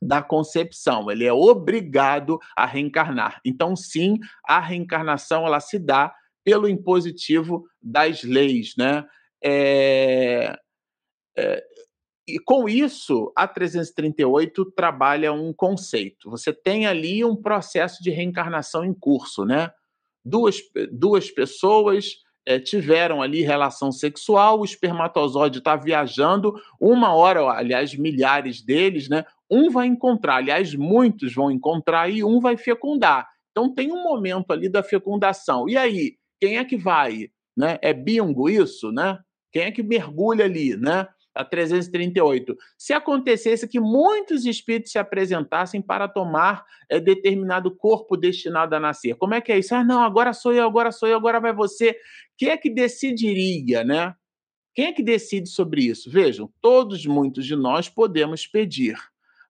da 0.01 0.23
concepção. 0.23 1.11
Ele 1.11 1.25
é 1.25 1.31
obrigado 1.31 2.39
a 2.57 2.65
reencarnar. 2.65 3.39
Então, 3.45 3.75
sim, 3.75 4.17
a 4.47 4.59
reencarnação 4.59 5.45
ela 5.45 5.59
se 5.59 5.77
dá 5.77 6.13
pelo 6.43 6.67
impositivo 6.67 7.67
das 7.79 8.23
leis, 8.23 8.73
né? 8.75 9.05
É, 9.43 10.57
é, 11.37 11.63
e 12.27 12.39
com 12.39 12.67
isso, 12.67 13.31
a 13.35 13.47
338 13.47 14.71
trabalha 14.71 15.31
um 15.33 15.53
conceito. 15.53 16.29
Você 16.31 16.51
tem 16.51 16.87
ali 16.87 17.23
um 17.23 17.35
processo 17.35 18.01
de 18.01 18.09
reencarnação 18.09 18.83
em 18.83 18.93
curso, 18.93 19.45
né? 19.45 19.71
Duas, 20.23 20.59
duas 20.91 21.29
pessoas 21.29 22.15
é, 22.45 22.59
tiveram 22.59 23.21
ali 23.21 23.41
relação 23.41 23.91
sexual, 23.91 24.59
o 24.59 24.65
espermatozoide 24.65 25.59
está 25.59 25.75
viajando, 25.75 26.53
uma 26.79 27.13
hora, 27.13 27.41
aliás, 27.51 27.95
milhares 27.95 28.61
deles, 28.61 29.07
né? 29.07 29.25
Um 29.49 29.69
vai 29.69 29.87
encontrar, 29.87 30.35
aliás, 30.37 30.73
muitos 30.73 31.33
vão 31.33 31.51
encontrar 31.51 32.09
e 32.09 32.23
um 32.23 32.39
vai 32.39 32.57
fecundar. 32.57 33.27
Então 33.51 33.73
tem 33.73 33.91
um 33.91 34.01
momento 34.01 34.51
ali 34.51 34.69
da 34.69 34.81
fecundação. 34.81 35.67
E 35.67 35.77
aí, 35.77 36.15
quem 36.39 36.57
é 36.57 36.65
que 36.65 36.77
vai? 36.77 37.29
Né? 37.55 37.77
É 37.81 37.93
bingo 37.93 38.49
isso, 38.49 38.91
né? 38.91 39.19
Quem 39.51 39.63
é 39.63 39.71
que 39.71 39.83
mergulha 39.83 40.45
ali, 40.45 40.77
né? 40.77 41.07
A 41.33 41.45
338. 41.45 42.57
Se 42.77 42.93
acontecesse 42.93 43.67
que 43.67 43.79
muitos 43.79 44.45
espíritos 44.45 44.91
se 44.91 44.99
apresentassem 44.99 45.81
para 45.81 46.07
tomar 46.07 46.65
é, 46.89 46.99
determinado 46.99 47.75
corpo 47.75 48.17
destinado 48.17 48.75
a 48.75 48.79
nascer, 48.79 49.15
como 49.15 49.33
é 49.33 49.41
que 49.41 49.51
é 49.51 49.59
isso? 49.59 49.73
Ah, 49.73 49.83
não, 49.83 50.03
agora 50.03 50.33
sou 50.33 50.53
eu, 50.53 50.65
agora 50.65 50.91
sou 50.91 51.07
eu, 51.07 51.17
agora 51.17 51.39
vai 51.39 51.53
você. 51.53 51.95
Quem 52.37 52.49
é 52.49 52.57
que 52.57 52.69
decidiria, 52.69 53.83
né? 53.83 54.13
Quem 54.73 54.85
é 54.85 54.93
que 54.93 55.03
decide 55.03 55.49
sobre 55.49 55.83
isso? 55.83 56.09
Vejam, 56.09 56.51
todos, 56.61 57.05
muitos 57.05 57.45
de 57.45 57.55
nós 57.55 57.89
podemos 57.89 58.47
pedir, 58.47 58.97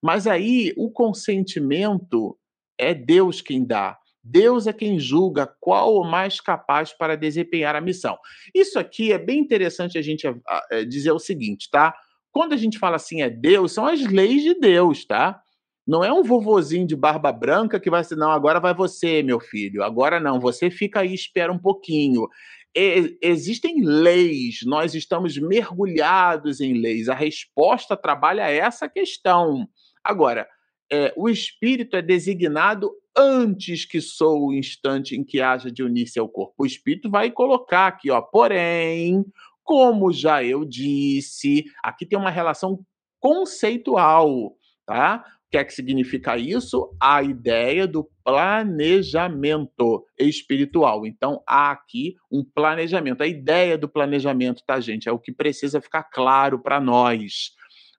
mas 0.02 0.26
aí 0.26 0.74
o 0.76 0.90
consentimento 0.90 2.38
é 2.78 2.94
Deus 2.94 3.40
quem 3.42 3.64
dá. 3.64 4.01
Deus 4.24 4.68
é 4.68 4.74
quem 4.74 5.00
julga 5.00 5.48
qual 5.60 5.96
o 5.96 6.04
mais 6.04 6.40
capaz 6.40 6.94
para 6.94 7.18
desempenhar 7.18 7.76
a 7.76 7.82
missão. 7.82 8.18
Isso 8.54 8.78
aqui 8.78 9.12
é 9.12 9.18
bem 9.18 9.40
interessante 9.40 9.98
a 9.98 10.02
gente 10.02 10.28
é, 10.72 10.86
dizer 10.86 11.12
o 11.12 11.20
seguinte, 11.20 11.70
tá? 11.72 11.94
Quando 12.32 12.54
a 12.54 12.58
gente 12.58 12.78
fala 12.80 12.96
assim 12.96 13.22
é 13.22 13.30
Deus, 13.30 13.74
são 13.74 13.86
as 13.86 14.02
leis 14.02 14.44
de 14.44 14.54
Deus, 14.54 15.06
tá? 15.06 15.42
Não 15.86 16.04
é 16.04 16.14
um 16.14 16.24
vovozinho 16.24 16.86
de 16.86 16.96
barba 16.96 17.32
branca 17.32 17.80
que 17.80 17.90
vai 17.90 18.04
ser, 18.04 18.16
não, 18.16 18.32
agora 18.32 18.60
vai 18.60 18.74
você, 18.74 19.24
meu 19.24 19.40
filho. 19.40 19.84
Agora 19.84 20.20
não, 20.20 20.40
você 20.40 20.70
fica 20.70 21.02
aí, 21.02 21.14
espera 21.14 21.52
um 21.52 21.60
pouquinho. 21.60 22.28
E, 22.76 23.18
existem 23.22 23.84
leis, 23.84 24.60
nós 24.64 24.96
estamos 24.96 25.38
mergulhados 25.38 26.62
em 26.62 26.80
leis. 26.80 27.10
A 27.10 27.16
resposta 27.16 27.98
trabalha 27.98 28.50
essa 28.50 28.88
questão. 28.88 29.68
Agora, 30.04 30.48
é, 30.92 31.14
o 31.16 31.30
espírito 31.30 31.96
é 31.96 32.02
designado 32.02 32.92
antes 33.18 33.86
que 33.86 34.02
sou 34.02 34.48
o 34.48 34.54
instante 34.54 35.16
em 35.16 35.24
que 35.24 35.42
haja 35.42 35.72
de 35.72 35.84
unir-se 35.84 36.20
ao 36.20 36.30
corpo. 36.30 36.54
O 36.60 36.66
espírito 36.66 37.10
vai 37.10 37.32
colocar 37.32 37.88
aqui, 37.88 38.12
ó, 38.12 38.22
porém, 38.22 39.26
Como 39.64 40.12
já 40.12 40.44
eu 40.44 40.66
disse, 40.66 41.66
aqui 41.84 42.06
tem 42.06 42.18
uma 42.18 42.32
relação 42.32 42.80
conceitual, 43.20 44.56
tá? 44.86 45.24
O 45.48 45.52
que 45.52 45.58
é 45.58 45.64
que 45.66 45.74
significa 45.74 46.38
isso? 46.38 46.90
A 47.02 47.22
ideia 47.22 47.86
do 47.88 48.10
planejamento 48.24 50.06
espiritual. 50.18 51.06
Então, 51.06 51.42
há 51.48 51.72
aqui 51.72 52.16
um 52.32 52.44
planejamento. 52.44 53.22
A 53.22 53.28
ideia 53.28 53.78
do 53.78 53.90
planejamento, 53.90 54.64
tá, 54.66 54.80
gente? 54.80 55.10
É 55.10 55.12
o 55.12 55.20
que 55.20 55.32
precisa 55.32 55.82
ficar 55.82 56.04
claro 56.04 56.60
para 56.60 56.80
nós. 56.80 57.52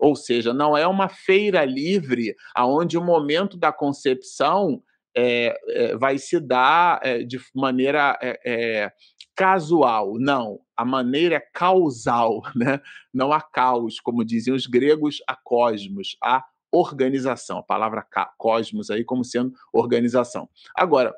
Ou 0.02 0.16
seja, 0.16 0.52
não 0.52 0.76
é 0.76 0.84
uma 0.84 1.08
feira 1.08 1.64
livre 1.64 2.34
aonde 2.56 2.98
o 2.98 3.04
momento 3.04 3.56
da 3.56 3.72
concepção 3.72 4.82
é, 5.16 5.56
é, 5.68 5.96
vai 5.96 6.18
se 6.18 6.40
dar 6.40 6.98
é, 7.04 7.22
de 7.22 7.38
maneira 7.54 8.18
casual. 9.36 10.18
Não, 10.18 10.58
a 10.76 10.84
maneira 10.84 11.36
é 11.36 11.40
causal, 11.54 12.42
né? 12.56 12.80
não 13.14 13.32
há 13.32 13.40
caos, 13.40 14.00
como 14.00 14.24
diziam 14.24 14.56
os 14.56 14.66
gregos, 14.66 15.22
a 15.28 15.36
cosmos, 15.36 16.16
a 16.20 16.44
organização. 16.72 17.58
A 17.58 17.62
palavra 17.62 18.04
cosmos 18.36 18.90
aí 18.90 19.04
como 19.04 19.22
sendo 19.22 19.52
organização. 19.72 20.48
Agora, 20.74 21.14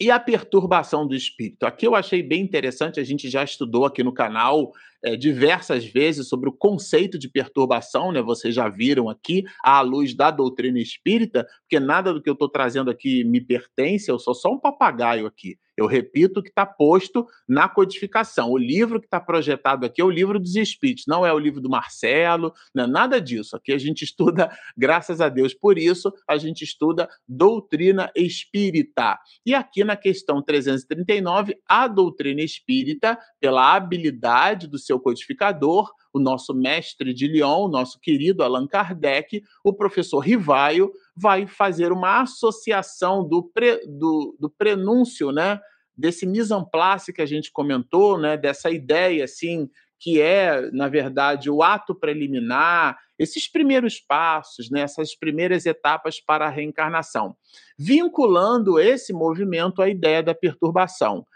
e 0.00 0.10
a 0.10 0.18
perturbação 0.18 1.06
do 1.06 1.14
espírito? 1.14 1.64
Aqui 1.64 1.86
eu 1.86 1.94
achei 1.94 2.22
bem 2.22 2.40
interessante, 2.40 2.98
a 2.98 3.04
gente 3.04 3.28
já 3.28 3.44
estudou 3.44 3.84
aqui 3.84 4.02
no 4.02 4.14
canal 4.14 4.72
é, 5.04 5.16
diversas 5.16 5.84
vezes 5.84 6.28
sobre 6.28 6.48
o 6.48 6.52
conceito 6.52 7.18
de 7.18 7.28
perturbação, 7.28 8.10
né? 8.10 8.22
Vocês 8.22 8.54
já 8.54 8.68
viram 8.68 9.08
aqui 9.08 9.44
à 9.62 9.80
luz 9.80 10.14
da 10.14 10.30
doutrina 10.30 10.78
espírita, 10.78 11.46
porque 11.62 11.78
nada 11.78 12.12
do 12.12 12.22
que 12.22 12.30
eu 12.30 12.34
estou 12.34 12.48
trazendo 12.48 12.90
aqui 12.90 13.24
me 13.24 13.40
pertence, 13.40 14.10
eu 14.10 14.18
sou 14.18 14.34
só 14.34 14.50
um 14.50 14.58
papagaio 14.58 15.26
aqui. 15.26 15.58
Eu 15.80 15.86
repito 15.86 16.40
o 16.40 16.42
que 16.42 16.50
está 16.50 16.66
posto 16.66 17.26
na 17.48 17.66
codificação. 17.66 18.50
O 18.50 18.58
livro 18.58 19.00
que 19.00 19.06
está 19.06 19.18
projetado 19.18 19.86
aqui 19.86 20.02
é 20.02 20.04
o 20.04 20.10
livro 20.10 20.38
dos 20.38 20.54
Espíritos, 20.54 21.04
não 21.08 21.24
é 21.24 21.32
o 21.32 21.38
livro 21.38 21.58
do 21.58 21.70
Marcelo, 21.70 22.52
não 22.74 22.84
é 22.84 22.86
nada 22.86 23.18
disso. 23.18 23.56
Aqui 23.56 23.72
a 23.72 23.78
gente 23.78 24.04
estuda, 24.04 24.54
graças 24.76 25.22
a 25.22 25.30
Deus 25.30 25.54
por 25.54 25.78
isso, 25.78 26.12
a 26.28 26.36
gente 26.36 26.64
estuda 26.64 27.08
doutrina 27.26 28.12
espírita. 28.14 29.18
E 29.46 29.54
aqui 29.54 29.82
na 29.82 29.96
questão 29.96 30.42
339, 30.42 31.56
a 31.66 31.88
doutrina 31.88 32.42
espírita, 32.42 33.18
pela 33.40 33.74
habilidade 33.74 34.66
do 34.66 34.78
seu 34.78 35.00
codificador, 35.00 35.90
o 36.12 36.18
nosso 36.18 36.54
mestre 36.54 37.14
de 37.14 37.26
Lyon, 37.26 37.68
nosso 37.68 37.98
querido 38.00 38.42
Allan 38.42 38.66
Kardec, 38.66 39.42
o 39.64 39.72
professor 39.72 40.18
Rivaio, 40.20 40.90
vai 41.16 41.46
fazer 41.46 41.92
uma 41.92 42.22
associação 42.22 43.26
do, 43.26 43.42
pre, 43.42 43.80
do, 43.86 44.36
do 44.38 44.50
prenúncio, 44.50 45.30
né? 45.32 45.60
Desse 45.96 46.26
mise 46.26 46.54
en 46.54 46.64
place 46.64 47.12
que 47.12 47.20
a 47.20 47.26
gente 47.26 47.52
comentou, 47.52 48.18
né? 48.18 48.36
Dessa 48.36 48.70
ideia, 48.70 49.24
assim, 49.24 49.68
que 50.00 50.20
é, 50.20 50.70
na 50.72 50.88
verdade, 50.88 51.50
o 51.50 51.62
ato 51.62 51.94
preliminar, 51.94 52.98
esses 53.18 53.46
primeiros 53.46 54.00
passos, 54.00 54.70
né, 54.70 54.80
essas 54.80 55.14
primeiras 55.14 55.66
etapas 55.66 56.18
para 56.18 56.46
a 56.46 56.48
reencarnação, 56.48 57.36
vinculando 57.78 58.80
esse 58.80 59.12
movimento 59.12 59.82
à 59.82 59.90
ideia 59.90 60.22
da 60.22 60.34
perturbação. 60.34 61.26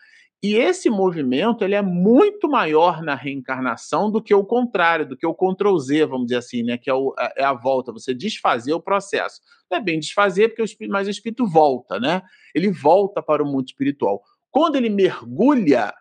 E 0.45 0.57
esse 0.57 0.91
movimento 0.91 1.65
ele 1.65 1.75
é 1.75 1.81
muito 1.81 2.51
maior 2.51 3.01
na 3.01 3.15
reencarnação 3.15 4.11
do 4.11 4.21
que 4.21 4.35
o 4.35 4.45
contrário, 4.45 5.09
do 5.09 5.17
que 5.17 5.27
o 5.27 5.35
Ctrl 5.35 5.79
Z, 5.79 6.05
vamos 6.05 6.27
dizer 6.27 6.37
assim, 6.37 6.63
né? 6.63 6.77
Que 6.77 6.91
é, 6.91 6.93
o, 6.93 7.15
é 7.35 7.43
a 7.43 7.55
volta, 7.55 7.91
você 7.91 8.13
desfazer 8.13 8.75
o 8.75 8.83
processo. 8.83 9.41
Não 9.71 9.79
é 9.79 9.81
bem 9.81 9.99
desfazer, 9.99 10.49
porque 10.49 10.61
o 10.61 10.65
espírito, 10.67 10.93
mas 10.93 11.07
o 11.07 11.11
espírito 11.11 11.47
volta, 11.47 11.99
né? 11.99 12.21
Ele 12.55 12.71
volta 12.71 13.23
para 13.23 13.43
o 13.43 13.47
mundo 13.47 13.69
espiritual. 13.69 14.21
Quando 14.51 14.77
ele 14.77 14.91
mergulha, 14.91 15.95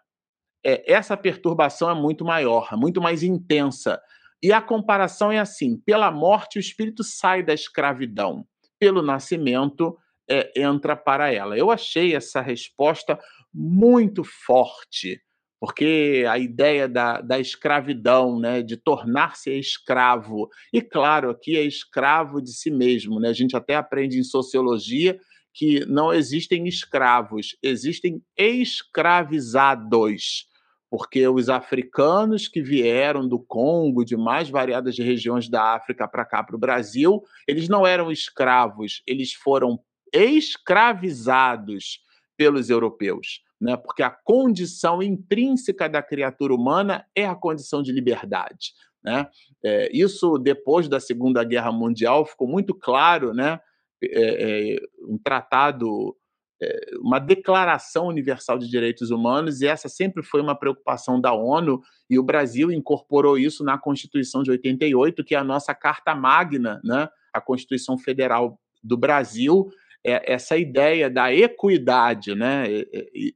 é, 0.62 0.92
essa 0.92 1.16
perturbação 1.16 1.90
é 1.90 1.96
muito 1.96 2.26
maior, 2.26 2.68
é 2.74 2.76
muito 2.76 3.02
mais 3.02 3.24
intensa. 3.24 3.98
E 4.42 4.52
a 4.52 4.62
comparação 4.62 5.32
é 5.32 5.40
assim: 5.40 5.78
pela 5.86 6.12
morte, 6.12 6.58
o 6.58 6.60
espírito 6.60 7.02
sai 7.02 7.44
da 7.44 7.54
escravidão, 7.54 8.46
pelo 8.78 9.02
nascimento, 9.02 9.98
é, 10.30 10.52
entra 10.62 10.98
para 10.98 11.32
ela. 11.32 11.58
Eu 11.58 11.72
achei 11.72 12.14
essa 12.14 12.42
resposta 12.42 13.18
muito 13.54 14.24
forte, 14.24 15.22
porque 15.60 16.26
a 16.28 16.38
ideia 16.38 16.90
da, 16.90 17.22
da 17.22 17.40
escravidão, 17.40 18.40
né, 18.40 18.62
de 18.62 18.76
tornar-se 18.76 19.52
escravo, 19.52 20.50
e 20.74 20.82
claro, 20.82 21.30
aqui 21.30 21.56
é 21.56 21.64
escravo 21.64 22.42
de 22.42 22.52
si 22.52 22.72
mesmo, 22.72 23.20
né? 23.20 23.30
a 23.30 23.34
gente 23.34 23.56
até 23.56 23.76
aprende 23.76 24.20
em 24.20 24.24
sociologia 24.24 25.18
que 25.54 25.86
não 25.86 26.14
existem 26.14 26.68
escravos, 26.68 27.56
existem 27.62 28.22
escravizados 28.36 30.52
porque 30.94 31.28
os 31.28 31.50
africanos 31.50 32.48
que 32.48 32.62
vieram 32.62 33.28
do 33.28 33.40
Congo, 33.40 34.06
de 34.06 34.16
mais 34.16 34.48
variadas 34.48 34.96
regiões 34.96 35.50
da 35.50 35.74
África 35.74 36.08
para 36.08 36.24
cá, 36.24 36.44
para 36.44 36.56
o 36.56 36.60
Brasil, 36.60 37.24
eles 37.48 37.68
não 37.68 37.84
eram 37.84 38.12
escravos, 38.12 39.02
eles 39.08 39.34
foram 39.34 39.80
escravizados 40.14 42.03
pelos 42.38 42.70
europeus, 42.70 43.42
né? 43.60 43.78
Porque 43.78 44.04
a 44.04 44.10
condição 44.10 45.02
intrínseca 45.02 45.88
da 45.88 46.02
criatura 46.02 46.54
humana 46.54 47.06
é 47.16 47.26
a 47.26 47.36
condição 47.36 47.82
de 47.82 47.92
liberdade, 47.92 48.74
né? 49.04 49.28
É, 49.64 49.90
isso 49.94 50.38
depois 50.38 50.88
da 50.88 51.00
Segunda 51.00 51.44
Guerra 51.44 51.72
Mundial 51.72 52.26
ficou 52.26 52.48
muito 52.48 52.74
claro, 52.74 53.34
né? 53.34 53.60
É, 54.04 54.74
é, 54.74 54.78
um 55.08 55.18
tratado, 55.18 56.16
é, 56.62 56.92
uma 57.00 57.20
declaração 57.20 58.08
universal 58.08 58.58
de 58.58 58.70
direitos 58.70 59.12
humanos 59.12 59.62
e 59.62 59.68
essa 59.68 59.88
sempre 59.88 60.22
foi 60.22 60.42
uma 60.42 60.56
preocupação 60.56 61.22
da 61.22 61.32
ONU 61.32 61.82
e 62.10 62.20
o 62.20 62.24
Brasil 62.24 62.70
incorporou 62.70 63.38
isso 63.38 63.64
na 63.64 63.78
Constituição 63.78 64.44
de 64.44 64.52
88, 64.52 65.24
que 65.24 65.36
é 65.36 65.38
a 65.38 65.44
nossa 65.44 65.74
carta 65.74 66.14
magna, 66.14 66.82
né? 66.84 67.08
A 67.34 67.40
Constituição 67.40 67.98
Federal 67.98 68.60
do 68.84 68.98
Brasil 68.98 69.70
é, 70.04 70.34
essa 70.34 70.58
ideia 70.58 71.10
da 71.10 71.34
equidade, 71.34 72.36
né? 72.36 72.66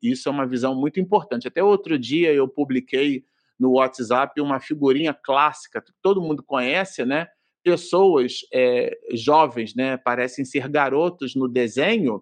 Isso 0.01 0.27
é 0.27 0.31
uma 0.31 0.45
visão 0.45 0.75
muito 0.75 0.99
importante. 0.99 1.47
Até 1.47 1.63
outro 1.63 1.97
dia 1.97 2.33
eu 2.33 2.47
publiquei 2.47 3.23
no 3.57 3.73
WhatsApp 3.73 4.39
uma 4.41 4.59
figurinha 4.59 5.13
clássica 5.13 5.81
que 5.81 5.91
todo 6.01 6.21
mundo 6.21 6.43
conhece, 6.43 7.05
né? 7.05 7.27
Pessoas 7.63 8.41
é, 8.53 8.97
jovens, 9.13 9.73
né? 9.75 9.97
Parecem 9.97 10.43
ser 10.43 10.67
garotos 10.67 11.35
no 11.35 11.47
desenho. 11.47 12.21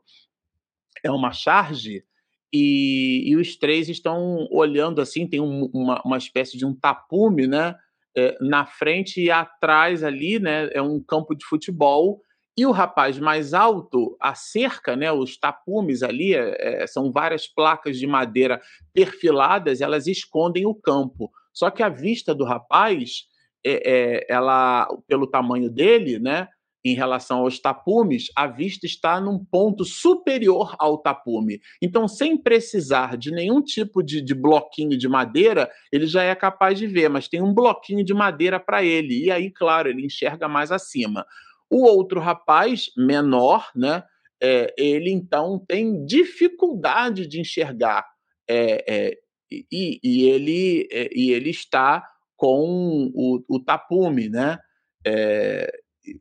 É 1.03 1.11
uma 1.11 1.31
charge 1.31 2.03
e, 2.53 3.23
e 3.25 3.35
os 3.35 3.55
três 3.55 3.89
estão 3.89 4.47
olhando 4.51 5.01
assim. 5.01 5.27
Tem 5.27 5.41
um, 5.41 5.65
uma, 5.73 6.01
uma 6.05 6.17
espécie 6.17 6.57
de 6.57 6.65
um 6.65 6.73
tapume, 6.73 7.47
né? 7.47 7.75
É, 8.17 8.37
na 8.39 8.65
frente 8.65 9.21
e 9.21 9.29
atrás 9.29 10.03
ali, 10.03 10.39
né? 10.39 10.69
É 10.71 10.81
um 10.81 11.01
campo 11.01 11.35
de 11.35 11.43
futebol 11.45 12.21
e 12.57 12.65
o 12.65 12.71
rapaz 12.71 13.19
mais 13.19 13.53
alto, 13.53 14.15
a 14.19 14.33
cerca, 14.33 14.95
né, 14.95 15.11
os 15.11 15.37
tapumes 15.37 16.01
ali, 16.01 16.33
é, 16.33 16.87
são 16.87 17.11
várias 17.11 17.47
placas 17.47 17.97
de 17.97 18.07
madeira 18.07 18.61
perfiladas, 18.93 19.81
elas 19.81 20.07
escondem 20.07 20.65
o 20.65 20.73
campo. 20.73 21.29
Só 21.53 21.69
que 21.69 21.83
a 21.83 21.89
vista 21.89 22.33
do 22.33 22.45
rapaz, 22.45 23.25
é, 23.65 23.81
é, 23.85 24.25
ela, 24.29 24.87
pelo 25.07 25.27
tamanho 25.27 25.69
dele, 25.69 26.17
né, 26.17 26.47
em 26.85 26.93
relação 26.93 27.39
aos 27.39 27.59
tapumes, 27.59 28.27
a 28.35 28.45
vista 28.45 28.85
está 28.85 29.19
num 29.19 29.43
ponto 29.43 29.83
superior 29.83 30.75
ao 30.77 30.99
tapume. 30.99 31.59
Então, 31.81 32.07
sem 32.07 32.37
precisar 32.37 33.17
de 33.17 33.31
nenhum 33.31 33.59
tipo 33.59 34.03
de, 34.03 34.21
de 34.21 34.35
bloquinho 34.35 34.95
de 34.95 35.07
madeira, 35.09 35.69
ele 35.91 36.05
já 36.05 36.21
é 36.21 36.35
capaz 36.35 36.77
de 36.77 36.85
ver, 36.85 37.09
mas 37.09 37.27
tem 37.27 37.41
um 37.41 37.53
bloquinho 37.53 38.05
de 38.05 38.13
madeira 38.13 38.59
para 38.59 38.83
ele. 38.83 39.25
E 39.25 39.31
aí, 39.31 39.49
claro, 39.49 39.89
ele 39.89 40.05
enxerga 40.05 40.47
mais 40.47 40.71
acima. 40.71 41.25
O 41.69 41.83
outro 41.83 42.19
rapaz, 42.19 42.91
menor, 42.95 43.69
né, 43.75 44.03
é, 44.41 44.73
ele 44.77 45.09
então 45.11 45.63
tem 45.67 46.05
dificuldade 46.05 47.27
de 47.27 47.39
enxergar 47.39 48.05
é, 48.47 48.83
é, 48.87 49.17
e, 49.51 49.99
e, 50.03 50.29
ele, 50.29 50.87
é, 50.91 51.09
e 51.13 51.31
ele 51.31 51.49
está 51.49 52.05
com 52.35 53.11
o, 53.13 53.43
o 53.47 53.59
tapume, 53.59 54.29
né? 54.29 54.57
É, 55.05 55.71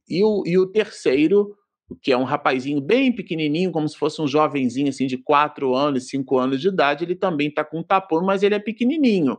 e, 0.09 0.23
o, 0.23 0.43
e 0.47 0.57
o 0.57 0.67
terceiro, 0.67 1.55
que 2.03 2.13
é 2.13 2.17
um 2.17 2.25
rapazinho 2.25 2.81
bem 2.81 3.13
pequenininho, 3.13 3.73
como 3.73 3.89
se 3.89 3.97
fosse 3.97 4.23
um 4.23 4.29
jovenzinho 4.29 4.89
assim 4.89 5.07
de 5.07 5.19
4 5.19 5.75
anos, 5.75 6.09
5 6.09 6.39
anos 6.39 6.61
de 6.61 6.69
idade, 6.69 7.05
ele 7.05 7.15
também 7.15 7.49
está 7.49 7.65
com 7.65 7.83
tapume, 7.83 8.27
mas 8.27 8.43
ele 8.43 8.55
é 8.55 8.61
pequenininho. 8.61 9.39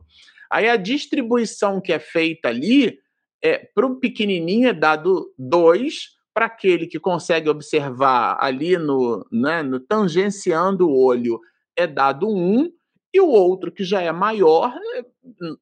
Aí 0.51 0.70
a 0.70 0.76
distribuição 0.76 1.82
que 1.82 1.93
é 1.93 1.99
feita 1.99 2.49
ali 2.49 2.99
é, 3.46 3.60
para 3.60 3.86
o 3.86 4.00
pequenininho 4.00 4.68
é 4.68 4.74
dado 4.74 5.32
2, 5.38 6.16
para 6.34 6.48
aquele 6.48 6.88
que 6.88 7.00
consegue 7.00 7.48
observar 7.48 8.38
ali 8.39 8.76
no, 8.76 9.24
né, 9.32 9.62
no 9.62 9.80
tangenciando 9.80 10.89
o 10.89 10.98
olho 10.98 11.39
é 11.76 11.86
dado 11.86 12.28
1, 12.28 12.32
um, 12.32 12.72
e 13.14 13.22
o 13.22 13.28
outro 13.28 13.72
que 13.72 13.84
já 13.84 14.02
é 14.02 14.12
maior, 14.12 14.74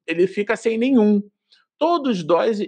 ele 0.06 0.26
fica 0.26 0.56
sem 0.56 0.78
nenhum. 0.78 1.22
Todos 1.78 2.22
dois, 2.22 2.58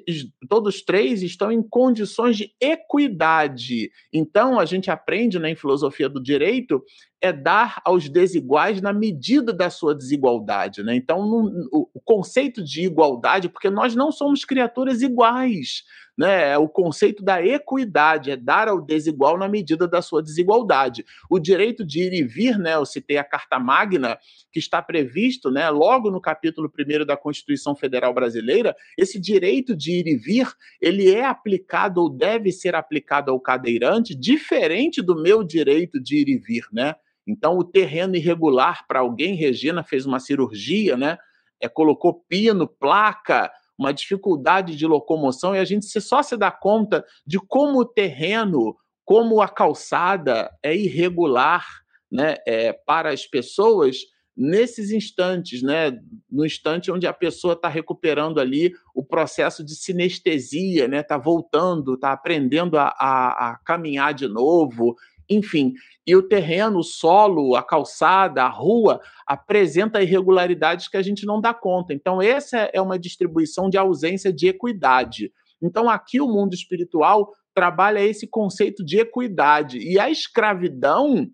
todos 0.49 0.83
três 0.83 1.23
estão 1.23 1.51
em 1.51 1.63
condições 1.63 2.37
de 2.37 2.53
equidade. 2.61 3.91
Então, 4.13 4.61
a 4.61 4.67
gente 4.67 4.91
aprende 4.91 5.39
né, 5.39 5.51
em 5.51 5.57
filosofia 5.57 6.11
do 6.11 6.23
direito 6.23 6.85
é 7.21 7.33
dar 7.33 7.81
aos 7.85 8.09
desiguais 8.09 8.81
na 8.81 8.93
medida 8.93 9.53
da 9.53 9.71
sua 9.71 9.95
desigualdade. 9.95 10.83
Né? 10.83 10.95
Então, 10.95 11.27
no, 11.27 11.69
o, 11.73 12.01
conceito 12.05 12.63
de 12.63 12.85
igualdade, 12.85 13.49
porque 13.49 13.71
nós 13.71 13.95
não 13.95 14.13
somos 14.13 14.45
criaturas 14.45 15.03
iguais 15.03 15.83
né? 16.17 16.53
É 16.53 16.59
o 16.59 16.69
conceito 16.69 17.23
da 17.23 17.45
equidade, 17.45 18.31
é 18.31 18.37
dar 18.37 18.69
ao 18.69 18.81
desigual 18.81 19.37
na 19.37 19.49
medida 19.49 19.87
da 19.87 20.01
sua 20.01 20.23
desigualdade. 20.23 21.05
O 21.29 21.39
direito 21.39 21.85
de 21.85 22.01
ir 22.01 22.13
e 22.15 22.23
vir, 22.23 22.59
né? 22.59 22.75
Eu 22.75 22.87
citei 22.87 23.19
a 23.19 23.25
Carta 23.25 23.59
Magna, 23.59 24.19
que 24.51 24.59
está 24.59 24.81
previsto, 24.81 25.51
né, 25.51 25.69
logo 25.69 26.11
no 26.11 26.21
capítulo 26.21 26.73
1 26.73 27.05
da 27.05 27.17
Constituição 27.17 27.77
Federal 27.77 28.15
Brasileira, 28.15 28.75
esse 28.97 29.21
direito 29.21 29.77
de 29.77 29.93
ir 29.93 30.07
e 30.07 30.17
vir, 30.17 30.49
ele 30.81 31.11
é 31.11 31.27
aplicado 31.27 32.01
ou 32.01 32.09
deve 32.09 32.51
ser 32.51 32.75
aplicado 32.75 33.31
ao 33.31 33.39
cadeirante, 33.39 34.15
diferente 34.15 35.03
do 35.03 35.21
meu 35.21 35.45
direito 35.45 36.01
de 36.01 36.17
ir 36.17 36.29
e 36.29 36.39
vir, 36.39 36.67
né? 36.73 36.95
Então, 37.27 37.59
o 37.59 37.65
terreno 37.65 38.17
irregular 38.17 38.87
para 38.87 39.01
alguém, 39.01 39.35
Regina 39.35 39.83
fez 39.83 40.07
uma 40.07 40.21
cirurgia, 40.21 40.97
né? 40.97 41.19
É, 41.61 41.69
colocou 41.69 42.25
pino, 42.29 42.69
placa, 42.69 43.51
uma 43.79 43.93
dificuldade 43.93 44.77
de 44.77 44.87
locomoção 44.87 45.55
e 45.55 45.59
a 45.59 45.65
gente 45.65 45.87
só 46.01 46.23
se 46.23 46.37
dá 46.37 46.51
conta 46.51 47.05
de 47.27 47.39
como 47.39 47.81
o 47.81 47.85
terreno, 47.85 48.77
como 49.05 49.41
a 49.41 49.49
calçada 49.49 50.51
é 50.63 50.75
irregular 50.75 51.65
né, 52.11 52.37
é, 52.47 52.73
para 52.73 53.11
as 53.11 53.27
pessoas 53.27 53.99
nesses 54.37 54.91
instantes, 54.91 55.63
né, 55.63 55.99
no 56.31 56.45
instante 56.45 56.91
onde 56.91 57.07
a 57.07 57.13
pessoa 57.13 57.55
está 57.55 57.69
recuperando 57.69 58.39
ali 58.39 58.73
o 58.95 59.03
processo 59.03 59.65
de 59.65 59.75
sinestesia, 59.75 60.87
né, 60.87 61.01
está 61.01 61.17
voltando, 61.17 61.95
está 61.95 62.13
aprendendo 62.13 62.79
a, 62.79 62.95
a, 62.99 63.51
a 63.51 63.59
caminhar 63.65 64.13
de 64.13 64.29
novo, 64.29 64.95
enfim, 65.29 65.75
e 66.07 66.15
o 66.15 66.23
terreno, 66.23 66.79
o 66.79 66.85
solo, 66.85 67.57
a 67.57 67.63
calçada, 67.63 68.45
a 68.45 68.49
rua 68.49 69.01
apresenta 69.27 70.03
irregularidades 70.03 70.89
que 70.89 70.97
a 70.97 71.03
gente 71.03 71.27
não 71.27 71.41
dá 71.41 71.53
conta. 71.53 71.93
Então, 71.93 72.23
essa 72.23 72.71
é 72.73 72.81
uma 72.81 72.99
distribuição 72.99 73.69
de 73.69 73.77
ausência 73.77 74.33
de 74.33 74.47
equidade. 74.47 75.33
Então, 75.61 75.91
aqui 75.91 76.21
o 76.21 76.29
mundo 76.29 76.55
espiritual 76.55 77.33
trabalha 77.55 78.05
esse 78.05 78.27
conceito 78.27 78.85
de 78.85 78.99
equidade. 78.99 79.79
E 79.79 79.99
a 79.99 80.11
escravidão, 80.11 81.27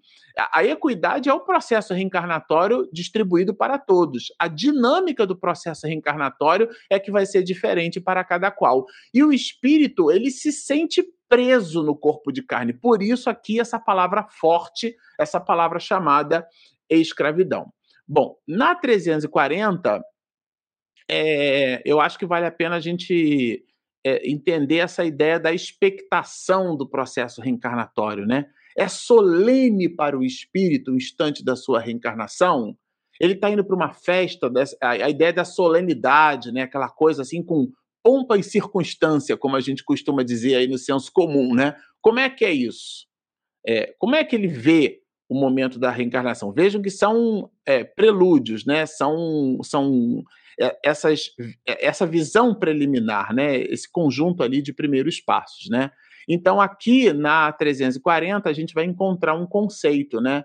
a 0.53 0.64
equidade 0.64 1.28
é 1.28 1.34
o 1.34 1.40
processo 1.45 1.93
reencarnatório 1.93 2.88
distribuído 2.93 3.53
para 3.53 3.76
todos. 3.76 4.32
A 4.38 4.47
dinâmica 4.47 5.26
do 5.26 5.36
processo 5.36 5.86
reencarnatório 5.86 6.68
é 6.88 6.99
que 6.99 7.11
vai 7.11 7.26
ser 7.26 7.43
diferente 7.43 8.01
para 8.01 8.24
cada 8.24 8.51
qual. 8.51 8.86
E 9.12 9.22
o 9.22 9.32
espírito, 9.32 10.11
ele 10.11 10.30
se 10.30 10.53
sente 10.53 11.05
preso 11.33 11.83
no 11.83 11.97
corpo 11.97 12.30
de 12.30 12.43
carne. 12.43 12.74
Por 12.74 13.03
isso, 13.03 13.30
aqui, 13.30 13.59
essa 13.59 13.80
palavra 13.80 14.26
forte, 14.28 14.95
essa 15.18 15.41
palavra 15.41 15.78
chamada 15.78 16.47
escravidão. 16.91 17.72
Bom, 18.07 18.37
na 18.47 18.74
340, 18.74 20.03
é, 21.11 21.80
eu 21.87 22.03
acho 22.03 22.18
que 22.18 22.26
vale 22.26 22.45
a 22.45 22.53
pena 22.53 22.76
a 22.76 22.80
gente 22.80 23.64
é, 24.05 24.30
entender 24.30 24.76
essa 24.76 25.07
ideia 25.07 25.41
da 25.41 25.55
expectação 25.55 26.76
do 26.76 26.87
processo 26.87 27.41
reencarnatório, 27.41 28.26
né? 28.26 28.45
É 28.76 28.87
solene 28.87 29.89
para 29.89 30.18
o 30.18 30.22
espírito 30.22 30.91
o 30.91 30.97
instante 30.97 31.43
da 31.43 31.57
sua 31.57 31.80
reencarnação. 31.80 32.76
Ele 33.18 33.33
está 33.33 33.49
indo 33.49 33.64
para 33.64 33.76
uma 33.76 33.95
festa, 33.95 34.53
a, 34.83 34.91
a 34.91 35.09
ideia 35.09 35.33
da 35.33 35.47
solenidade, 35.47 36.53
né? 36.53 36.61
Aquela 36.61 36.91
coisa 36.91 37.22
assim 37.22 37.43
com 37.43 37.72
pompa 38.03 38.36
e 38.36 38.42
circunstância, 38.42 39.36
como 39.36 39.57
a 39.57 39.61
gente 39.61 39.84
costuma 39.84 40.22
dizer 40.22 40.57
aí 40.57 40.66
no 40.66 40.78
senso 40.78 41.11
comum, 41.12 41.55
né? 41.55 41.76
Como 42.00 42.18
é 42.18 42.28
que 42.28 42.44
é 42.44 42.53
isso? 42.53 43.07
É, 43.66 43.94
como 43.98 44.16
é 44.16 44.24
que 44.24 44.34
ele 44.34 44.48
vê 44.48 45.00
o 45.28 45.34
momento 45.38 45.78
da 45.78 45.90
reencarnação? 45.90 46.53
Vejam 46.53 46.82
que 46.82 46.90
são 46.90 47.50
é, 47.64 47.84
prelúdios, 47.84 48.66
né? 48.66 48.86
São, 48.86 49.59
são 49.62 50.24
é, 50.61 50.78
essas, 50.84 51.30
é, 51.66 51.86
essa 51.86 52.07
visão 52.07 52.55
preliminar, 52.55 53.32
né? 53.34 53.57
Esse 53.59 53.90
conjunto 53.90 54.42
ali 54.42 54.61
de 54.61 54.72
primeiros 54.72 55.20
passos, 55.20 55.70
né? 55.70 55.90
Então, 56.28 56.61
aqui 56.61 57.12
na 57.12 57.50
340, 57.53 58.48
a 58.48 58.53
gente 58.53 58.74
vai 58.74 58.84
encontrar 58.84 59.34
um 59.34 59.46
conceito, 59.46 60.20
né? 60.20 60.44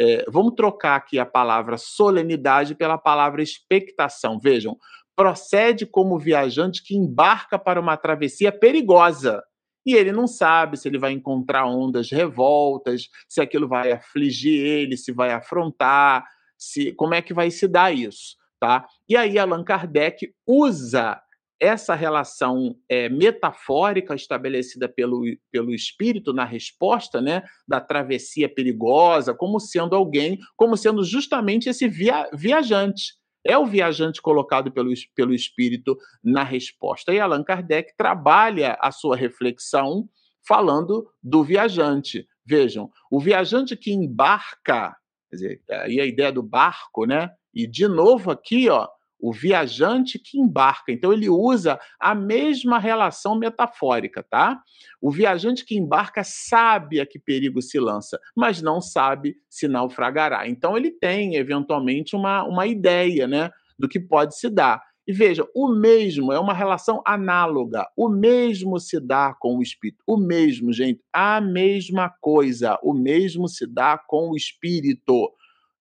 É, 0.00 0.24
vamos 0.28 0.54
trocar 0.54 0.96
aqui 0.96 1.18
a 1.18 1.26
palavra 1.26 1.76
solenidade 1.76 2.74
pela 2.74 2.96
palavra 2.96 3.42
expectação. 3.42 4.38
Vejam, 4.38 4.76
procede 5.18 5.84
como 5.84 6.16
viajante 6.16 6.80
que 6.80 6.94
embarca 6.94 7.58
para 7.58 7.80
uma 7.80 7.96
travessia 7.96 8.52
perigosa. 8.52 9.42
E 9.84 9.96
ele 9.96 10.12
não 10.12 10.28
sabe 10.28 10.76
se 10.76 10.86
ele 10.86 10.96
vai 10.96 11.10
encontrar 11.10 11.66
ondas 11.66 12.08
revoltas, 12.08 13.08
se 13.28 13.40
aquilo 13.40 13.66
vai 13.66 13.90
afligir 13.90 14.64
ele, 14.64 14.96
se 14.96 15.10
vai 15.10 15.32
afrontar, 15.32 16.24
se 16.56 16.92
como 16.92 17.14
é 17.14 17.20
que 17.20 17.34
vai 17.34 17.50
se 17.50 17.66
dar 17.66 17.92
isso, 17.92 18.36
tá? 18.60 18.86
E 19.08 19.16
aí 19.16 19.40
Allan 19.40 19.64
Kardec 19.64 20.32
usa 20.46 21.20
essa 21.58 21.96
relação 21.96 22.76
é, 22.88 23.08
metafórica 23.08 24.14
estabelecida 24.14 24.88
pelo, 24.88 25.24
pelo 25.50 25.74
espírito 25.74 26.32
na 26.32 26.44
resposta, 26.44 27.20
né, 27.20 27.42
da 27.66 27.80
travessia 27.80 28.48
perigosa, 28.48 29.34
como 29.34 29.58
sendo 29.58 29.96
alguém, 29.96 30.38
como 30.56 30.76
sendo 30.76 31.02
justamente 31.02 31.68
esse 31.68 31.88
via, 31.88 32.30
viajante 32.32 33.18
é 33.48 33.56
o 33.56 33.64
viajante 33.64 34.20
colocado 34.20 34.70
pelo, 34.70 34.92
pelo 35.14 35.32
espírito 35.32 35.98
na 36.22 36.42
resposta. 36.42 37.14
E 37.14 37.18
Allan 37.18 37.42
Kardec 37.42 37.94
trabalha 37.96 38.76
a 38.78 38.92
sua 38.92 39.16
reflexão 39.16 40.06
falando 40.46 41.10
do 41.22 41.42
viajante. 41.42 42.28
Vejam, 42.44 42.90
o 43.10 43.18
viajante 43.18 43.74
que 43.74 43.90
embarca, 43.90 44.94
quer 45.30 45.36
dizer, 45.36 45.62
aí 45.70 45.98
a 45.98 46.04
ideia 46.04 46.30
do 46.30 46.42
barco, 46.42 47.06
né? 47.06 47.30
E 47.54 47.66
de 47.66 47.88
novo 47.88 48.30
aqui, 48.30 48.68
ó, 48.68 48.86
o 49.20 49.32
viajante 49.32 50.18
que 50.18 50.38
embarca. 50.38 50.92
Então, 50.92 51.12
ele 51.12 51.28
usa 51.28 51.78
a 52.00 52.14
mesma 52.14 52.78
relação 52.78 53.38
metafórica, 53.38 54.22
tá? 54.22 54.60
O 55.00 55.10
viajante 55.10 55.64
que 55.64 55.76
embarca 55.76 56.22
sabe 56.24 57.00
a 57.00 57.06
que 57.06 57.18
perigo 57.18 57.60
se 57.60 57.78
lança, 57.78 58.18
mas 58.36 58.62
não 58.62 58.80
sabe 58.80 59.36
se 59.48 59.66
naufragará. 59.66 60.48
Então, 60.48 60.76
ele 60.76 60.90
tem, 60.90 61.36
eventualmente, 61.36 62.14
uma, 62.14 62.44
uma 62.44 62.66
ideia, 62.66 63.26
né, 63.26 63.50
do 63.78 63.88
que 63.88 64.00
pode 64.00 64.38
se 64.38 64.48
dar. 64.48 64.82
E 65.08 65.12
veja, 65.12 65.42
o 65.54 65.68
mesmo 65.68 66.30
é 66.34 66.38
uma 66.38 66.52
relação 66.52 67.00
análoga. 67.02 67.86
O 67.96 68.10
mesmo 68.10 68.78
se 68.78 69.00
dá 69.00 69.34
com 69.40 69.56
o 69.56 69.62
espírito. 69.62 70.02
O 70.06 70.18
mesmo, 70.18 70.70
gente, 70.70 71.00
a 71.10 71.40
mesma 71.40 72.10
coisa. 72.20 72.78
O 72.82 72.92
mesmo 72.92 73.48
se 73.48 73.66
dá 73.66 73.96
com 73.96 74.28
o 74.28 74.36
espírito. 74.36 75.32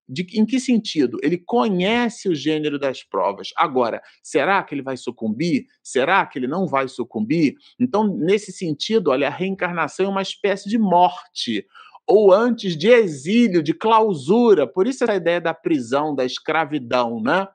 De, 0.09 0.25
em 0.39 0.45
que 0.45 0.59
sentido? 0.59 1.17
Ele 1.21 1.37
conhece 1.37 2.29
o 2.29 2.35
gênero 2.35 2.79
das 2.79 3.03
provas. 3.03 3.49
Agora, 3.57 4.01
será 4.23 4.63
que 4.63 4.73
ele 4.73 4.81
vai 4.81 4.95
sucumbir? 4.95 5.65
Será 5.83 6.25
que 6.25 6.39
ele 6.39 6.47
não 6.47 6.65
vai 6.65 6.87
sucumbir? 6.87 7.55
Então, 7.77 8.07
nesse 8.07 8.51
sentido, 8.51 9.11
olha, 9.11 9.27
a 9.27 9.31
reencarnação 9.31 10.05
é 10.05 10.09
uma 10.09 10.21
espécie 10.21 10.69
de 10.69 10.77
morte 10.77 11.65
ou 12.07 12.31
antes 12.31 12.77
de 12.77 12.87
exílio, 12.87 13.61
de 13.61 13.73
clausura. 13.73 14.65
Por 14.65 14.87
isso 14.87 15.03
essa 15.03 15.15
ideia 15.15 15.41
da 15.41 15.53
prisão, 15.53 16.15
da 16.15 16.23
escravidão, 16.23 17.21
né? 17.21 17.45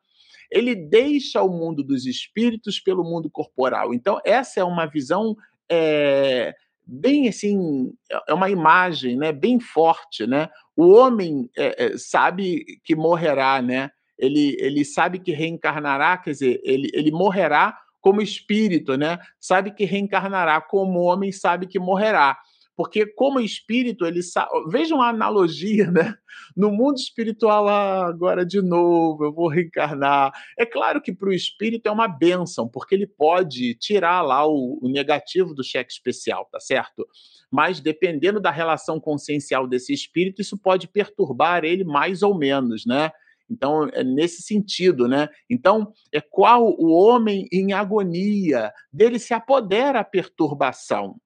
Ele 0.51 0.75
deixa 0.75 1.43
o 1.43 1.49
mundo 1.49 1.83
dos 1.83 2.05
espíritos 2.05 2.79
pelo 2.79 3.03
mundo 3.03 3.31
corporal. 3.31 3.95
Então, 3.95 4.21
essa 4.23 4.61
é 4.61 4.65
uma 4.65 4.85
visão 4.85 5.35
é, 5.71 6.55
bem 6.85 7.29
assim, 7.29 7.93
é 8.29 8.35
uma 8.35 8.51
imagem, 8.51 9.17
né, 9.17 9.33
bem 9.33 9.61
forte, 9.61 10.27
né? 10.27 10.49
O 10.77 10.93
homem 10.93 11.49
é, 11.57 11.87
é, 11.87 11.99
sabe 11.99 12.65
que 12.85 12.95
morrerá, 12.97 13.61
né? 13.63 13.91
Ele, 14.19 14.57
ele 14.61 14.85
sabe 14.85 15.19
que 15.19 15.33
reencarnará, 15.33 16.17
quer 16.19 16.31
dizer, 16.31 16.61
ele, 16.65 16.91
ele 16.93 17.11
morrerá 17.11 17.77
como 18.01 18.21
espírito, 18.21 18.97
né? 18.97 19.19
Sabe 19.41 19.73
que 19.73 19.85
reencarnará 19.85 20.61
como 20.61 21.01
homem, 21.01 21.31
sabe 21.33 21.67
que 21.67 21.79
morrerá. 21.79 22.37
Porque 22.75 23.07
como 23.07 23.39
espírito, 23.39 24.07
ele 24.07 24.23
sabe. 24.23 24.51
Vejam 24.69 25.01
a 25.03 25.09
analogia, 25.11 25.91
né? 25.91 26.15
No 26.57 26.71
mundo 26.71 26.97
espiritual, 26.97 27.69
ah, 27.69 28.07
agora 28.07 28.47
de 28.47 28.63
novo, 28.63 29.25
eu 29.25 29.33
vou 29.33 29.49
reencarnar. 29.49 30.33
É 30.59 30.65
claro 30.65 31.01
que 31.01 31.13
para 31.13 31.29
o 31.29 31.33
espírito 31.33 31.87
é 31.87 31.91
uma 31.91 32.09
benção, 32.09 32.67
porque 32.67 32.95
ele 32.95 33.07
pode 33.07 33.75
tirar 33.75 34.23
lá 34.23 34.47
o, 34.47 34.79
o 34.81 34.89
negativo 34.89 35.55
do 35.55 35.63
cheque 35.63 35.93
especial, 35.93 36.49
tá 36.51 36.59
certo? 36.59 37.07
Mas 37.51 37.81
dependendo 37.81 38.41
da 38.41 38.51
relação 38.51 38.99
consciencial 38.99 39.67
desse 39.67 39.93
espírito, 39.93 40.41
isso 40.41 40.57
pode 40.57 40.89
perturbar 40.89 41.65
ele 41.65 41.85
mais 41.85 42.23
ou 42.23 42.37
menos, 42.37 42.87
né? 42.87 43.11
Então, 43.51 43.87
é 43.93 44.03
nesse 44.03 44.41
sentido, 44.41 45.07
né? 45.07 45.29
Então, 45.49 45.93
é 46.11 46.23
qual 46.23 46.75
o 46.79 46.91
homem 46.91 47.47
em 47.53 47.75
agonia, 47.75 48.73
dele 48.91 49.19
se 49.19 49.35
apodera 49.35 50.01
a 50.01 50.05
perturbação 50.05 51.21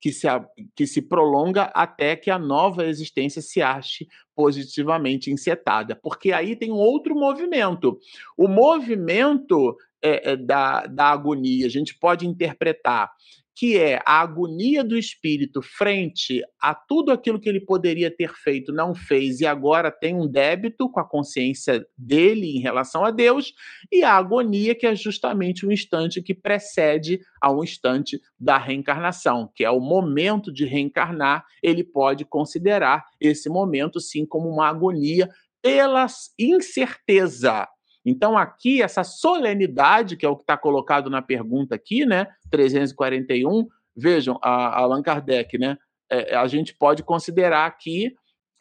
que 0.00 0.12
se, 0.12 0.26
que 0.74 0.86
se 0.86 1.02
prolonga 1.02 1.64
até 1.74 2.16
que 2.16 2.30
a 2.30 2.38
nova 2.38 2.86
existência 2.86 3.40
se 3.42 3.62
ache 3.62 4.06
positivamente 4.34 5.30
encetada. 5.30 5.96
Porque 5.96 6.32
aí 6.32 6.54
tem 6.54 6.70
outro 6.70 7.14
movimento. 7.14 7.98
O 8.36 8.46
movimento 8.46 9.76
é, 10.02 10.32
é, 10.32 10.36
da, 10.36 10.86
da 10.86 11.06
agonia, 11.06 11.66
a 11.66 11.70
gente 11.70 11.98
pode 11.98 12.26
interpretar 12.26 13.10
que 13.56 13.78
é 13.78 13.98
a 14.06 14.20
agonia 14.20 14.84
do 14.84 14.98
espírito 14.98 15.62
frente 15.62 16.42
a 16.60 16.74
tudo 16.74 17.10
aquilo 17.10 17.40
que 17.40 17.48
ele 17.48 17.60
poderia 17.60 18.14
ter 18.14 18.34
feito, 18.34 18.70
não 18.70 18.94
fez 18.94 19.40
e 19.40 19.46
agora 19.46 19.90
tem 19.90 20.14
um 20.14 20.28
débito 20.28 20.90
com 20.90 21.00
a 21.00 21.08
consciência 21.08 21.82
dele 21.96 22.54
em 22.54 22.60
relação 22.60 23.02
a 23.02 23.10
Deus, 23.10 23.54
e 23.90 24.04
a 24.04 24.12
agonia 24.12 24.74
que 24.74 24.86
é 24.86 24.94
justamente 24.94 25.64
o 25.64 25.72
instante 25.72 26.20
que 26.20 26.34
precede 26.34 27.18
ao 27.40 27.64
instante 27.64 28.20
da 28.38 28.58
reencarnação, 28.58 29.50
que 29.54 29.64
é 29.64 29.70
o 29.70 29.80
momento 29.80 30.52
de 30.52 30.66
reencarnar, 30.66 31.42
ele 31.62 31.82
pode 31.82 32.26
considerar 32.26 33.06
esse 33.18 33.48
momento 33.48 33.98
sim 34.00 34.26
como 34.26 34.50
uma 34.50 34.68
agonia 34.68 35.30
pela 35.62 36.06
incerteza 36.38 37.66
então, 38.08 38.38
aqui, 38.38 38.80
essa 38.80 39.02
solenidade, 39.02 40.16
que 40.16 40.24
é 40.24 40.28
o 40.28 40.36
que 40.36 40.44
está 40.44 40.56
colocado 40.56 41.10
na 41.10 41.20
pergunta 41.20 41.74
aqui, 41.74 42.06
né? 42.06 42.28
341, 42.52 43.66
vejam, 43.96 44.38
a, 44.40 44.78
Allan 44.78 45.02
Kardec, 45.02 45.58
né? 45.58 45.76
É, 46.08 46.36
a 46.36 46.46
gente 46.46 46.72
pode 46.72 47.02
considerar 47.02 47.66
aqui 47.66 48.14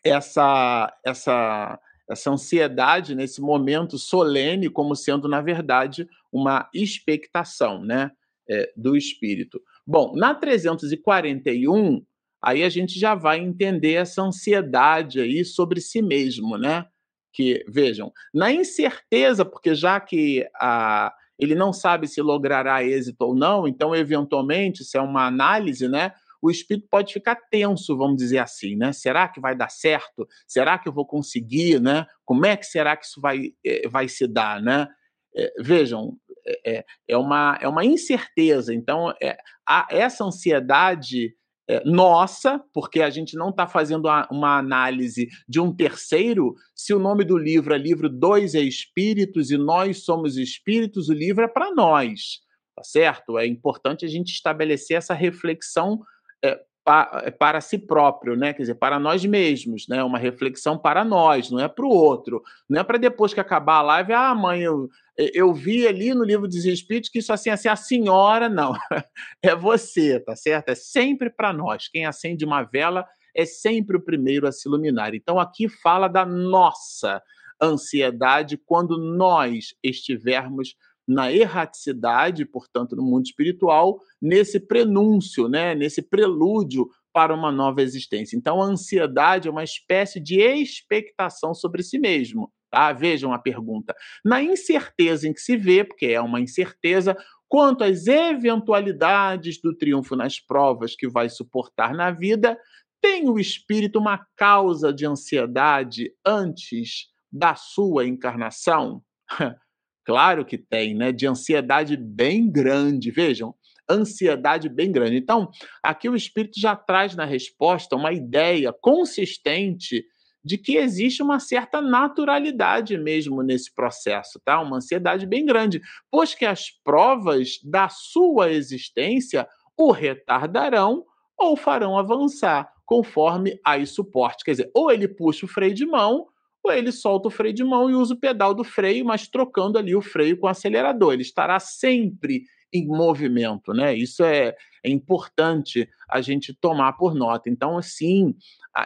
essa, 0.04 0.92
essa, 1.06 1.80
essa 2.10 2.32
ansiedade 2.32 3.14
nesse 3.14 3.40
momento 3.40 4.00
solene 4.00 4.68
como 4.68 4.96
sendo, 4.96 5.28
na 5.28 5.42
verdade, 5.42 6.10
uma 6.32 6.68
expectação 6.74 7.84
né, 7.84 8.10
é, 8.50 8.74
do 8.76 8.98
espírito. 8.98 9.62
Bom, 9.86 10.16
na 10.16 10.34
341, 10.34 12.04
aí 12.42 12.64
a 12.64 12.70
gente 12.70 13.00
já 13.00 13.14
vai 13.14 13.38
entender 13.38 13.94
essa 13.94 14.24
ansiedade 14.24 15.22
aí 15.22 15.46
sobre 15.46 15.80
si 15.80 16.02
mesmo, 16.02 16.58
né? 16.58 16.88
Que, 17.36 17.66
vejam, 17.68 18.14
na 18.34 18.50
incerteza, 18.50 19.44
porque 19.44 19.76
já 19.76 20.00
que 20.00 20.48
a, 20.56 21.14
ele 21.38 21.54
não 21.54 21.74
sabe 21.74 22.08
se 22.08 22.22
logrará 22.22 22.82
êxito 22.82 23.22
ou 23.22 23.36
não, 23.36 23.68
então, 23.68 23.94
eventualmente, 23.94 24.86
se 24.86 24.98
é 24.98 25.02
uma 25.02 25.28
análise, 25.28 25.88
né? 25.90 26.14
O 26.42 26.50
espírito 26.50 26.88
pode 26.90 27.12
ficar 27.12 27.36
tenso, 27.52 27.98
vamos 27.98 28.16
dizer 28.18 28.38
assim, 28.38 28.78
né? 28.78 28.94
Será 28.94 29.28
que 29.28 29.42
vai 29.42 29.56
dar 29.56 29.70
certo? 29.70 30.26
Será 30.48 30.80
que 30.80 30.88
eu 30.88 30.94
vou 30.94 31.06
conseguir, 31.06 31.82
né? 31.82 32.06
Como 32.24 32.46
é 32.46 32.56
que 32.56 32.66
será 32.66 32.96
que 32.96 33.06
isso 33.06 33.20
vai, 33.20 33.52
eh, 33.66 33.88
vai 33.90 34.08
se 34.08 34.28
dar, 34.28 34.62
né? 34.62 34.88
É, 35.36 35.52
vejam, 35.60 36.18
é, 36.66 36.86
é, 37.10 37.18
uma, 37.18 37.58
é 37.60 37.68
uma 37.68 37.84
incerteza. 37.84 38.74
Então, 38.74 39.14
é, 39.22 39.38
a, 39.68 39.88
essa 39.90 40.24
ansiedade 40.24 41.36
nossa, 41.84 42.64
porque 42.74 43.02
a 43.02 43.10
gente 43.10 43.36
não 43.36 43.50
está 43.50 43.68
fazendo 43.68 44.08
uma 44.30 44.58
análise 44.58 45.28
de 45.48 45.60
um 45.60 45.76
terceiro. 45.76 46.56
Se 46.76 46.94
o 46.94 47.00
nome 47.00 47.24
do 47.24 47.38
livro 47.38 47.74
é 47.74 47.78
livro 47.78 48.08
2 48.08 48.54
é 48.56 48.60
Espíritos 48.60 49.50
e 49.50 49.58
nós 49.58 50.04
somos 50.04 50.38
espíritos, 50.38 51.10
o 51.10 51.14
livro 51.14 51.44
é 51.44 51.48
para 51.48 51.74
nós, 51.74 52.40
tá 52.76 52.84
certo? 52.84 53.40
É 53.40 53.48
importante 53.48 54.06
a 54.06 54.08
gente 54.08 54.32
estabelecer 54.32 54.98
essa 54.98 55.14
reflexão 55.14 56.02
é, 56.44 56.60
para, 56.86 57.32
para 57.32 57.62
si 57.62 57.80
próprio, 57.80 58.36
né? 58.36 58.54
Quer 58.54 58.62
dizer, 58.62 58.76
para 58.76 59.00
nós 59.00 59.26
mesmos, 59.26 59.88
né? 59.88 60.04
Uma 60.04 60.20
reflexão 60.20 60.78
para 60.78 61.04
nós, 61.04 61.50
não 61.50 61.60
é 61.60 61.68
para 61.68 61.84
o 61.84 61.90
outro. 61.90 62.44
Não 62.70 62.80
é 62.80 62.84
para 62.84 63.00
depois 63.00 63.34
que 63.34 63.40
acabar 63.40 63.78
a 63.78 63.82
live, 63.82 64.14
ah, 64.14 64.36
mãe, 64.36 64.62
eu, 64.62 64.88
eu 65.18 65.52
vi 65.52 65.88
ali 65.88 66.14
no 66.14 66.24
livro 66.24 66.48
dos 66.48 66.64
Espíritos 66.64 67.10
que 67.10 67.18
isso 67.18 67.34
assim, 67.34 67.50
assim, 67.50 67.68
a 67.68 67.76
senhora, 67.76 68.48
não. 68.48 68.74
É 69.42 69.56
você, 69.56 70.20
tá 70.20 70.36
certo? 70.36 70.70
É 70.70 70.76
sempre 70.76 71.30
para 71.30 71.52
nós. 71.52 71.88
Quem 71.88 72.06
acende 72.06 72.46
uma 72.46 72.62
vela 72.62 73.06
é 73.36 73.46
sempre 73.46 73.98
o 73.98 74.02
primeiro 74.02 74.48
a 74.48 74.52
se 74.52 74.70
iluminar. 74.70 75.16
Então 75.16 75.40
aqui 75.40 75.68
fala 75.68 76.08
da 76.08 76.24
nossa 76.24 77.22
ansiedade 77.60 78.58
quando 78.58 78.98
nós 78.98 79.74
estivermos 79.84 80.76
na 81.08 81.32
erraticidade, 81.32 82.46
portanto, 82.46 82.96
no 82.96 83.04
mundo 83.04 83.26
espiritual, 83.26 84.00
nesse 84.22 84.60
prenúncio, 84.60 85.48
né, 85.48 85.76
nesse 85.76 86.02
prelúdio 86.02 86.90
para 87.14 87.34
uma 87.34 87.52
nova 87.52 87.82
existência. 87.82 88.36
Então, 88.36 88.62
a 88.62 88.66
ansiedade 88.66 89.48
é 89.48 89.52
uma 89.52 89.64
espécie 89.64 90.20
de 90.20 90.42
expectação 90.42 91.54
sobre 91.54 91.82
si 91.84 91.98
mesmo. 91.98 92.52
Tá? 92.70 92.92
Vejam 92.92 93.32
a 93.32 93.40
pergunta. 93.40 93.96
Na 94.24 94.44
incerteza 94.44 95.28
em 95.28 95.34
que 95.34 95.40
se 95.40 95.56
vê, 95.56 95.86
porque 95.86 96.08
é 96.08 96.20
uma 96.20 96.42
incerteza, 96.42 97.16
quanto 97.48 97.86
às 97.86 98.06
eventualidades 98.08 99.62
do 99.62 99.74
triunfo 99.74 100.16
nas 100.16 100.42
provas 100.42 100.94
que 100.94 101.08
vai 101.08 101.30
suportar 101.30 101.94
na 101.94 102.12
vida, 102.12 102.60
tem 103.02 103.30
o 103.30 103.40
espírito 103.40 104.00
uma 104.00 104.26
causa 104.36 104.92
de 104.92 105.06
ansiedade 105.06 106.12
antes 106.26 107.08
da 107.32 107.56
sua 107.56 108.06
encarnação? 108.06 109.02
Claro 110.06 110.46
que 110.46 110.58
tem, 110.58 110.94
né? 110.96 111.12
De 111.12 111.28
ansiedade 111.28 111.98
bem 111.98 112.50
grande. 112.50 113.12
Vejam, 113.12 113.56
ansiedade 113.90 114.70
bem 114.70 114.92
grande. 114.92 115.18
Então, 115.18 115.50
aqui 115.84 116.08
o 116.08 116.16
Espírito 116.16 116.60
já 116.60 116.76
traz 116.76 117.16
na 117.16 117.26
resposta 117.26 117.96
uma 117.96 118.14
ideia 118.14 118.72
consistente 118.72 120.06
de 120.44 120.60
que 120.60 120.78
existe 120.78 121.24
uma 121.24 121.40
certa 121.40 121.82
naturalidade 121.82 122.96
mesmo 123.00 123.42
nesse 123.42 123.74
processo, 123.74 124.40
tá? 124.46 124.62
Uma 124.62 124.78
ansiedade 124.78 125.26
bem 125.26 125.44
grande, 125.44 125.82
pois 126.12 126.36
que 126.36 126.46
as 126.46 126.70
provas 126.70 127.60
da 127.64 127.90
sua 127.90 128.52
existência 128.52 129.48
o 129.76 129.92
retardarão 129.92 131.04
ou 131.36 131.58
farão 131.58 131.98
avançar 131.98 132.72
conforme 132.86 133.60
aí 133.66 133.88
suporte. 133.88 134.46
Quer 134.46 134.52
dizer, 134.52 134.72
ou 134.74 134.92
ele 134.92 135.08
puxa 135.08 135.48
o 135.48 135.50
freio 135.50 135.74
de 135.74 135.86
mão 135.86 136.28
ele 136.72 136.92
solta 136.92 137.28
o 137.28 137.32
freio 137.32 137.54
de 137.54 137.64
mão 137.64 137.90
e 137.90 137.94
usa 137.94 138.14
o 138.14 138.20
pedal 138.20 138.54
do 138.54 138.64
freio, 138.64 139.06
mas 139.06 139.28
trocando 139.28 139.78
ali 139.78 139.96
o 139.96 140.02
freio 140.02 140.38
com 140.38 140.48
o 140.48 140.50
acelerador. 140.50 141.14
Ele 141.14 141.22
estará 141.22 141.60
sempre 141.60 142.44
em 142.74 142.86
movimento, 142.86 143.74
né? 143.74 143.96
Isso 143.96 144.24
é, 144.24 144.56
é 144.84 144.90
importante 144.90 145.88
a 146.10 146.22
gente 146.22 146.54
tomar 146.54 146.94
por 146.94 147.16
nota. 147.16 147.50
Então, 147.50 147.78
assim, 147.78 148.36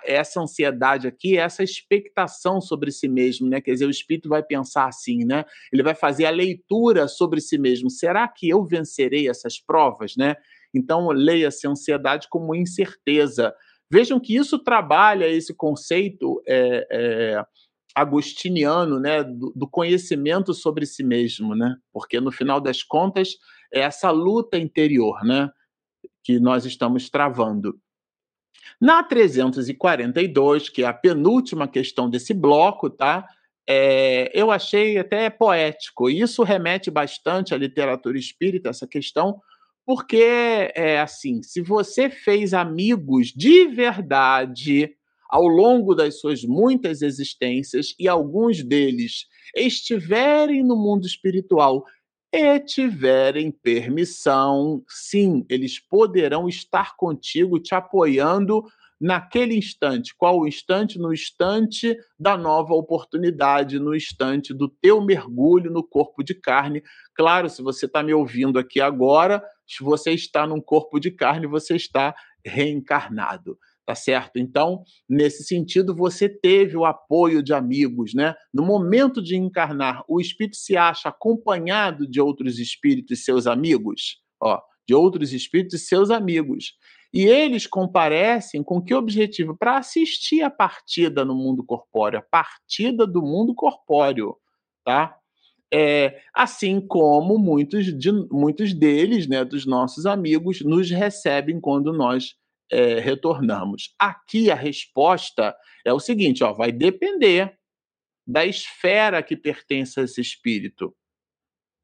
essa 0.05 0.39
ansiedade 0.39 1.07
aqui, 1.07 1.37
essa 1.37 1.63
expectação 1.63 2.61
sobre 2.61 2.91
si 2.91 3.07
mesmo, 3.07 3.47
né? 3.47 3.59
Quer 3.59 3.73
dizer, 3.73 3.85
o 3.85 3.91
espírito 3.91 4.29
vai 4.29 4.43
pensar 4.43 4.87
assim, 4.87 5.25
né? 5.25 5.43
Ele 5.73 5.81
vai 5.81 5.95
fazer 5.95 6.25
a 6.25 6.31
leitura 6.31 7.07
sobre 7.07 7.41
si 7.41 7.57
mesmo. 7.57 7.89
Será 7.89 8.27
que 8.27 8.47
eu 8.47 8.63
vencerei 8.63 9.27
essas 9.27 9.59
provas, 9.59 10.15
né? 10.15 10.35
Então, 10.73 11.09
leia-se 11.09 11.67
ansiedade 11.67 12.27
como 12.29 12.53
incerteza. 12.53 13.53
Vejam 13.91 14.19
que 14.19 14.35
isso 14.35 14.59
trabalha 14.59 15.27
esse 15.27 15.53
conceito 15.53 16.41
é, 16.47 16.87
é, 16.91 17.43
agostiniano, 17.95 18.99
né, 18.99 19.23
do, 19.23 19.51
do, 19.55 19.67
conhecimento 19.67 20.53
sobre 20.53 20.85
si 20.85 21.03
mesmo, 21.03 21.55
né? 21.55 21.75
Porque 21.91 22.19
no 22.19 22.31
final 22.31 22.61
das 22.61 22.83
contas 22.83 23.37
é 23.73 23.81
essa 23.81 24.11
luta 24.11 24.57
interior, 24.57 25.23
né, 25.23 25.49
que 26.23 26.39
nós 26.39 26.65
estamos 26.65 27.09
travando. 27.09 27.79
Na 28.79 29.03
342, 29.03 30.69
que 30.69 30.83
é 30.83 30.87
a 30.87 30.93
penúltima 30.93 31.67
questão 31.67 32.09
desse 32.09 32.33
bloco, 32.33 32.89
tá? 32.89 33.27
É, 33.67 34.31
eu 34.33 34.51
achei 34.51 34.97
até 34.97 35.29
poético. 35.29 36.09
Isso 36.09 36.43
remete 36.43 36.89
bastante 36.89 37.53
à 37.53 37.57
literatura 37.57 38.17
espírita, 38.17 38.69
essa 38.69 38.87
questão, 38.87 39.41
porque 39.85 40.71
é 40.75 40.99
assim: 40.99 41.43
se 41.43 41.61
você 41.61 42.09
fez 42.09 42.53
amigos 42.53 43.27
de 43.27 43.67
verdade 43.67 44.95
ao 45.29 45.47
longo 45.47 45.93
das 45.93 46.19
suas 46.19 46.43
muitas 46.43 47.03
existências 47.03 47.93
e 47.99 48.07
alguns 48.07 48.63
deles 48.63 49.27
estiverem 49.55 50.63
no 50.63 50.75
mundo 50.75 51.05
espiritual 51.05 51.85
e 52.33 52.59
tiverem 52.59 53.51
permissão, 53.51 54.83
sim, 54.87 55.45
eles 55.49 55.79
poderão 55.79 56.47
estar 56.47 56.95
contigo, 56.95 57.59
te 57.59 57.75
apoiando 57.75 58.63
naquele 58.99 59.55
instante. 59.55 60.15
Qual 60.15 60.39
o 60.39 60.47
instante? 60.47 60.99
No 60.99 61.13
instante 61.13 61.97
da 62.19 62.35
nova 62.37 62.73
oportunidade, 62.73 63.79
no 63.79 63.95
instante 63.95 64.53
do 64.53 64.67
teu 64.67 65.01
mergulho 65.01 65.71
no 65.71 65.83
corpo 65.83 66.23
de 66.23 66.35
carne. 66.35 66.83
Claro, 67.15 67.49
se 67.49 67.61
você 67.61 67.85
está 67.85 68.03
me 68.03 68.13
ouvindo 68.13 68.59
aqui 68.59 68.81
agora, 68.81 69.43
se 69.65 69.83
você 69.83 70.11
está 70.11 70.45
num 70.45 70.61
corpo 70.61 70.99
de 70.99 71.11
carne, 71.11 71.47
você 71.47 71.75
está 71.75 72.13
reencarnado 72.45 73.57
tá 73.89 73.95
certo? 73.95 74.37
Então, 74.37 74.83
nesse 75.09 75.43
sentido, 75.43 75.95
você 75.95 76.29
teve 76.29 76.77
o 76.77 76.85
apoio 76.85 77.41
de 77.41 77.55
amigos, 77.55 78.13
né? 78.13 78.35
No 78.53 78.63
momento 78.63 79.19
de 79.19 79.35
encarnar, 79.35 80.03
o 80.07 80.21
espírito 80.21 80.57
se 80.57 80.77
acha 80.77 81.09
acompanhado 81.09 82.07
de 82.07 82.21
outros 82.21 82.59
espíritos 82.59 83.25
seus 83.25 83.47
amigos, 83.47 84.19
ó, 84.39 84.61
de 84.87 84.93
outros 84.93 85.33
espíritos 85.33 85.87
seus 85.87 86.11
amigos. 86.11 86.73
E 87.11 87.25
eles 87.25 87.65
comparecem 87.65 88.61
com 88.61 88.79
que 88.79 88.93
objetivo? 88.93 89.57
Para 89.57 89.79
assistir 89.79 90.43
a 90.43 90.51
partida 90.51 91.25
no 91.25 91.33
mundo 91.33 91.63
corpóreo, 91.65 92.19
a 92.19 92.21
partida 92.21 93.07
do 93.07 93.23
mundo 93.23 93.55
corpóreo, 93.55 94.35
tá? 94.85 95.15
É, 95.73 96.21
assim 96.31 96.79
como 96.79 97.39
muitos, 97.39 97.85
de, 97.97 98.11
muitos 98.31 98.71
deles, 98.71 99.27
né, 99.27 99.43
dos 99.43 99.65
nossos 99.65 100.05
amigos, 100.05 100.61
nos 100.61 100.91
recebem 100.91 101.59
quando 101.59 101.91
nós 101.91 102.35
é, 102.71 102.99
retornamos. 102.99 103.93
Aqui 103.97 104.51
a 104.51 104.55
resposta 104.55 105.55
é 105.85 105.93
o 105.93 105.99
seguinte: 105.99 106.43
ó, 106.43 106.53
vai 106.53 106.71
depender 106.71 107.57
da 108.25 108.45
esfera 108.45 109.23
que 109.23 109.35
pertence 109.35 109.99
a 109.99 110.03
esse 110.03 110.21
espírito. 110.21 110.95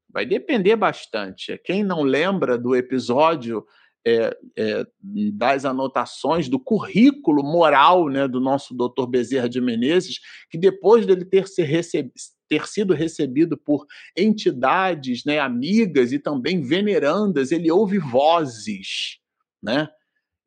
Vai 0.08 0.24
depender 0.24 0.76
bastante. 0.76 1.58
Quem 1.64 1.82
não 1.82 2.02
lembra 2.02 2.56
do 2.56 2.74
episódio 2.74 3.66
é, 4.06 4.38
é, 4.56 4.86
das 5.32 5.64
anotações 5.64 6.48
do 6.48 6.60
currículo 6.60 7.42
moral 7.42 8.08
né, 8.08 8.28
do 8.28 8.40
nosso 8.40 8.72
doutor 8.72 9.08
Bezerra 9.08 9.48
de 9.48 9.60
Menezes, 9.60 10.20
que 10.48 10.56
depois 10.56 11.04
dele 11.04 11.24
ter, 11.24 11.48
se 11.48 11.62
receb 11.62 12.12
ter 12.48 12.68
sido 12.68 12.94
recebido 12.94 13.58
por 13.58 13.84
entidades 14.16 15.24
né, 15.24 15.40
amigas 15.40 16.12
e 16.12 16.18
também 16.20 16.62
venerandas, 16.62 17.50
ele 17.50 17.68
ouve 17.72 17.98
vozes, 17.98 19.18
né? 19.60 19.88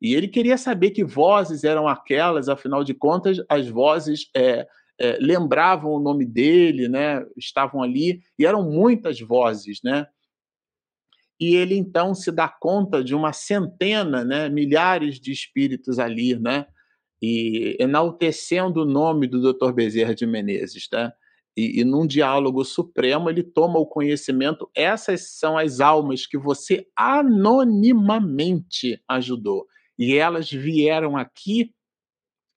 E 0.00 0.14
ele 0.14 0.28
queria 0.28 0.56
saber 0.56 0.90
que 0.90 1.04
vozes 1.04 1.64
eram 1.64 1.86
aquelas, 1.86 2.48
afinal 2.48 2.82
de 2.82 2.94
contas, 2.94 3.38
as 3.48 3.68
vozes 3.68 4.30
é, 4.34 4.66
é, 4.98 5.18
lembravam 5.20 5.92
o 5.92 6.00
nome 6.00 6.24
dele, 6.24 6.88
né? 6.88 7.24
Estavam 7.36 7.82
ali 7.82 8.22
e 8.38 8.46
eram 8.46 8.62
muitas 8.62 9.20
vozes, 9.20 9.80
né? 9.82 10.06
e 11.40 11.56
ele 11.56 11.74
então 11.74 12.14
se 12.14 12.30
dá 12.30 12.46
conta 12.46 13.02
de 13.02 13.14
uma 13.14 13.32
centena, 13.32 14.22
né, 14.22 14.50
milhares 14.50 15.18
de 15.18 15.32
espíritos 15.32 15.98
ali, 15.98 16.38
né, 16.38 16.66
e 17.20 17.76
enaltecendo 17.80 18.82
o 18.82 18.86
nome 18.86 19.26
do 19.26 19.40
Dr. 19.40 19.72
Bezerra 19.72 20.14
de 20.14 20.26
Menezes, 20.26 20.86
tá? 20.86 21.12
E, 21.56 21.80
e 21.80 21.84
num 21.84 22.06
diálogo 22.06 22.64
supremo 22.64 23.28
ele 23.28 23.42
toma 23.42 23.78
o 23.78 23.86
conhecimento. 23.86 24.70
Essas 24.74 25.38
são 25.38 25.58
as 25.58 25.80
almas 25.80 26.26
que 26.26 26.38
você 26.38 26.86
anonimamente 26.96 29.02
ajudou 29.08 29.66
e 30.00 30.16
elas 30.16 30.50
vieram 30.50 31.14
aqui 31.14 31.74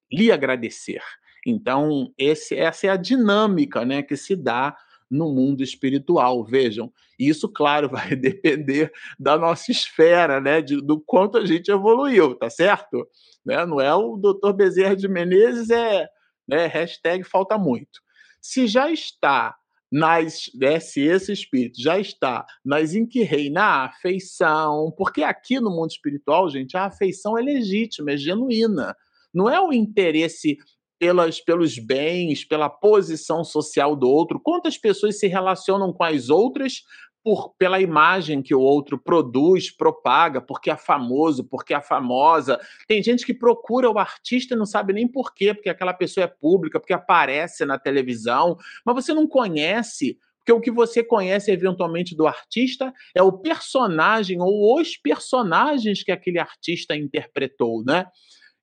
lhe 0.10 0.32
agradecer. 0.32 1.02
Então 1.46 2.10
esse, 2.18 2.56
essa 2.56 2.88
é 2.88 2.90
a 2.90 2.96
dinâmica, 2.96 3.84
né, 3.84 4.02
que 4.02 4.16
se 4.16 4.34
dá 4.34 4.78
no 5.12 5.30
mundo 5.30 5.62
espiritual. 5.62 6.46
Vejam, 6.46 6.92
isso, 7.20 7.50
claro, 7.50 7.90
vai 7.92 8.16
depender 8.16 8.92
da 9.20 9.38
nossa 9.38 9.72
esfera, 9.72 10.40
né? 10.40 10.62
De, 10.62 10.82
do 10.82 11.00
quanto 11.02 11.38
a 11.38 11.46
gente 11.46 11.70
evoluiu, 11.70 12.34
tá 12.36 12.50
certo? 12.50 13.06
Né? 13.46 13.66
Não 13.66 13.82
é 13.82 13.94
o 13.94 14.16
doutor 14.16 14.54
Bezerra 14.54 14.96
de 14.96 15.10
Menezes, 15.10 15.70
é 15.70 16.08
né, 16.48 16.66
hashtag 16.66 17.26
falta 17.26 17.58
muito. 17.58 18.02
Se 18.42 18.68
já 18.68 18.90
está 18.90 19.56
nas, 19.94 20.50
né, 20.56 20.80
se 20.80 21.02
esse 21.02 21.32
espírito 21.32 21.80
já 21.80 22.00
está 22.00 22.44
nas 22.66 22.96
em 22.96 23.06
que 23.06 23.22
reina 23.22 23.62
a 23.62 23.86
afeição, 23.86 24.92
porque 24.98 25.22
aqui 25.22 25.60
no 25.60 25.70
mundo 25.70 25.92
espiritual, 25.92 26.50
gente, 26.50 26.76
a 26.76 26.86
afeição 26.86 27.38
é 27.38 27.44
legítima, 27.44 28.14
é 28.14 28.18
genuína. 28.18 28.96
Não 29.32 29.48
é 29.48 29.62
o 29.62 29.72
interesse 29.72 30.58
pelas, 30.98 31.40
pelos 31.40 31.78
bens, 31.78 32.44
pela 32.44 32.72
posição 32.72 33.44
social 33.44 33.96
do 33.96 34.10
outro. 34.10 34.40
Quantas 34.40 34.80
pessoas 34.80 35.20
se 35.20 35.28
relacionam 35.28 35.94
com 35.94 36.04
as 36.04 36.28
outras 36.28 36.82
por, 37.24 37.54
pela 37.58 37.80
imagem 37.80 38.42
que 38.42 38.54
o 38.54 38.60
outro 38.60 38.98
produz, 38.98 39.72
propaga, 39.72 40.42
porque 40.42 40.70
é 40.70 40.76
famoso, 40.76 41.44
porque 41.44 41.74
é 41.74 41.82
famosa. 41.82 42.60
Tem 42.88 43.02
gente 43.02 43.26
que 43.26 43.34
procura 43.34 43.90
o 43.90 43.98
artista 43.98 44.54
e 44.54 44.58
não 44.58 44.66
sabe 44.66 44.92
nem 44.92 45.08
por 45.08 45.34
quê, 45.34 45.54
porque 45.54 45.70
aquela 45.70 45.94
pessoa 45.94 46.26
é 46.26 46.28
pública, 46.28 46.80
porque 46.80 46.94
aparece 46.94 47.66
na 47.66 47.80
televisão, 47.80 48.58
mas 48.86 48.96
você 48.96 49.14
não 49.14 49.26
conhece. 49.26 50.18
Porque 50.40 50.52
o 50.52 50.60
que 50.60 50.72
você 50.72 51.02
conhece 51.02 51.50
eventualmente 51.50 52.14
do 52.14 52.28
artista 52.28 52.94
é 53.16 53.24
o 53.24 53.32
personagem 53.32 54.42
ou 54.42 54.78
os 54.78 54.98
personagens 54.98 56.04
que 56.04 56.12
aquele 56.12 56.38
artista 56.38 56.98
interpretou, 56.98 57.82
né? 57.86 58.06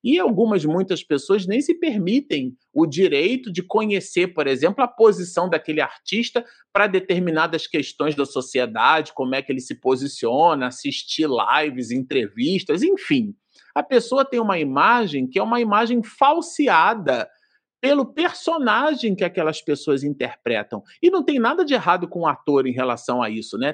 E 0.03 0.19
algumas, 0.19 0.65
muitas 0.65 1.03
pessoas 1.03 1.45
nem 1.45 1.61
se 1.61 1.75
permitem 1.75 2.55
o 2.73 2.87
direito 2.87 3.51
de 3.51 3.61
conhecer, 3.61 4.33
por 4.33 4.47
exemplo, 4.47 4.83
a 4.83 4.87
posição 4.87 5.47
daquele 5.47 5.79
artista 5.79 6.43
para 6.73 6.87
determinadas 6.87 7.67
questões 7.67 8.15
da 8.15 8.25
sociedade, 8.25 9.13
como 9.13 9.35
é 9.35 9.41
que 9.41 9.51
ele 9.51 9.59
se 9.59 9.75
posiciona, 9.75 10.67
assistir 10.67 11.27
lives, 11.27 11.91
entrevistas, 11.91 12.81
enfim. 12.81 13.35
A 13.75 13.83
pessoa 13.83 14.25
tem 14.25 14.39
uma 14.39 14.57
imagem 14.57 15.27
que 15.27 15.37
é 15.37 15.43
uma 15.43 15.61
imagem 15.61 16.01
falseada 16.03 17.29
pelo 17.81 18.05
personagem 18.05 19.15
que 19.15 19.23
aquelas 19.23 19.59
pessoas 19.59 20.03
interpretam. 20.03 20.83
E 21.01 21.09
não 21.09 21.23
tem 21.23 21.39
nada 21.39 21.65
de 21.65 21.73
errado 21.73 22.07
com 22.07 22.21
o 22.21 22.27
ator 22.27 22.67
em 22.67 22.71
relação 22.71 23.23
a 23.23 23.29
isso, 23.29 23.57
né? 23.57 23.73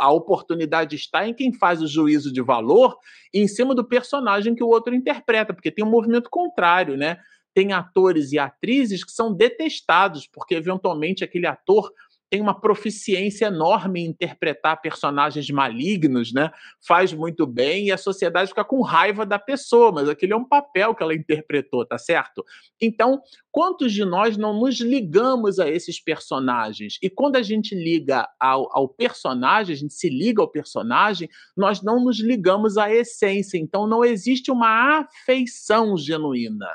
A 0.00 0.10
oportunidade 0.10 0.96
está 0.96 1.26
em 1.26 1.32
quem 1.32 1.52
faz 1.52 1.80
o 1.80 1.86
juízo 1.86 2.32
de 2.32 2.42
valor 2.42 2.98
em 3.32 3.46
cima 3.46 3.72
do 3.72 3.84
personagem 3.84 4.56
que 4.56 4.64
o 4.64 4.68
outro 4.68 4.92
interpreta, 4.92 5.54
porque 5.54 5.70
tem 5.70 5.84
um 5.84 5.90
movimento 5.90 6.28
contrário, 6.28 6.96
né? 6.96 7.18
Tem 7.54 7.72
atores 7.72 8.32
e 8.32 8.38
atrizes 8.40 9.04
que 9.04 9.12
são 9.12 9.32
detestados, 9.32 10.26
porque 10.26 10.56
eventualmente 10.56 11.22
aquele 11.22 11.46
ator 11.46 11.92
tem 12.34 12.40
uma 12.40 12.60
proficiência 12.60 13.46
enorme 13.46 14.00
em 14.00 14.06
interpretar 14.06 14.82
personagens 14.82 15.48
malignos, 15.50 16.32
né? 16.32 16.50
Faz 16.84 17.12
muito 17.12 17.46
bem 17.46 17.86
e 17.86 17.92
a 17.92 17.96
sociedade 17.96 18.48
fica 18.48 18.64
com 18.64 18.82
raiva 18.82 19.24
da 19.24 19.38
pessoa, 19.38 19.92
mas 19.92 20.08
aquele 20.08 20.32
é 20.32 20.36
um 20.36 20.44
papel 20.44 20.96
que 20.96 21.02
ela 21.04 21.14
interpretou, 21.14 21.86
tá 21.86 21.96
certo? 21.96 22.44
Então, 22.80 23.22
quantos 23.52 23.92
de 23.92 24.04
nós 24.04 24.36
não 24.36 24.52
nos 24.58 24.80
ligamos 24.80 25.60
a 25.60 25.70
esses 25.70 26.00
personagens? 26.00 26.98
E 27.00 27.08
quando 27.08 27.36
a 27.36 27.42
gente 27.42 27.72
liga 27.72 28.28
ao, 28.40 28.68
ao 28.76 28.88
personagem, 28.88 29.72
a 29.72 29.78
gente 29.78 29.94
se 29.94 30.08
liga 30.08 30.42
ao 30.42 30.50
personagem, 30.50 31.28
nós 31.56 31.82
não 31.82 32.02
nos 32.02 32.18
ligamos 32.18 32.76
à 32.76 32.92
essência. 32.92 33.58
Então, 33.58 33.86
não 33.86 34.04
existe 34.04 34.50
uma 34.50 34.98
afeição 35.02 35.96
genuína. 35.96 36.66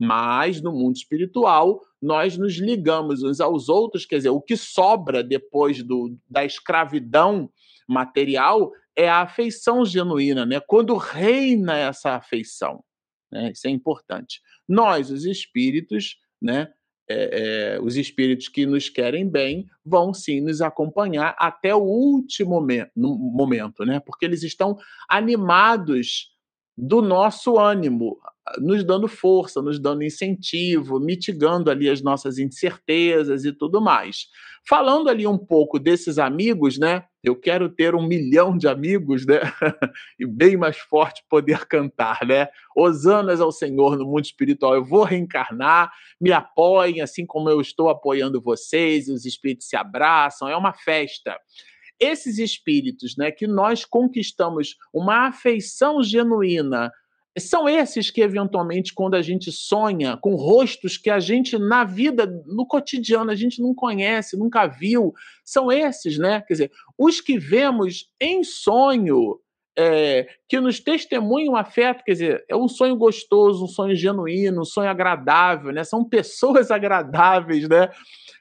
Mas 0.00 0.62
no 0.62 0.72
mundo 0.72 0.96
espiritual, 0.96 1.82
nós 2.00 2.38
nos 2.38 2.56
ligamos 2.56 3.22
uns 3.22 3.38
aos 3.38 3.68
outros, 3.68 4.06
quer 4.06 4.16
dizer, 4.16 4.30
o 4.30 4.40
que 4.40 4.56
sobra 4.56 5.22
depois 5.22 5.82
do, 5.82 6.16
da 6.26 6.42
escravidão 6.42 7.50
material 7.86 8.72
é 8.96 9.10
a 9.10 9.20
afeição 9.20 9.84
genuína, 9.84 10.46
né? 10.46 10.58
Quando 10.58 10.96
reina 10.96 11.76
essa 11.76 12.12
afeição, 12.12 12.82
né? 13.30 13.52
Isso 13.52 13.66
é 13.66 13.70
importante. 13.70 14.40
Nós, 14.66 15.10
os 15.10 15.26
espíritos, 15.26 16.16
né? 16.40 16.72
É, 17.12 17.74
é, 17.74 17.80
os 17.80 17.96
espíritos 17.96 18.48
que 18.48 18.64
nos 18.64 18.88
querem 18.88 19.28
bem 19.28 19.66
vão 19.84 20.14
sim 20.14 20.40
nos 20.40 20.62
acompanhar 20.62 21.34
até 21.40 21.74
o 21.74 21.82
último 21.82 22.64
momento, 22.96 23.84
né? 23.84 24.00
Porque 24.00 24.24
eles 24.24 24.44
estão 24.44 24.78
animados 25.08 26.30
do 26.78 27.02
nosso 27.02 27.58
ânimo, 27.58 28.16
nos 28.58 28.84
dando 28.84 29.06
força, 29.06 29.62
nos 29.62 29.78
dando 29.78 30.02
incentivo, 30.02 30.98
mitigando 30.98 31.70
ali 31.70 31.88
as 31.88 32.02
nossas 32.02 32.38
incertezas 32.38 33.44
e 33.44 33.52
tudo 33.52 33.80
mais. 33.80 34.26
Falando 34.68 35.08
ali 35.08 35.26
um 35.26 35.38
pouco 35.38 35.78
desses 35.78 36.18
amigos, 36.18 36.78
né? 36.78 37.04
Eu 37.22 37.34
quero 37.36 37.68
ter 37.68 37.94
um 37.94 38.06
milhão 38.06 38.56
de 38.56 38.68
amigos, 38.68 39.26
né? 39.26 39.40
e 40.18 40.26
bem 40.26 40.56
mais 40.56 40.78
forte 40.78 41.22
poder 41.28 41.66
cantar, 41.66 42.26
né? 42.26 42.48
Osanas 42.76 43.40
ao 43.40 43.52
Senhor 43.52 43.96
no 43.96 44.04
mundo 44.04 44.24
espiritual. 44.24 44.74
Eu 44.74 44.84
vou 44.84 45.04
reencarnar, 45.04 45.92
me 46.20 46.32
apoiem, 46.32 47.00
assim 47.00 47.24
como 47.24 47.48
eu 47.48 47.60
estou 47.60 47.88
apoiando 47.88 48.40
vocês, 48.40 49.08
os 49.08 49.24
espíritos 49.24 49.68
se 49.68 49.76
abraçam, 49.76 50.48
é 50.48 50.56
uma 50.56 50.72
festa 50.72 51.36
esses 52.00 52.38
espíritos, 52.38 53.14
né, 53.16 53.30
que 53.30 53.46
nós 53.46 53.84
conquistamos 53.84 54.76
uma 54.92 55.28
afeição 55.28 56.02
genuína 56.02 56.90
são 57.38 57.68
esses 57.68 58.10
que, 58.10 58.20
eventualmente, 58.20 58.92
quando 58.92 59.14
a 59.14 59.22
gente 59.22 59.52
sonha 59.52 60.16
com 60.16 60.34
rostos 60.34 60.96
que 60.96 61.08
a 61.08 61.20
gente, 61.20 61.56
na 61.58 61.84
vida, 61.84 62.26
no 62.46 62.66
cotidiano, 62.66 63.30
a 63.30 63.36
gente 63.36 63.62
não 63.62 63.74
conhece, 63.74 64.36
nunca 64.36 64.66
viu, 64.66 65.12
são 65.44 65.70
esses, 65.70 66.18
né? 66.18 66.40
Quer 66.42 66.54
dizer, 66.54 66.72
os 66.98 67.20
que 67.20 67.38
vemos 67.38 68.10
em 68.20 68.42
sonho, 68.42 69.38
é, 69.78 70.26
que 70.48 70.58
nos 70.58 70.80
testemunham 70.80 71.54
afeto, 71.54 72.02
quer 72.04 72.12
dizer, 72.12 72.44
é 72.48 72.56
um 72.56 72.68
sonho 72.68 72.96
gostoso, 72.96 73.64
um 73.64 73.68
sonho 73.68 73.94
genuíno, 73.94 74.62
um 74.62 74.64
sonho 74.64 74.90
agradável, 74.90 75.72
né? 75.72 75.84
São 75.84 76.04
pessoas 76.04 76.70
agradáveis, 76.72 77.68
né? 77.68 77.90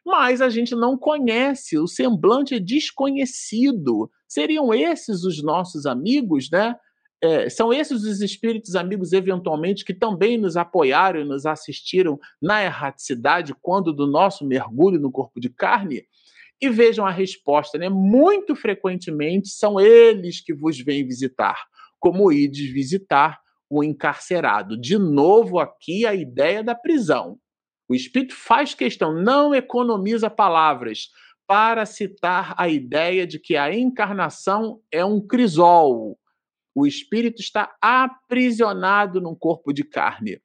Mas 0.03 0.41
a 0.41 0.49
gente 0.49 0.73
não 0.73 0.97
conhece, 0.97 1.77
o 1.77 1.87
semblante 1.87 2.55
é 2.55 2.59
desconhecido. 2.59 4.09
Seriam 4.27 4.73
esses 4.73 5.23
os 5.23 5.43
nossos 5.43 5.85
amigos, 5.85 6.49
né? 6.51 6.75
É, 7.21 7.49
são 7.49 7.73
esses 7.73 8.03
os 8.03 8.21
espíritos 8.21 8.75
amigos, 8.75 9.11
eventualmente, 9.11 9.83
que 9.83 9.93
também 9.93 10.37
nos 10.37 10.55
apoiaram 10.55 11.19
e 11.19 11.25
nos 11.25 11.45
assistiram 11.45 12.17
na 12.41 12.63
erraticidade 12.63 13.53
quando 13.61 13.91
do 13.91 14.07
nosso 14.07 14.45
mergulho 14.45 14.99
no 14.99 15.11
corpo 15.11 15.39
de 15.39 15.49
carne? 15.49 16.05
E 16.61 16.69
vejam 16.69 17.05
a 17.05 17.11
resposta, 17.11 17.77
né? 17.77 17.89
Muito 17.89 18.55
frequentemente 18.55 19.49
são 19.49 19.79
eles 19.79 20.41
que 20.41 20.53
vos 20.53 20.79
vêm 20.79 21.05
visitar, 21.05 21.65
como 21.99 22.31
ides 22.31 22.71
visitar 22.71 23.39
o 23.69 23.83
encarcerado. 23.83 24.79
De 24.79 24.97
novo, 24.97 25.59
aqui 25.59 26.05
a 26.05 26.15
ideia 26.15 26.63
da 26.63 26.73
prisão. 26.73 27.37
O 27.87 27.95
espírito 27.95 28.35
faz 28.35 28.73
questão, 28.73 29.13
não 29.13 29.53
economiza 29.53 30.29
palavras 30.29 31.09
para 31.47 31.85
citar 31.85 32.53
a 32.57 32.69
ideia 32.69 33.25
de 33.25 33.39
que 33.39 33.55
a 33.55 33.75
encarnação 33.75 34.79
é 34.91 35.03
um 35.03 35.19
crisol, 35.19 36.17
o 36.79 36.87
espírito 36.87 37.41
está 37.41 37.75
aprisionado 37.81 39.19
num 39.19 39.35
corpo 39.35 39.73
de 39.73 39.83
carne. 39.83 40.41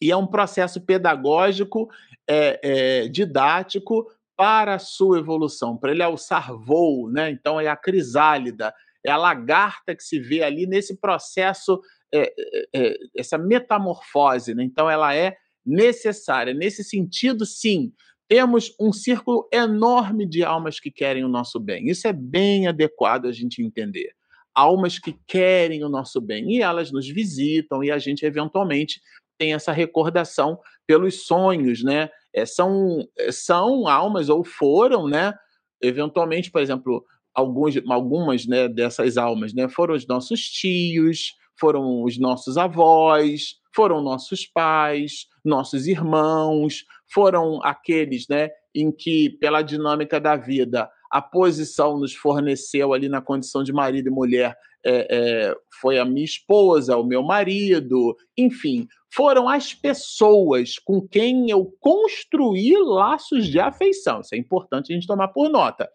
E 0.00 0.10
é 0.10 0.16
um 0.16 0.26
processo 0.26 0.80
pedagógico, 0.80 1.88
é, 2.28 2.60
é, 2.62 3.08
didático 3.08 4.06
para 4.36 4.76
a 4.76 4.78
sua 4.78 5.18
evolução, 5.18 5.76
para 5.76 5.90
ele 5.90 6.02
alçar 6.02 6.54
voo, 6.56 7.10
né? 7.10 7.30
Então 7.30 7.60
é 7.60 7.68
a 7.68 7.76
crisálida, 7.76 8.72
É 9.04 9.10
a 9.10 9.16
lagarta 9.16 9.94
que 9.94 10.02
se 10.02 10.18
vê 10.18 10.42
ali 10.42 10.66
nesse 10.66 10.98
processo, 10.98 11.80
é, 12.12 12.32
é, 12.38 12.68
é 12.74 12.96
essa 13.16 13.38
metamorfose. 13.38 14.54
Né? 14.54 14.62
Então, 14.62 14.90
ela 14.90 15.14
é 15.14 15.36
necessária. 15.64 16.52
Nesse 16.52 16.84
sentido, 16.84 17.46
sim, 17.46 17.92
temos 18.28 18.74
um 18.78 18.92
círculo 18.92 19.48
enorme 19.52 20.26
de 20.26 20.44
almas 20.44 20.78
que 20.78 20.90
querem 20.90 21.24
o 21.24 21.28
nosso 21.28 21.58
bem. 21.58 21.88
Isso 21.88 22.06
é 22.06 22.12
bem 22.12 22.66
adequado 22.68 23.26
a 23.26 23.32
gente 23.32 23.62
entender. 23.62 24.14
Almas 24.54 24.98
que 24.98 25.16
querem 25.26 25.84
o 25.84 25.88
nosso 25.88 26.20
bem 26.20 26.52
e 26.52 26.62
elas 26.62 26.90
nos 26.90 27.08
visitam 27.08 27.82
e 27.84 27.90
a 27.90 27.98
gente 27.98 28.24
eventualmente 28.24 29.00
tem 29.38 29.54
essa 29.54 29.72
recordação 29.72 30.58
pelos 30.86 31.26
sonhos, 31.26 31.82
né? 31.82 32.10
É, 32.34 32.44
são, 32.44 33.06
são 33.30 33.88
almas 33.88 34.28
ou 34.28 34.44
foram, 34.44 35.08
né? 35.08 35.32
Eventualmente, 35.80 36.50
por 36.50 36.60
exemplo, 36.60 37.04
alguns, 37.34 37.74
algumas 37.88 38.46
né, 38.46 38.68
dessas 38.68 39.16
almas, 39.16 39.54
né? 39.54 39.68
Foram 39.68 39.94
os 39.94 40.06
nossos 40.06 40.40
tios, 40.40 41.34
foram 41.58 42.02
os 42.02 42.18
nossos 42.18 42.56
avós, 42.56 43.56
foram 43.74 44.02
nossos 44.02 44.46
pais, 44.46 45.26
nossos 45.44 45.86
irmãos, 45.86 46.84
foram 47.12 47.62
aqueles, 47.62 48.26
né, 48.28 48.48
em 48.74 48.90
que 48.90 49.30
pela 49.40 49.62
dinâmica 49.62 50.20
da 50.20 50.36
vida 50.36 50.90
a 51.10 51.20
posição 51.20 51.98
nos 51.98 52.14
forneceu 52.14 52.92
ali 52.92 53.08
na 53.08 53.20
condição 53.20 53.62
de 53.64 53.72
marido 53.72 54.08
e 54.08 54.12
mulher 54.12 54.56
é, 54.84 55.06
é, 55.10 55.54
foi 55.80 55.98
a 55.98 56.04
minha 56.04 56.24
esposa, 56.24 56.96
o 56.96 57.04
meu 57.04 57.22
marido, 57.22 58.16
enfim, 58.36 58.86
foram 59.12 59.48
as 59.48 59.74
pessoas 59.74 60.78
com 60.78 61.06
quem 61.06 61.50
eu 61.50 61.66
construí 61.80 62.74
laços 62.78 63.46
de 63.46 63.58
afeição. 63.58 64.20
Isso 64.20 64.34
é 64.34 64.38
importante 64.38 64.92
a 64.92 64.94
gente 64.94 65.06
tomar 65.06 65.28
por 65.28 65.50
nota. 65.50 65.88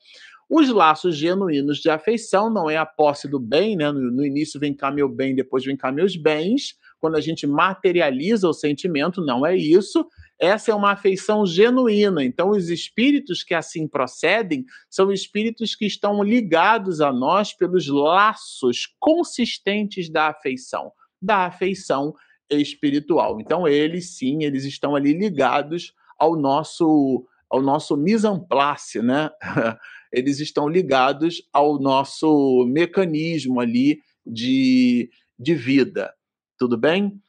Os 0.50 0.70
laços 0.70 1.18
genuínos 1.18 1.80
de 1.80 1.90
afeição 1.90 2.52
não 2.52 2.70
é 2.70 2.78
a 2.78 2.86
posse 2.86 3.28
do 3.28 3.40
bem, 3.40 3.76
né? 3.76 3.92
No, 3.92 4.12
no, 4.12 4.24
início 4.24 4.60
vem 4.60 4.76
cá 4.76 4.92
meu 4.92 5.10
bem, 5.10 5.34
depois 5.34 5.66
vem 5.66 5.76
cá 5.76 5.92
meus 5.92 6.16
bens. 6.16 6.76
Quando 7.00 7.16
a 7.16 7.22
gente 7.22 7.48
materializa 7.48 8.48
o 8.48 8.54
sentimento, 8.54 9.26
não 9.26 9.44
é 9.46 9.56
isso. 9.56 10.06
Essa 10.40 10.72
é 10.72 10.76
uma 10.76 10.92
afeição 10.92 11.46
genuína. 11.46 12.24
Então, 12.24 12.50
os 12.50 12.70
espíritos 12.70 13.44
que 13.44 13.54
assim 13.54 13.88
procedem 13.88 14.66
são 14.90 15.12
espíritos 15.12 15.76
que 15.76 15.86
estão 15.86 16.22
ligados 16.22 17.00
a 17.00 17.12
nós 17.12 17.54
pelos 17.54 17.88
laços 17.88 18.88
consistentes 19.00 20.10
da 20.10 20.28
afeição, 20.28 20.92
da 21.22 21.46
afeição 21.46 22.14
espiritual. 22.50 23.40
Então, 23.40 23.68
eles 23.68 24.18
sim, 24.18 24.44
eles 24.44 24.66
estão 24.66 24.96
ali 24.96 25.14
ligados 25.14 25.94
ao 26.20 26.36
nosso 26.36 27.26
ao 27.48 27.62
nosso 27.62 27.96
mise 27.96 28.28
en 28.28 28.40
place, 28.40 29.02
né? 29.02 29.30
eles 30.12 30.40
estão 30.40 30.68
ligados 30.68 31.48
ao 31.54 31.80
nosso 31.80 32.66
mecanismo 32.68 33.60
ali 33.60 34.02
de, 34.26 35.10
de 35.38 35.54
vida. 35.54 36.14
Tudo 36.58 36.78
bem? 36.78 37.22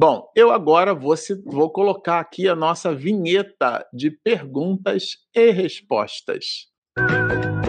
Bom, 0.00 0.30
eu 0.32 0.52
agora 0.52 0.94
vou, 0.94 1.16
vou 1.44 1.72
colocar 1.72 2.20
aqui 2.20 2.46
a 2.46 2.54
nossa 2.54 2.94
vinheta 2.94 3.84
de 3.92 4.12
perguntas 4.12 5.16
e 5.34 5.50
respostas. 5.50 6.68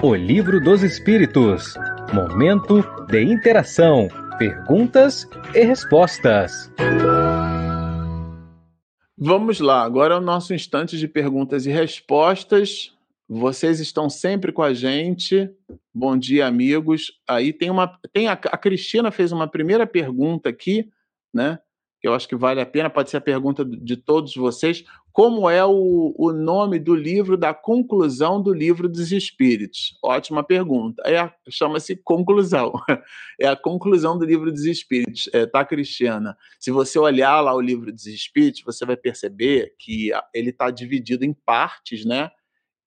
O 0.03 0.13
Livro 0.13 0.61
dos 0.63 0.83
Espíritos 0.83 1.73
Momento 2.13 2.83
de 3.07 3.23
interação, 3.23 4.07
perguntas 4.37 5.27
e 5.55 5.63
respostas. 5.63 6.71
Vamos 9.17 9.59
lá, 9.59 9.81
agora 9.81 10.13
é 10.13 10.17
o 10.19 10.21
nosso 10.21 10.53
instante 10.53 10.99
de 10.99 11.07
perguntas 11.07 11.65
e 11.65 11.71
respostas. 11.71 12.95
Vocês 13.27 13.79
estão 13.79 14.07
sempre 14.07 14.51
com 14.51 14.61
a 14.61 14.71
gente. 14.71 15.49
Bom 15.91 16.15
dia, 16.15 16.45
amigos. 16.45 17.11
Aí 17.27 17.51
tem 17.51 17.71
uma. 17.71 17.91
Tem 18.13 18.27
a, 18.27 18.33
a 18.33 18.57
Cristina 18.57 19.09
fez 19.09 19.31
uma 19.31 19.47
primeira 19.47 19.87
pergunta 19.87 20.47
aqui, 20.47 20.87
né? 21.33 21.57
Que 21.99 22.07
eu 22.07 22.13
acho 22.13 22.27
que 22.27 22.35
vale 22.35 22.61
a 22.61 22.65
pena, 22.65 22.89
pode 22.89 23.09
ser 23.09 23.17
a 23.17 23.21
pergunta 23.21 23.65
de 23.65 23.97
todos 23.97 24.33
vocês. 24.35 24.85
Como 25.11 25.49
é 25.49 25.65
o, 25.65 26.15
o 26.17 26.31
nome 26.31 26.79
do 26.79 26.95
livro 26.95 27.35
da 27.35 27.53
conclusão 27.53 28.41
do 28.41 28.53
livro 28.53 28.87
dos 28.87 29.11
Espíritos? 29.11 29.97
Ótima 30.01 30.43
pergunta. 30.43 31.03
É, 31.05 31.29
Chama-se 31.49 31.95
Conclusão. 31.97 32.71
É 33.41 33.47
a 33.47 33.55
conclusão 33.55 34.17
do 34.17 34.25
livro 34.25 34.51
dos 34.51 34.65
Espíritos, 34.65 35.29
é, 35.31 35.45
tá, 35.45 35.63
Cristiana? 35.63 36.37
Se 36.59 36.71
você 36.71 36.99
olhar 36.99 37.39
lá 37.39 37.55
o 37.55 37.61
livro 37.61 37.89
dos 37.89 38.05
Espíritos, 38.05 38.61
você 38.65 38.85
vai 38.85 38.97
perceber 38.97 39.73
que 39.79 40.11
ele 40.33 40.49
está 40.49 40.69
dividido 40.69 41.23
em 41.23 41.33
partes, 41.33 42.03
né? 42.03 42.29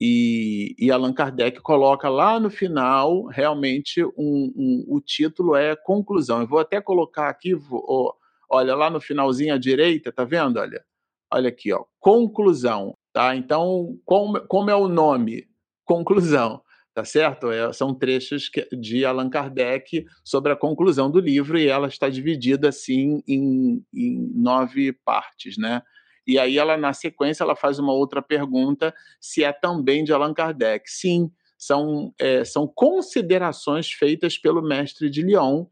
E, 0.04 0.74
e, 0.78 0.90
Allan 0.90 1.12
Kardec 1.12 1.60
coloca 1.60 2.08
lá 2.08 2.40
no 2.40 2.50
final, 2.50 3.24
realmente, 3.26 4.04
um, 4.04 4.52
um, 4.56 4.84
o 4.88 5.00
título 5.00 5.54
é 5.54 5.76
Conclusão. 5.76 6.40
Eu 6.40 6.46
vou 6.48 6.58
até 6.58 6.80
colocar 6.80 7.28
aqui, 7.28 7.54
vou, 7.54 8.12
olha, 8.52 8.74
lá 8.74 8.90
no 8.90 9.00
finalzinho 9.00 9.54
à 9.54 9.58
direita, 9.58 10.12
tá 10.12 10.24
vendo? 10.24 10.58
Olha, 10.58 10.84
olha 11.32 11.48
aqui, 11.48 11.72
ó, 11.72 11.84
Conclusão. 11.98 12.94
Tá? 13.12 13.34
Então, 13.36 13.98
como, 14.04 14.40
como 14.46 14.70
é 14.70 14.74
o 14.74 14.88
nome? 14.88 15.46
Conclusão. 15.84 16.62
Tá 16.94 17.06
certo? 17.06 17.50
É, 17.50 17.72
são 17.72 17.94
trechos 17.94 18.50
que, 18.50 18.68
de 18.76 19.04
Allan 19.04 19.30
Kardec 19.30 20.04
sobre 20.22 20.52
a 20.52 20.56
conclusão 20.56 21.10
do 21.10 21.20
livro 21.20 21.58
e 21.58 21.66
ela 21.66 21.88
está 21.88 22.10
dividida 22.10 22.68
assim 22.68 23.22
em, 23.26 23.82
em 23.94 24.30
nove 24.34 24.92
partes, 24.92 25.56
né? 25.56 25.80
E 26.26 26.38
aí 26.38 26.58
ela, 26.58 26.76
na 26.76 26.92
sequência, 26.92 27.44
ela 27.44 27.56
faz 27.56 27.78
uma 27.78 27.94
outra 27.94 28.20
pergunta, 28.20 28.94
se 29.18 29.42
é 29.42 29.52
também 29.52 30.04
de 30.04 30.12
Allan 30.12 30.34
Kardec. 30.34 30.90
Sim, 30.90 31.30
são, 31.56 32.12
é, 32.18 32.44
são 32.44 32.66
considerações 32.66 33.90
feitas 33.90 34.36
pelo 34.36 34.60
mestre 34.60 35.08
de 35.08 35.22
Lyon 35.22 35.64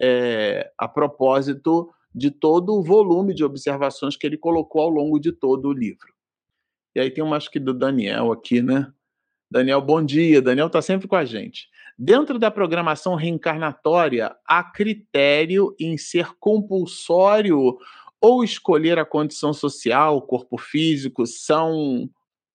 é, 0.00 0.70
a 0.78 0.86
propósito 0.86 1.90
de 2.18 2.30
todo 2.30 2.74
o 2.74 2.82
volume 2.82 3.32
de 3.32 3.44
observações 3.44 4.16
que 4.16 4.26
ele 4.26 4.36
colocou 4.36 4.82
ao 4.82 4.90
longo 4.90 5.18
de 5.18 5.32
todo 5.32 5.68
o 5.68 5.72
livro. 5.72 6.12
E 6.94 7.00
aí 7.00 7.10
tem 7.10 7.22
uma, 7.22 7.36
acho 7.36 7.50
que 7.50 7.60
do 7.60 7.72
Daniel 7.72 8.32
aqui, 8.32 8.60
né? 8.60 8.92
Daniel, 9.50 9.80
bom 9.80 10.04
dia. 10.04 10.42
Daniel 10.42 10.66
está 10.66 10.82
sempre 10.82 11.06
com 11.06 11.16
a 11.16 11.24
gente. 11.24 11.68
Dentro 11.98 12.38
da 12.38 12.50
programação 12.50 13.14
reencarnatória, 13.14 14.36
há 14.46 14.62
critério 14.62 15.74
em 15.80 15.96
ser 15.96 16.32
compulsório 16.38 17.78
ou 18.20 18.44
escolher 18.44 18.98
a 18.98 19.04
condição 19.04 19.52
social, 19.52 20.20
corpo 20.22 20.58
físico, 20.58 21.26
são 21.26 22.10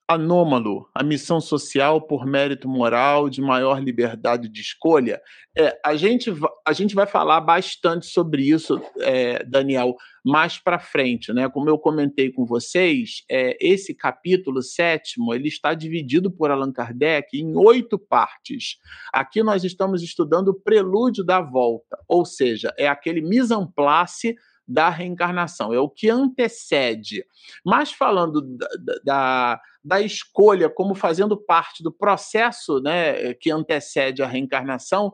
anômalo, 0.07 0.89
a 0.93 1.01
missão 1.01 1.39
social 1.39 2.01
por 2.01 2.25
mérito 2.25 2.67
moral 2.67 3.29
de 3.29 3.41
maior 3.41 3.81
liberdade 3.81 4.49
de 4.49 4.61
escolha. 4.61 5.21
É, 5.57 5.79
a, 5.85 5.95
gente, 5.95 6.31
a 6.67 6.73
gente 6.73 6.93
vai 6.93 7.05
falar 7.05 7.39
bastante 7.39 8.07
sobre 8.07 8.43
isso, 8.43 8.81
é, 8.99 9.43
Daniel, 9.45 9.95
mais 10.23 10.57
para 10.57 10.77
frente. 10.77 11.31
Né? 11.31 11.47
Como 11.47 11.69
eu 11.69 11.77
comentei 11.77 12.31
com 12.31 12.45
vocês, 12.45 13.23
é, 13.29 13.57
esse 13.61 13.93
capítulo 13.93 14.61
sétimo 14.61 15.33
ele 15.33 15.47
está 15.47 15.73
dividido 15.73 16.29
por 16.29 16.51
Allan 16.51 16.71
Kardec 16.71 17.37
em 17.37 17.55
oito 17.55 17.97
partes. 17.97 18.77
Aqui 19.13 19.41
nós 19.41 19.63
estamos 19.63 20.03
estudando 20.03 20.49
o 20.49 20.59
prelúdio 20.59 21.23
da 21.23 21.39
volta, 21.39 21.97
ou 22.07 22.25
seja, 22.25 22.73
é 22.77 22.87
aquele 22.87 23.21
mise 23.21 23.53
en 23.53 23.65
place 23.65 24.35
da 24.67 24.89
reencarnação, 24.89 25.73
é 25.73 25.79
o 25.79 25.89
que 25.89 26.09
antecede. 26.09 27.25
Mas 27.65 27.91
falando 27.91 28.41
da, 28.41 28.67
da, 29.03 29.61
da, 29.83 30.01
escolha 30.01 30.69
como 30.69 30.95
fazendo 30.95 31.35
parte 31.35 31.83
do 31.83 31.91
processo 31.91 32.79
né, 32.79 33.33
que 33.33 33.51
antecede 33.51 34.23
a 34.23 34.27
reencarnação, 34.27 35.13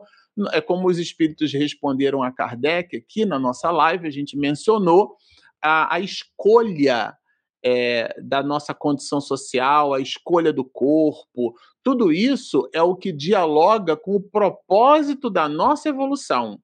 é 0.52 0.60
como 0.60 0.88
os 0.88 0.98
espíritos 0.98 1.52
responderam 1.52 2.22
a 2.22 2.32
Kardec 2.32 2.96
aqui 2.96 3.24
na 3.24 3.38
nossa 3.38 3.70
live, 3.70 4.06
a 4.06 4.10
gente 4.10 4.36
mencionou 4.36 5.16
a, 5.60 5.94
a 5.94 6.00
escolha 6.00 7.14
é, 7.62 8.14
da 8.22 8.42
nossa 8.42 8.72
condição 8.72 9.20
social, 9.20 9.92
a 9.92 10.00
escolha 10.00 10.52
do 10.52 10.64
corpo, 10.64 11.54
tudo 11.82 12.12
isso 12.12 12.68
é 12.72 12.82
o 12.82 12.96
que 12.96 13.12
dialoga 13.12 13.96
com 13.96 14.14
o 14.14 14.22
propósito 14.22 15.28
da 15.28 15.48
nossa 15.48 15.88
evolução. 15.88 16.58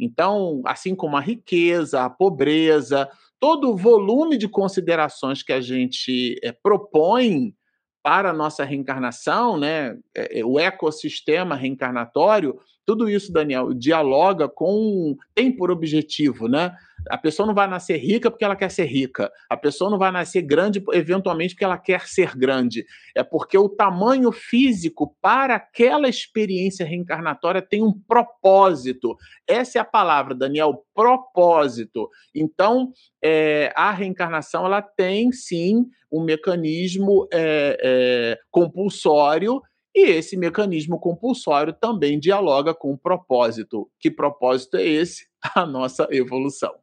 Então, 0.00 0.62
assim 0.64 0.94
como 0.94 1.16
a 1.16 1.20
riqueza, 1.20 2.02
a 2.04 2.10
pobreza, 2.10 3.08
todo 3.38 3.70
o 3.70 3.76
volume 3.76 4.36
de 4.36 4.48
considerações 4.48 5.42
que 5.42 5.52
a 5.52 5.60
gente 5.60 6.36
é, 6.42 6.52
propõe 6.52 7.54
para 8.02 8.30
a 8.30 8.34
nossa 8.34 8.64
reencarnação, 8.64 9.58
né, 9.58 9.98
é, 10.14 10.44
o 10.44 10.58
ecossistema 10.58 11.54
reencarnatório, 11.54 12.58
tudo 12.86 13.08
isso, 13.08 13.32
Daniel, 13.32 13.72
dialoga 13.72 14.48
com. 14.48 15.16
tem 15.34 15.54
por 15.54 15.70
objetivo, 15.70 16.48
né? 16.48 16.74
A 17.08 17.16
pessoa 17.16 17.46
não 17.46 17.54
vai 17.54 17.66
nascer 17.66 17.96
rica 17.96 18.30
porque 18.30 18.44
ela 18.44 18.56
quer 18.56 18.70
ser 18.70 18.84
rica. 18.84 19.30
A 19.48 19.56
pessoa 19.56 19.90
não 19.90 19.98
vai 19.98 20.10
nascer 20.10 20.42
grande, 20.42 20.82
eventualmente, 20.92 21.54
porque 21.54 21.64
ela 21.64 21.78
quer 21.78 22.06
ser 22.06 22.36
grande. 22.36 22.84
É 23.14 23.22
porque 23.22 23.56
o 23.56 23.68
tamanho 23.68 24.30
físico 24.32 25.16
para 25.20 25.54
aquela 25.54 26.08
experiência 26.08 26.84
reencarnatória 26.84 27.62
tem 27.62 27.82
um 27.82 27.92
propósito. 27.92 29.16
Essa 29.46 29.78
é 29.78 29.80
a 29.80 29.84
palavra, 29.84 30.34
Daniel, 30.34 30.84
propósito. 30.94 32.08
Então, 32.34 32.92
é, 33.22 33.72
a 33.76 33.90
reencarnação 33.90 34.66
ela 34.66 34.82
tem 34.82 35.32
sim 35.32 35.86
um 36.12 36.22
mecanismo 36.22 37.28
é, 37.32 37.78
é, 37.82 38.38
compulsório 38.50 39.62
E 39.94 40.10
esse 40.10 40.36
mecanismo 40.36 40.98
compulsório 40.98 41.72
também 41.72 42.18
dialoga 42.18 42.74
com 42.74 42.92
o 42.92 42.98
propósito. 42.98 43.90
Que 43.98 44.10
propósito 44.10 44.76
é 44.76 44.84
esse? 44.84 45.28
A 45.54 45.66
nossa 45.66 46.06
evolução. 46.10 46.74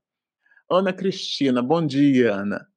Ana 0.70 0.91
Cristina, 0.91 1.61
bom 1.61 1.86
dia, 1.86 2.34
Ana. 2.34 2.68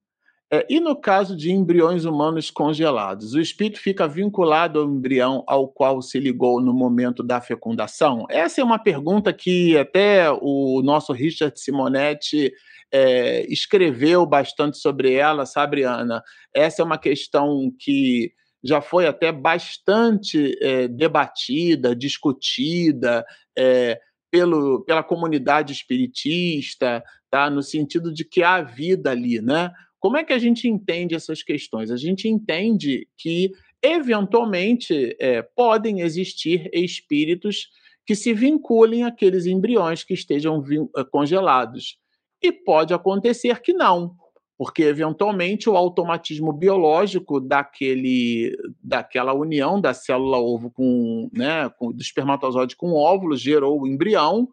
É, 0.53 0.67
e 0.69 0.81
no 0.81 0.97
caso 0.97 1.37
de 1.37 1.53
embriões 1.53 2.05
humanos 2.05 2.51
congelados, 2.51 3.35
o 3.35 3.41
espírito 3.41 3.79
fica 3.79 4.09
vinculado 4.09 4.81
ao 4.81 4.87
embrião 4.87 5.45
ao 5.47 5.69
qual 5.69 6.03
se 6.03 6.19
ligou 6.19 6.61
no 6.61 6.73
momento 6.73 7.23
da 7.23 7.41
fecundação? 7.41 8.27
Essa 8.29 8.61
é 8.61 8.65
uma 8.65 8.79
pergunta 8.79 9.33
que 9.33 9.79
até 9.79 10.29
o 10.31 10.83
nosso 10.83 11.13
Richard 11.13 11.59
Simonetti 11.61 12.53
é, 12.93 13.47
escreveu 13.47 14.27
bastante 14.27 14.79
sobre 14.79 15.13
ela, 15.13 15.47
sabe, 15.47 15.85
Ana? 15.85 16.21
Essa 16.53 16.83
é 16.83 16.85
uma 16.85 16.99
questão 16.99 17.73
que 17.79 18.33
já 18.63 18.81
foi 18.81 19.07
até 19.07 19.31
bastante 19.31 20.57
é, 20.61 20.89
debatida, 20.89 21.95
discutida 21.95 23.25
é, 23.57 24.01
pelo, 24.31 24.85
pela 24.85 25.03
comunidade 25.03 25.73
espiritista, 25.73 27.03
tá? 27.31 27.49
no 27.49 27.63
sentido 27.63 28.13
de 28.13 28.25
que 28.25 28.43
há 28.43 28.61
vida 28.61 29.11
ali, 29.11 29.41
né? 29.41 29.71
Como 29.99 30.17
é 30.17 30.25
que 30.25 30.33
a 30.33 30.39
gente 30.39 30.67
entende 30.67 31.15
essas 31.15 31.43
questões? 31.43 31.91
A 31.91 31.97
gente 31.97 32.27
entende 32.27 33.07
que, 33.19 33.53
eventualmente, 33.83 35.15
é, 35.21 35.43
podem 35.43 36.01
existir 36.01 36.71
espíritos 36.73 37.69
que 38.07 38.17
se 38.17 38.33
vinculem 38.33 39.05
àqueles 39.05 39.47
embriões 39.47 40.03
que 40.03 40.15
estejam 40.15 40.65
eh, 40.97 41.05
congelados. 41.13 41.99
E 42.43 42.51
pode 42.51 42.95
acontecer 42.95 43.61
que 43.61 43.73
não, 43.73 44.17
porque 44.59 44.83
eventualmente 44.83 45.71
o 45.71 45.77
automatismo 45.77 46.53
biológico 46.53 47.39
daquele, 47.39 48.57
daquela 48.83 49.33
união 49.33 49.81
da 49.81 49.95
célula 49.95 50.39
ovo 50.39 50.71
com, 50.71 51.31
né, 51.33 51.69
com, 51.79 51.93
do 51.93 52.01
espermatozoide 52.01 52.75
com 52.75 52.91
o 52.91 52.97
óvulo 52.97 53.37
gerou 53.37 53.81
o 53.81 53.87
embrião, 53.87 54.49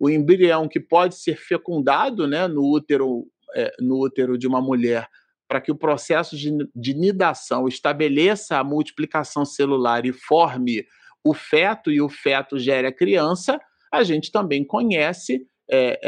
o 0.00 0.08
embrião 0.08 0.66
que 0.66 0.80
pode 0.80 1.14
ser 1.14 1.36
fecundado 1.36 2.26
né, 2.26 2.48
no 2.48 2.62
útero 2.62 3.26
é, 3.54 3.72
no 3.78 4.00
útero 4.00 4.38
de 4.38 4.46
uma 4.46 4.60
mulher 4.60 5.08
para 5.46 5.60
que 5.60 5.72
o 5.72 5.76
processo 5.76 6.36
de, 6.36 6.56
de 6.74 6.94
nidação 6.94 7.66
estabeleça 7.66 8.58
a 8.58 8.64
multiplicação 8.64 9.44
celular 9.44 10.06
e 10.06 10.12
forme 10.12 10.86
o 11.24 11.34
feto 11.34 11.90
e 11.90 12.00
o 12.00 12.08
feto 12.08 12.56
gere 12.56 12.86
a 12.86 12.92
criança, 12.92 13.60
a 13.92 14.04
gente 14.04 14.30
também 14.30 14.64
conhece 14.64 15.44
é, 15.68 15.98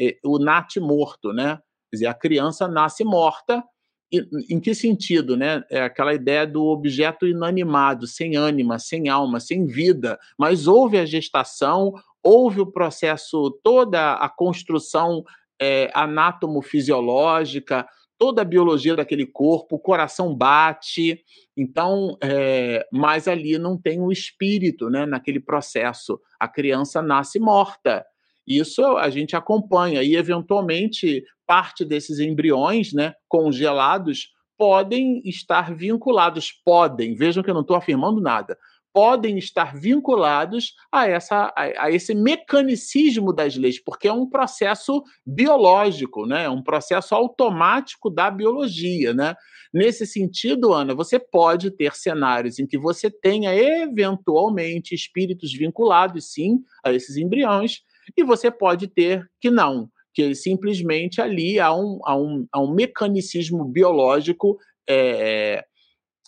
é, 0.00 0.18
o 0.24 0.38
nat 0.38 0.76
morto, 0.76 1.32
né? 1.32 1.58
Quer 1.90 1.96
dizer, 1.96 2.06
a 2.06 2.14
criança 2.14 2.66
nasce 2.66 3.04
morta. 3.04 3.62
E, 4.10 4.22
em 4.48 4.58
que 4.58 4.74
sentido, 4.74 5.36
né? 5.36 5.62
É 5.70 5.82
aquela 5.82 6.14
ideia 6.14 6.46
do 6.46 6.64
objeto 6.64 7.26
inanimado, 7.26 8.06
sem 8.06 8.34
ânima, 8.34 8.78
sem 8.78 9.10
alma, 9.10 9.40
sem 9.40 9.66
vida, 9.66 10.18
mas 10.38 10.66
houve 10.66 10.98
a 10.98 11.04
gestação, 11.04 11.92
houve 12.26 12.60
o 12.60 12.66
processo, 12.66 13.52
toda 13.62 14.14
a 14.14 14.28
construção 14.28 15.22
é, 15.62 15.88
anatomo-fisiológica, 15.94 17.86
toda 18.18 18.42
a 18.42 18.44
biologia 18.44 18.96
daquele 18.96 19.24
corpo, 19.24 19.76
o 19.76 19.78
coração 19.78 20.34
bate, 20.34 21.22
então, 21.56 22.18
é, 22.20 22.84
mas 22.92 23.28
ali 23.28 23.56
não 23.58 23.80
tem 23.80 24.00
o 24.00 24.10
espírito, 24.10 24.90
né, 24.90 25.06
naquele 25.06 25.38
processo. 25.38 26.20
A 26.40 26.48
criança 26.48 27.00
nasce 27.00 27.38
morta. 27.38 28.04
Isso 28.44 28.82
a 28.96 29.08
gente 29.08 29.36
acompanha 29.36 30.02
e, 30.02 30.16
eventualmente, 30.16 31.22
parte 31.46 31.84
desses 31.84 32.18
embriões, 32.18 32.92
né, 32.92 33.14
congelados, 33.28 34.32
podem 34.58 35.20
estar 35.24 35.72
vinculados, 35.74 36.50
podem, 36.64 37.14
vejam 37.14 37.42
que 37.42 37.50
eu 37.50 37.54
não 37.54 37.60
estou 37.60 37.76
afirmando 37.76 38.20
nada, 38.20 38.58
podem 38.96 39.36
estar 39.36 39.76
vinculados 39.76 40.72
a, 40.90 41.06
essa, 41.06 41.52
a, 41.54 41.84
a, 41.84 41.90
esse 41.90 42.14
mecanicismo 42.14 43.30
das 43.30 43.54
leis, 43.54 43.78
porque 43.78 44.08
é 44.08 44.12
um 44.12 44.26
processo 44.26 45.04
biológico, 45.26 46.24
né? 46.24 46.44
é 46.44 46.48
um 46.48 46.62
processo 46.62 47.14
automático 47.14 48.08
da 48.08 48.30
biologia. 48.30 49.12
Né? 49.12 49.34
Nesse 49.70 50.06
sentido, 50.06 50.72
Ana, 50.72 50.94
você 50.94 51.18
pode 51.18 51.70
ter 51.72 51.94
cenários 51.94 52.58
em 52.58 52.66
que 52.66 52.78
você 52.78 53.10
tenha 53.10 53.54
eventualmente 53.54 54.94
espíritos 54.94 55.52
vinculados, 55.52 56.32
sim, 56.32 56.60
a 56.82 56.90
esses 56.90 57.18
embriões, 57.18 57.82
e 58.16 58.24
você 58.24 58.50
pode 58.50 58.88
ter 58.88 59.28
que 59.38 59.50
não, 59.50 59.90
que 60.14 60.34
simplesmente 60.34 61.20
ali 61.20 61.60
há 61.60 61.70
um, 61.70 62.00
há 62.02 62.16
um, 62.16 62.46
há 62.50 62.62
um 62.62 62.72
mecanicismo 62.72 63.62
biológico 63.62 64.56
é, 64.88 65.62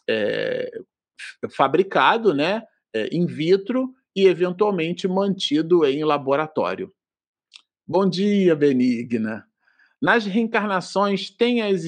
é, 0.06 0.70
fabricado, 1.50 2.34
né, 2.34 2.62
eh, 2.94 3.08
in 3.12 3.26
vitro 3.26 3.92
e 4.14 4.26
eventualmente 4.26 5.06
mantido 5.06 5.84
em 5.84 6.04
laboratório. 6.04 6.92
Bom 7.86 8.08
dia, 8.08 8.54
Benigna. 8.56 9.44
Nas 10.00 10.26
reencarnações 10.26 11.30
tem 11.30 11.62
as 11.62 11.84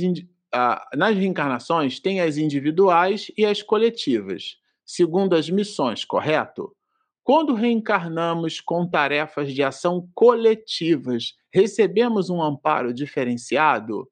nas 0.96 1.16
reencarnações 1.16 2.00
tem 2.00 2.20
as 2.20 2.36
individuais 2.36 3.30
e 3.36 3.44
as 3.44 3.62
coletivas, 3.62 4.56
segundo 4.84 5.36
as 5.36 5.48
missões, 5.48 6.04
correto? 6.04 6.74
Quando 7.22 7.54
reencarnamos 7.54 8.60
com 8.60 8.88
tarefas 8.88 9.52
de 9.52 9.62
ação 9.62 10.08
coletivas, 10.14 11.34
recebemos 11.52 12.30
um 12.30 12.42
amparo 12.42 12.92
diferenciado? 12.92 14.10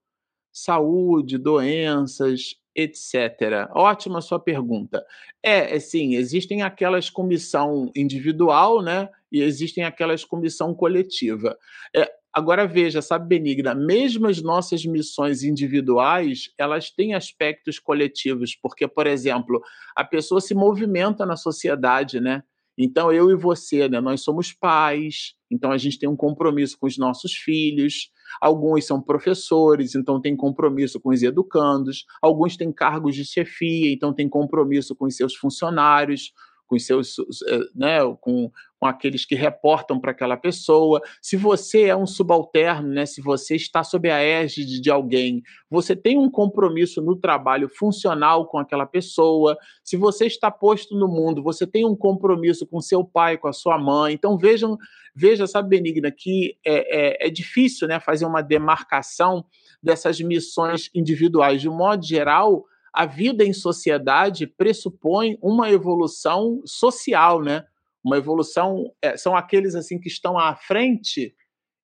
Saúde, 0.53 1.39
doenças, 1.39 2.55
etc. 2.79 3.69
Ótima 3.75 4.21
sua 4.21 4.39
pergunta. 4.39 5.05
É, 5.43 5.75
é, 5.75 5.81
sim, 5.81 6.15
existem 6.15 6.63
aquelas 6.63 7.11
comissão 7.11 7.91
individual, 7.95 8.81
né? 8.81 9.09
E 9.33 9.43
existem 9.43 9.83
aquelas 9.83 10.25
comissão 10.25 10.73
coletiva. 10.73 11.59
É, 11.95 12.09
agora 12.33 12.69
veja, 12.69 13.03
sabe, 13.03 13.27
Benigna, 13.27 13.75
mesmo 13.75 14.29
as 14.29 14.41
nossas 14.41 14.87
missões 14.87 15.43
individuais, 15.43 16.53
elas 16.57 16.89
têm 16.89 17.15
aspectos 17.15 17.81
coletivos, 17.81 18.55
porque, 18.55 18.87
por 18.87 19.09
exemplo, 19.09 19.61
a 19.97 20.05
pessoa 20.05 20.41
se 20.41 20.55
movimenta 20.55 21.27
na 21.27 21.37
sociedade, 21.37 22.21
né? 22.21 22.45
Então, 22.79 23.13
eu 23.13 23.31
e 23.31 23.35
você, 23.35 23.89
né, 23.89 24.01
nós 24.01 24.23
somos 24.23 24.53
pais, 24.53 25.35
então 25.51 25.73
a 25.73 25.79
gente 25.79 25.99
tem 25.99 26.09
um 26.09 26.15
compromisso 26.17 26.79
com 26.79 26.87
os 26.87 26.97
nossos 26.97 27.33
filhos. 27.33 28.11
Alguns 28.41 28.87
são 28.87 29.03
professores, 29.03 29.95
então 29.97 30.21
tem 30.21 30.37
compromisso 30.37 31.01
com 31.01 31.11
os 31.11 31.23
educandos. 31.23 32.05
Alguns 32.23 32.57
têm 32.57 32.73
cargos 32.73 33.17
de 33.17 33.25
chefia, 33.25 33.93
então 33.93 34.15
tem 34.15 34.29
compromisso 34.29 34.95
com 34.95 35.07
os 35.07 35.17
seus 35.17 35.35
funcionários 35.35 36.33
com 36.69 36.79
seus, 36.79 37.17
eh, 37.49 37.61
né, 37.75 37.99
com, 38.21 38.53
com 38.79 38.87
aqueles 38.87 39.25
que 39.25 39.35
reportam 39.35 39.99
para 39.99 40.13
aquela 40.13 40.37
pessoa. 40.37 41.01
Se 41.21 41.37
você 41.37 41.85
é 41.85 41.97
um 41.97 42.07
subalterno, 42.07 42.89
né, 42.89 43.07
se 43.07 43.23
você 43.23 43.57
está 43.57 43.83
sob 43.83 44.09
a 44.11 44.19
égide 44.19 44.81
de 44.81 44.91
alguém, 44.91 45.43
você 45.71 45.97
tem 45.97 46.19
um 46.19 46.31
compromisso 46.31 47.01
no 47.01 47.17
trabalho 47.17 47.69
funcional 47.69 48.47
com 48.47 48.59
aquela 48.59 48.87
pessoa. 48.87 49.57
Se 49.83 49.97
você 49.97 50.27
está 50.27 50.51
posto 50.51 50.97
no 50.97 51.09
mundo, 51.09 51.43
você 51.43 51.67
tem 51.67 51.87
um 51.87 51.97
compromisso 51.97 52.67
com 52.67 52.81
seu 52.81 53.03
pai, 53.03 53.39
com 53.39 53.49
a 53.49 53.53
sua 53.53 53.79
mãe. 53.79 54.13
Então 54.13 54.37
vejam, 54.37 54.77
veja, 55.15 55.47
sabe, 55.47 55.71
Benigna, 55.71 56.13
que 56.13 56.57
é, 56.65 57.25
é, 57.25 57.29
é 57.29 57.31
difícil 57.31 57.89
né, 57.89 57.99
fazer 57.99 58.27
uma 58.27 58.43
demarcação 58.43 59.45
dessas 59.83 60.21
missões 60.21 60.91
individuais. 60.95 61.63
De 61.63 61.69
um 61.69 61.77
modo 61.77 62.05
geral, 62.05 62.67
a 62.99 63.07
vida 63.07 63.45
em 63.45 63.53
sociedade 63.53 64.45
pressupõe 64.45 65.39
uma 65.41 65.71
evolução 65.71 66.61
social, 66.65 67.41
né? 67.41 67.65
Uma 68.03 68.17
evolução 68.17 68.93
é, 69.01 69.17
são 69.17 69.37
aqueles 69.37 69.77
assim 69.77 70.01
que 70.01 70.09
estão 70.09 70.37
à 70.37 70.57
frente 70.57 71.33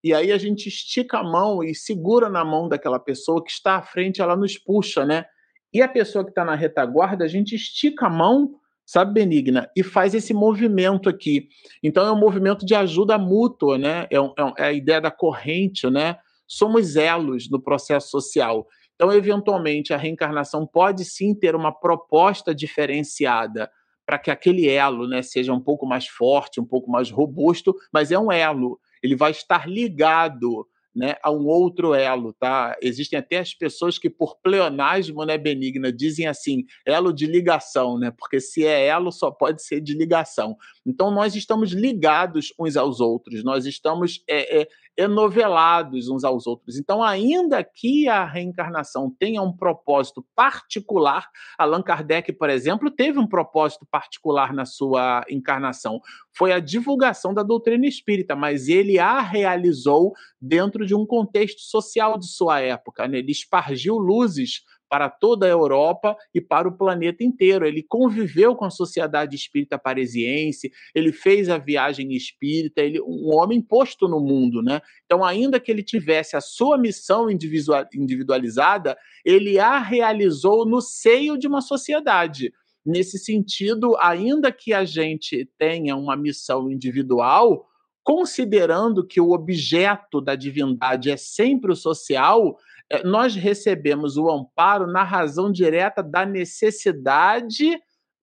e 0.03 0.13
aí 0.13 0.33
a 0.33 0.39
gente 0.39 0.69
estica 0.69 1.21
a 1.21 1.23
mão 1.23 1.63
e 1.63 1.73
segura 1.73 2.29
na 2.29 2.45
mão 2.45 2.69
daquela 2.69 2.99
pessoa 2.99 3.45
que 3.45 3.53
está 3.53 3.77
à 3.77 3.83
frente, 3.83 4.21
ela 4.21 4.35
nos 4.35 4.59
puxa, 4.59 5.07
né? 5.07 5.25
E 5.73 5.81
a 5.81 5.87
pessoa 5.87 6.25
que 6.25 6.33
está 6.33 6.45
na 6.45 6.57
retaguarda, 6.57 7.25
a 7.25 7.29
gente 7.29 7.55
estica 7.55 8.07
a 8.07 8.11
mão, 8.11 8.57
sabe, 8.85 9.15
Benigna, 9.15 9.71
e 9.77 9.85
faz 9.85 10.17
esse 10.17 10.35
movimento 10.35 11.09
aqui. 11.09 11.49
Então 11.81 12.05
é 12.05 12.11
um 12.11 12.19
movimento 12.19 12.67
de 12.67 12.75
ajuda 12.75 13.17
mútua, 13.17 13.79
né? 13.79 14.09
É, 14.11 14.17
é, 14.17 14.53
é 14.59 14.65
a 14.65 14.73
ideia 14.73 15.01
da 15.01 15.13
corrente, 15.13 15.89
né? 15.89 16.19
Somos 16.45 16.97
elos 16.97 17.49
no 17.49 17.63
processo 17.63 18.11
social. 18.11 18.67
Então, 18.95 19.13
eventualmente, 19.13 19.93
a 19.93 19.97
reencarnação 19.97 20.67
pode 20.67 21.05
sim 21.05 21.35
ter 21.35 21.55
uma 21.55 21.73
proposta 21.73 22.55
diferenciada 22.55 23.71
para 24.07 24.19
que 24.19 24.31
aquele 24.31 24.69
elo 24.69 25.09
né, 25.09 25.23
seja 25.23 25.53
um 25.53 25.61
pouco 25.61 25.87
mais 25.87 26.07
forte, 26.07 26.61
um 26.61 26.65
pouco 26.65 26.91
mais 26.91 27.11
robusto, 27.11 27.75
mas 27.93 28.13
é 28.13 28.19
um 28.19 28.31
elo. 28.31 28.79
Ele 29.03 29.17
vai 29.17 29.31
estar 29.31 29.69
ligado 29.69 30.67
né, 30.95 31.17
a 31.23 31.31
um 31.31 31.47
outro 31.47 31.93
elo, 31.93 32.33
tá? 32.33 32.77
Existem 32.81 33.19
até 33.19 33.39
as 33.39 33.53
pessoas 33.53 33.99
que, 33.99 34.09
por 34.09 34.37
pleonasmo, 34.37 35.25
né, 35.25 35.37
benigna, 35.37 35.93
dizem 35.93 36.27
assim, 36.27 36.65
elo 36.87 37.13
de 37.13 37.27
ligação, 37.27 37.99
né? 37.99 38.13
Porque 38.17 38.39
se 38.39 38.65
é 38.65 38.87
elo, 38.87 39.11
só 39.11 39.31
pode 39.31 39.63
ser 39.65 39.81
de 39.81 39.93
ligação. 39.93 40.57
Então, 40.87 41.11
nós 41.11 41.35
estamos 41.35 41.73
ligados 41.73 42.55
uns 42.59 42.77
aos 42.77 43.01
outros, 43.01 43.43
nós 43.43 43.67
estamos 43.67 44.23
é, 44.29 44.61
é, 44.63 44.69
enovelados 44.97 46.09
uns 46.09 46.25
aos 46.25 46.47
outros. 46.47 46.79
Então, 46.79 47.03
ainda 47.03 47.63
que 47.65 48.09
a 48.09 48.25
reencarnação 48.25 49.11
tenha 49.19 49.43
um 49.43 49.53
propósito 49.53 50.25
particular, 50.35 51.29
Allan 51.59 51.83
Kardec, 51.83 52.33
por 52.33 52.49
exemplo, 52.49 52.91
teve 52.91 53.19
um 53.19 53.27
propósito 53.27 53.87
particular 53.91 54.53
na 54.53 54.65
sua 54.65 55.25
encarnação. 55.29 56.01
Foi 56.37 56.53
a 56.53 56.61
divulgação 56.61 57.35
da 57.35 57.43
doutrina 57.43 57.87
espírita, 57.87 58.37
mas 58.37 58.69
ele 58.69 58.99
a 58.99 59.21
realizou 59.21 60.13
dentro 60.41 60.87
de 60.87 60.95
um 60.95 61.05
contexto 61.05 61.61
social 61.61 62.19
de 62.19 62.27
sua 62.27 62.61
época. 62.61 63.09
Né? 63.09 63.19
Ele 63.19 63.33
espargiu 63.33 63.97
luzes 63.97 64.63
para 64.95 65.11
toda 65.11 65.45
a 65.45 65.49
Europa 65.49 66.17
e 66.33 66.41
para 66.41 66.69
o 66.69 66.79
planeta 66.79 67.25
inteiro. 67.25 67.67
Ele 67.67 67.83
conviveu 67.83 68.55
com 68.55 68.65
a 68.65 68.71
sociedade 68.71 69.35
espírita 69.35 69.77
parisiense, 69.77 70.71
ele 70.95 71.11
fez 71.11 71.51
a 71.51 71.59
viagem 71.59 72.13
espírita, 72.15 72.81
ele 72.81 73.01
um 73.01 73.35
homem 73.35 73.61
posto 73.61 74.07
no 74.07 74.21
mundo, 74.21 74.63
né? 74.63 74.81
Então, 75.05 75.25
ainda 75.25 75.59
que 75.59 75.69
ele 75.69 75.83
tivesse 75.83 76.37
a 76.37 76.41
sua 76.41 76.79
missão 76.79 77.27
individualizada, 77.29 78.97
ele 79.25 79.59
a 79.59 79.81
realizou 79.81 80.65
no 80.65 80.81
seio 80.81 81.37
de 81.37 81.49
uma 81.49 81.61
sociedade. 81.61 82.53
Nesse 82.87 83.19
sentido, 83.19 83.97
ainda 83.99 84.53
que 84.53 84.73
a 84.73 84.85
gente 84.85 85.51
tenha 85.59 85.97
uma 85.97 86.15
missão 86.15 86.71
individual, 86.71 87.67
considerando 88.05 89.05
que 89.05 89.21
o 89.21 89.33
objeto 89.33 90.21
da 90.21 90.37
divindade 90.37 91.11
é 91.11 91.17
sempre 91.17 91.73
o 91.73 91.77
social, 91.77 92.57
nós 93.05 93.35
recebemos 93.35 94.17
o 94.17 94.31
amparo 94.31 94.87
na 94.87 95.03
razão 95.03 95.51
direta 95.51 96.03
da 96.03 96.25
necessidade 96.27 97.79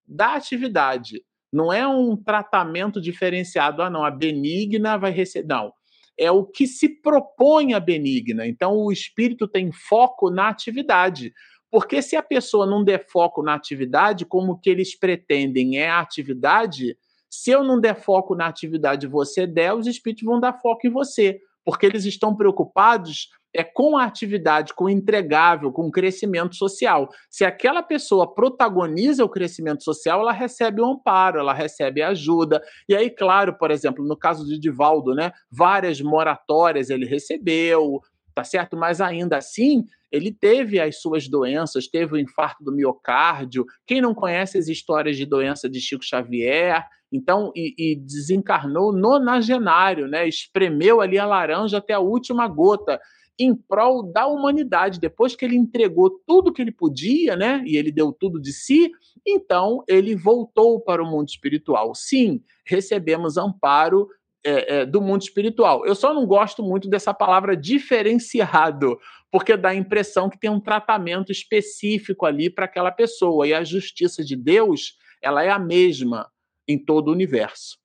da 0.07 0.35
atividade. 0.35 1.23
Não 1.51 1.71
é 1.71 1.87
um 1.87 2.15
tratamento 2.15 3.01
diferenciado. 3.01 3.81
Ah, 3.81 3.89
não, 3.89 4.03
a 4.03 4.11
benigna 4.11 4.97
vai 4.97 5.11
receber. 5.11 5.47
Não. 5.47 5.73
É 6.17 6.29
o 6.31 6.45
que 6.45 6.67
se 6.67 7.01
propõe 7.01 7.73
a 7.73 7.79
benigna. 7.79 8.45
Então, 8.45 8.75
o 8.75 8.91
espírito 8.91 9.47
tem 9.47 9.71
foco 9.71 10.29
na 10.29 10.49
atividade. 10.49 11.33
Porque 11.69 12.01
se 12.01 12.15
a 12.15 12.23
pessoa 12.23 12.65
não 12.65 12.83
der 12.83 13.07
foco 13.09 13.41
na 13.41 13.53
atividade, 13.53 14.25
como 14.25 14.59
que 14.59 14.69
eles 14.69 14.97
pretendem 14.97 15.77
é 15.77 15.89
a 15.89 16.01
atividade, 16.01 16.97
se 17.29 17.49
eu 17.49 17.63
não 17.63 17.79
der 17.79 17.95
foco 17.95 18.35
na 18.35 18.47
atividade 18.47 19.07
você 19.07 19.47
der, 19.47 19.73
os 19.73 19.87
espíritos 19.87 20.25
vão 20.25 20.39
dar 20.39 20.59
foco 20.59 20.85
em 20.85 20.89
você. 20.89 21.39
Porque 21.63 21.85
eles 21.85 22.05
estão 22.05 22.35
preocupados 22.35 23.29
é 23.53 23.63
com 23.63 23.97
a 23.97 24.05
atividade, 24.05 24.73
com 24.73 24.85
o 24.85 24.89
entregável, 24.89 25.71
com 25.71 25.87
o 25.87 25.91
crescimento 25.91 26.55
social. 26.55 27.09
Se 27.29 27.43
aquela 27.43 27.83
pessoa 27.83 28.33
protagoniza 28.33 29.25
o 29.25 29.29
crescimento 29.29 29.83
social, 29.83 30.21
ela 30.21 30.31
recebe 30.31 30.81
o 30.81 30.85
um 30.85 30.93
amparo, 30.93 31.39
ela 31.39 31.53
recebe 31.53 32.01
ajuda. 32.01 32.61
E 32.87 32.95
aí, 32.95 33.09
claro, 33.09 33.57
por 33.57 33.69
exemplo, 33.69 34.05
no 34.05 34.15
caso 34.15 34.45
de 34.45 34.57
Divaldo, 34.57 35.13
né, 35.13 35.31
várias 35.51 35.99
moratórias 35.99 36.89
ele 36.89 37.05
recebeu, 37.05 37.99
tá 38.33 38.43
certo? 38.43 38.77
Mas 38.77 39.01
ainda 39.01 39.37
assim, 39.37 39.85
ele 40.11 40.31
teve 40.31 40.79
as 40.79 41.01
suas 41.01 41.27
doenças, 41.27 41.87
teve 41.87 42.13
o 42.13 42.17
infarto 42.17 42.63
do 42.63 42.71
miocárdio. 42.71 43.65
Quem 43.85 44.01
não 44.01 44.13
conhece 44.13 44.57
as 44.57 44.67
histórias 44.67 45.15
de 45.15 45.25
doença 45.25 45.69
de 45.69 45.79
Chico 45.79 46.03
Xavier, 46.03 46.85
então, 47.11 47.51
e, 47.55 47.73
e, 47.77 47.95
desencarnou 47.95 48.93
nonagenário, 48.93 50.07
né? 50.07 50.27
Espremeu 50.27 51.01
ali 51.01 51.17
a 51.17 51.25
laranja 51.25 51.77
até 51.77 51.93
a 51.93 51.99
última 51.99 52.47
gota 52.47 52.99
em 53.37 53.53
prol 53.53 54.03
da 54.03 54.27
humanidade. 54.27 54.99
Depois 54.99 55.35
que 55.35 55.43
ele 55.43 55.57
entregou 55.57 56.21
tudo 56.25 56.53
que 56.53 56.61
ele 56.61 56.71
podia, 56.71 57.35
né? 57.35 57.61
E 57.65 57.75
ele 57.75 57.91
deu 57.91 58.13
tudo 58.13 58.39
de 58.39 58.53
si, 58.53 58.89
então 59.27 59.83
ele 59.87 60.15
voltou 60.15 60.79
para 60.79 61.03
o 61.03 61.05
mundo 61.05 61.27
espiritual. 61.27 61.93
Sim, 61.93 62.41
recebemos 62.65 63.37
amparo 63.37 64.07
é, 64.43 64.75
é, 64.75 64.85
do 64.85 65.01
mundo 65.01 65.21
espiritual. 65.21 65.85
Eu 65.85 65.95
só 65.95 66.13
não 66.13 66.25
gosto 66.25 66.63
muito 66.63 66.89
dessa 66.89 67.13
palavra 67.13 67.55
diferenciado, 67.55 68.99
porque 69.31 69.55
dá 69.55 69.69
a 69.69 69.75
impressão 69.75 70.29
que 70.29 70.39
tem 70.39 70.49
um 70.49 70.59
tratamento 70.59 71.31
específico 71.31 72.25
ali 72.25 72.49
para 72.49 72.65
aquela 72.65 72.91
pessoa. 72.91 73.47
E 73.47 73.53
a 73.53 73.63
justiça 73.63 74.23
de 74.23 74.35
Deus, 74.35 74.97
ela 75.21 75.43
é 75.43 75.49
a 75.49 75.59
mesma 75.59 76.29
em 76.67 76.77
todo 76.77 77.07
o 77.07 77.11
universo. 77.11 77.77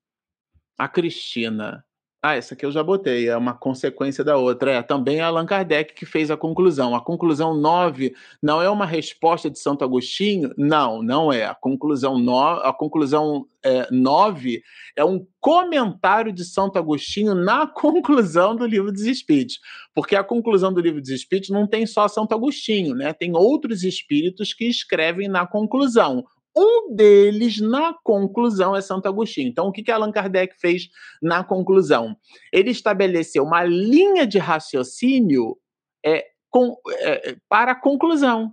A 0.79 0.89
Cristina 0.89 1.86
ah, 2.27 2.35
essa 2.35 2.55
aqui 2.55 2.67
eu 2.67 2.73
já 2.73 2.83
botei, 2.83 3.29
é 3.29 3.37
uma 3.37 3.55
consequência 3.55 4.25
da 4.25 4.37
outra. 4.37 4.73
É 4.73 4.83
também 4.83 5.21
Allan 5.21 5.47
Kardec 5.47 5.95
que 5.95 6.05
fez 6.05 6.31
a 6.31 6.37
conclusão. 6.37 6.95
A 6.95 7.01
conclusão 7.01 7.55
9 7.55 8.15
não 8.43 8.61
é 8.61 8.69
uma 8.69 8.85
resposta 8.85 9.49
de 9.49 9.59
Santo 9.59 9.85
Agostinho? 9.85 10.53
Não, 10.59 11.03
não 11.03 11.33
é. 11.33 11.45
A 11.45 11.55
conclusão 11.55 12.19
9, 12.19 12.63
a 12.65 12.73
conclusão 12.73 13.47
é, 13.63 13.87
9 13.93 14.61
é 14.97 15.05
um 15.05 15.25
comentário 15.41 16.33
de 16.33 16.45
Santo 16.45 16.79
Agostinho 16.79 17.35
na 17.35 17.67
conclusão 17.71 18.57
do 18.57 18.67
livro 18.67 18.91
dos 18.91 19.03
Espíritos. 19.03 19.61
Porque 19.95 20.17
a 20.17 20.25
conclusão 20.25 20.73
do 20.73 20.81
livro 20.81 21.01
dos 21.01 21.11
Espíritos 21.11 21.51
não 21.51 21.67
tem 21.67 21.87
só 21.87 22.09
Santo 22.09 22.35
Agostinho, 22.35 22.95
né? 22.95 23.13
Tem 23.13 23.37
outros 23.37 23.85
espíritos 23.85 24.53
que 24.53 24.65
escrevem 24.65 25.29
na 25.29 25.47
conclusão. 25.47 26.25
Um 26.57 26.95
deles, 26.95 27.61
na 27.61 27.95
conclusão, 28.03 28.75
é 28.75 28.81
Santo 28.81 29.07
Agostinho. 29.07 29.49
Então, 29.49 29.69
o 29.69 29.73
que, 29.73 29.83
que 29.83 29.91
Allan 29.91 30.11
Kardec 30.11 30.59
fez 30.59 30.89
na 31.21 31.45
conclusão? 31.45 32.17
Ele 32.51 32.71
estabeleceu 32.71 33.45
uma 33.45 33.63
linha 33.63 34.27
de 34.27 34.39
raciocínio 34.39 35.59
é, 36.05 36.25
com, 36.49 36.75
é, 37.01 37.37
para 37.49 37.73
a 37.73 37.81
conclusão. 37.81 38.53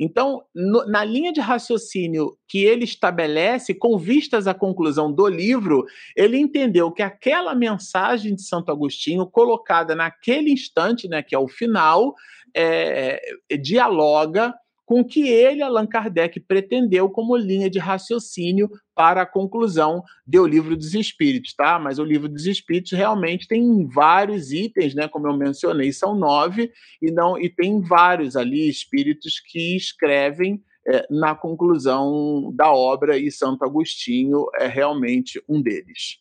Então, 0.00 0.42
no, 0.54 0.86
na 0.86 1.04
linha 1.04 1.32
de 1.32 1.40
raciocínio 1.40 2.36
que 2.48 2.64
ele 2.64 2.84
estabelece, 2.84 3.74
com 3.74 3.98
vistas 3.98 4.48
à 4.48 4.54
conclusão 4.54 5.12
do 5.12 5.28
livro, 5.28 5.84
ele 6.16 6.38
entendeu 6.38 6.90
que 6.90 7.02
aquela 7.02 7.54
mensagem 7.54 8.34
de 8.34 8.42
Santo 8.42 8.72
Agostinho, 8.72 9.26
colocada 9.26 9.94
naquele 9.94 10.50
instante, 10.50 11.06
né, 11.06 11.22
que 11.22 11.34
é 11.34 11.38
o 11.38 11.46
final, 11.46 12.14
é, 12.56 13.20
dialoga 13.60 14.54
com 14.84 15.04
que 15.04 15.28
ele, 15.28 15.62
Allan 15.62 15.86
Kardec, 15.86 16.40
pretendeu 16.40 17.08
como 17.08 17.36
linha 17.36 17.70
de 17.70 17.78
raciocínio 17.78 18.70
para 18.94 19.22
a 19.22 19.26
conclusão 19.26 20.02
do 20.26 20.46
Livro 20.46 20.76
dos 20.76 20.94
Espíritos, 20.94 21.54
tá? 21.54 21.78
Mas 21.78 21.98
o 21.98 22.04
Livro 22.04 22.28
dos 22.28 22.46
Espíritos 22.46 22.92
realmente 22.92 23.46
tem 23.46 23.86
vários 23.86 24.52
itens, 24.52 24.94
né? 24.94 25.08
Como 25.08 25.26
eu 25.26 25.36
mencionei, 25.36 25.92
são 25.92 26.14
nove, 26.14 26.70
e, 27.00 27.10
não, 27.10 27.38
e 27.38 27.48
tem 27.48 27.80
vários 27.80 28.36
ali 28.36 28.68
espíritos 28.68 29.40
que 29.40 29.76
escrevem 29.76 30.62
é, 30.86 31.06
na 31.08 31.34
conclusão 31.34 32.52
da 32.54 32.72
obra, 32.72 33.16
e 33.16 33.30
Santo 33.30 33.64
Agostinho 33.64 34.46
é 34.56 34.66
realmente 34.66 35.42
um 35.48 35.62
deles. 35.62 36.18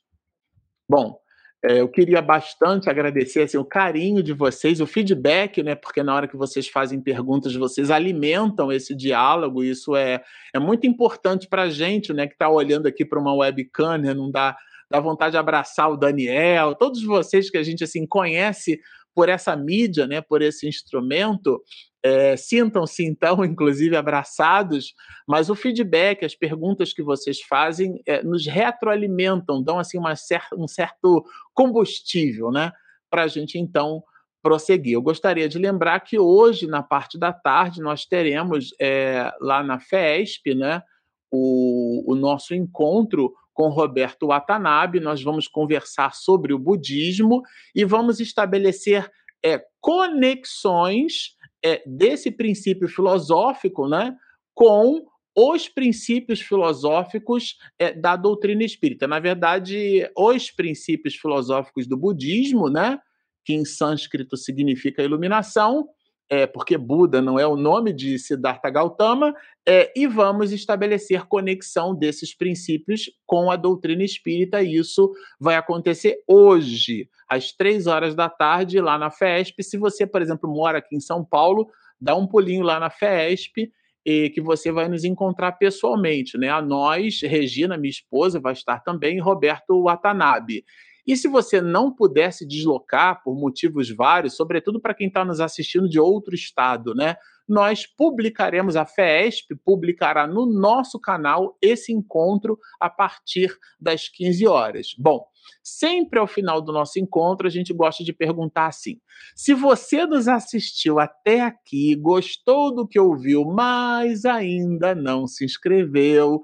Bom, 0.88 1.21
é, 1.64 1.80
eu 1.80 1.88
queria 1.88 2.22
bastante 2.24 2.90
agradecer 2.90 3.44
assim, 3.44 3.58
o 3.58 3.64
carinho 3.64 4.24
de 4.24 4.34
vocês, 4.34 4.82
o 4.82 4.88
feedback, 4.88 5.62
né? 5.62 5.76
Porque 5.76 6.02
na 6.02 6.16
hora 6.16 6.28
que 6.28 6.36
vocês 6.36 6.68
fazem 6.68 7.00
perguntas, 7.00 7.54
vocês 7.54 7.92
alimentam 7.92 8.72
esse 8.72 8.96
diálogo. 8.96 9.64
Isso 9.64 9.96
é, 9.96 10.24
é 10.56 10.60
muito 10.60 10.88
importante 10.88 11.48
para 11.48 11.64
a 11.64 11.70
gente, 11.70 12.14
né? 12.14 12.26
Que 12.26 12.34
está 12.34 12.50
olhando 12.50 12.88
aqui 12.88 13.06
para 13.06 13.20
uma 13.20 13.36
webcam, 13.36 14.00
né, 14.00 14.14
não 14.14 14.32
dá, 14.32 14.58
dá 14.90 15.00
vontade 15.00 15.34
de 15.34 15.38
abraçar 15.38 15.92
o 15.92 15.98
Daniel, 15.98 16.74
todos 16.74 17.04
vocês 17.04 17.50
que 17.50 17.58
a 17.58 17.64
gente 17.64 17.84
assim 17.84 18.08
conhece 18.08 18.80
por 19.14 19.30
essa 19.30 19.56
mídia, 19.56 20.08
né? 20.08 20.20
Por 20.20 20.42
esse 20.42 20.68
instrumento. 20.68 21.62
É, 22.04 22.36
Sintam-se, 22.36 23.06
então, 23.06 23.44
inclusive, 23.46 23.96
abraçados, 23.96 24.94
mas 25.28 25.50
o 25.50 25.56
feedback, 25.56 26.26
as 26.26 26.36
perguntas 26.36 26.94
que 26.94 27.04
vocês 27.04 27.42
fazem, 27.42 28.02
é, 28.06 28.24
nos 28.24 28.48
retroalimentam, 28.48 29.64
dão 29.64 29.78
assim 29.78 30.00
cer 30.16 30.42
um 30.58 30.68
certo 30.68 31.24
combustível 31.54 32.52
né, 32.52 32.72
para 33.10 33.24
a 33.24 33.28
gente, 33.28 33.60
então, 33.60 34.04
prosseguir. 34.42 34.94
Eu 34.94 35.02
gostaria 35.02 35.48
de 35.48 35.60
lembrar 35.60 36.00
que 36.00 36.18
hoje, 36.18 36.66
na 36.66 36.82
parte 36.82 37.18
da 37.18 37.32
tarde, 37.32 37.82
nós 37.82 38.06
teremos 38.06 38.74
é, 38.80 39.32
lá 39.40 39.64
na 39.64 39.80
FESP 39.80 40.56
né, 40.56 40.82
o, 41.30 42.12
o 42.12 42.16
nosso 42.16 42.56
encontro 42.56 43.34
com 43.54 43.70
Roberto 43.70 44.28
Watanabe. 44.28 45.00
Nós 45.00 45.22
vamos 45.22 45.48
conversar 45.48 46.16
sobre 46.16 46.54
o 46.54 46.60
budismo 46.60 47.44
e 47.76 47.86
vamos 47.86 48.20
estabelecer 48.20 49.10
é, 49.44 49.64
conexões 49.80 51.36
é, 51.64 51.82
desse 51.86 52.32
princípio 52.32 52.88
filosófico 52.88 53.88
né, 53.88 54.16
com 54.54 55.06
os 55.36 55.70
princípios 55.70 56.42
filosóficos 56.42 57.58
é, 57.80 57.94
da 57.94 58.16
doutrina 58.16 58.64
espírita. 58.64 59.08
Na 59.08 59.20
verdade, 59.20 60.10
os 60.18 60.52
princípios 60.52 61.16
filosóficos 61.16 61.88
do 61.88 61.96
budismo, 61.96 62.70
né, 62.70 63.00
que 63.46 63.54
em 63.54 63.64
sânscrito 63.64 64.36
significa 64.36 65.04
iluminação, 65.04 65.88
é, 66.32 66.48
porque 66.48 66.78
Buda 66.78 67.22
não 67.22 67.38
é 67.38 67.46
o 67.46 67.58
nome 67.58 67.92
de 67.92 68.18
Siddhartha 68.18 68.70
Gautama, 68.70 69.36
é, 69.68 69.92
e 69.94 70.08
vamos 70.08 70.54
estabelecer 70.54 71.28
conexão 71.28 71.94
desses 71.94 72.34
princípios 72.34 73.12
com 73.26 73.52
a 73.52 73.58
doutrina 73.58 74.02
espírita. 74.02 74.64
E 74.64 74.78
isso 74.78 75.12
vai 75.38 75.58
acontecer 75.58 76.24
hoje, 76.26 77.10
às 77.30 77.52
três 77.52 77.86
horas 77.86 78.16
da 78.16 78.30
tarde, 78.30 78.80
lá 78.80 78.98
na 78.98 79.12
FESP. 79.12 79.62
Se 79.62 79.78
você, 79.78 80.08
por 80.08 80.22
exemplo, 80.22 80.50
mora 80.50 80.78
aqui 80.78 80.96
em 80.96 81.02
São 81.02 81.22
Paulo, 81.22 81.68
dá 82.00 82.16
um 82.16 82.26
pulinho 82.26 82.64
lá 82.64 82.80
na 82.80 82.90
FESP 82.90 83.70
e 84.06 84.30
que 84.30 84.40
você 84.40 84.72
vai 84.72 84.88
nos 84.88 85.04
encontrar 85.04 85.52
pessoalmente, 85.52 86.38
né? 86.38 86.50
A 86.50 86.62
nós, 86.62 87.20
Regina, 87.22 87.78
minha 87.78 87.92
esposa, 87.92 88.40
vai 88.40 88.54
estar 88.54 88.80
também, 88.80 89.18
e 89.18 89.22
Roberto 89.22 89.84
Watanabe. 89.84 90.64
E 91.06 91.16
se 91.16 91.28
você 91.28 91.62
não 91.62 91.94
puder 91.94 92.32
se 92.32 92.48
deslocar 92.48 93.22
por 93.24 93.36
motivos 93.36 93.90
vários, 93.90 94.36
sobretudo 94.36 94.80
para 94.80 94.94
quem 94.94 95.08
está 95.08 95.26
nos 95.26 95.40
assistindo 95.40 95.90
de 95.90 96.00
outro 96.00 96.36
estado, 96.36 96.94
né? 96.94 97.16
Nós 97.48 97.86
publicaremos, 97.86 98.76
a 98.76 98.86
FESP 98.86 99.56
publicará 99.66 100.26
no 100.26 100.46
nosso 100.46 101.00
canal 101.00 101.58
esse 101.62 101.92
encontro 101.92 102.58
a 102.80 102.90
partir 102.90 103.54
das 103.80 104.08
15 104.08 104.48
horas. 104.48 104.88
Bom, 104.98 105.26
sempre 105.62 106.20
ao 106.20 106.28
final 106.28 106.62
do 106.62 106.72
nosso 106.72 107.00
encontro 107.00 107.48
a 107.48 107.50
gente 107.50 107.74
gosta 107.74 108.04
de 108.04 108.14
perguntar 108.14 108.68
assim: 108.68 109.00
se 109.36 109.54
você 109.54 110.06
nos 110.06 110.28
assistiu 110.28 111.00
até 111.00 111.42
aqui, 111.42 111.96
gostou 111.96 112.74
do 112.74 112.88
que 112.88 113.00
ouviu, 113.00 113.44
mas 113.44 114.24
ainda 114.24 114.96
não 114.96 115.28
se 115.28 115.44
inscreveu, 115.44 116.42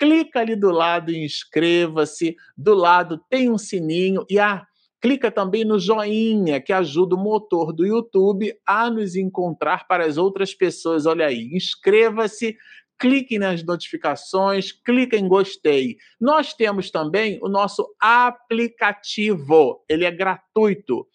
clica 0.00 0.40
ali 0.40 0.56
do 0.56 0.70
lado 0.70 1.12
em 1.12 1.26
inscreva-se, 1.26 2.34
do 2.56 2.72
lado 2.72 3.20
tem 3.28 3.50
um 3.50 3.58
sininho 3.58 4.24
e 4.30 4.38
ah, 4.38 4.66
clica 4.98 5.30
também 5.30 5.62
no 5.62 5.78
joinha 5.78 6.58
que 6.58 6.72
ajuda 6.72 7.14
o 7.14 7.22
motor 7.22 7.70
do 7.70 7.84
YouTube 7.84 8.50
a 8.66 8.88
nos 8.88 9.14
encontrar 9.14 9.86
para 9.86 10.06
as 10.06 10.16
outras 10.16 10.54
pessoas. 10.54 11.04
Olha 11.04 11.26
aí, 11.26 11.50
inscreva-se, 11.52 12.56
clique 12.98 13.38
nas 13.38 13.62
notificações, 13.62 14.72
clique 14.72 15.16
em 15.16 15.28
gostei. 15.28 15.98
Nós 16.18 16.54
temos 16.54 16.90
também 16.90 17.38
o 17.42 17.48
nosso 17.48 17.86
aplicativo, 18.00 19.84
ele 19.86 20.06
é 20.06 20.10
gratuito. 20.10 21.06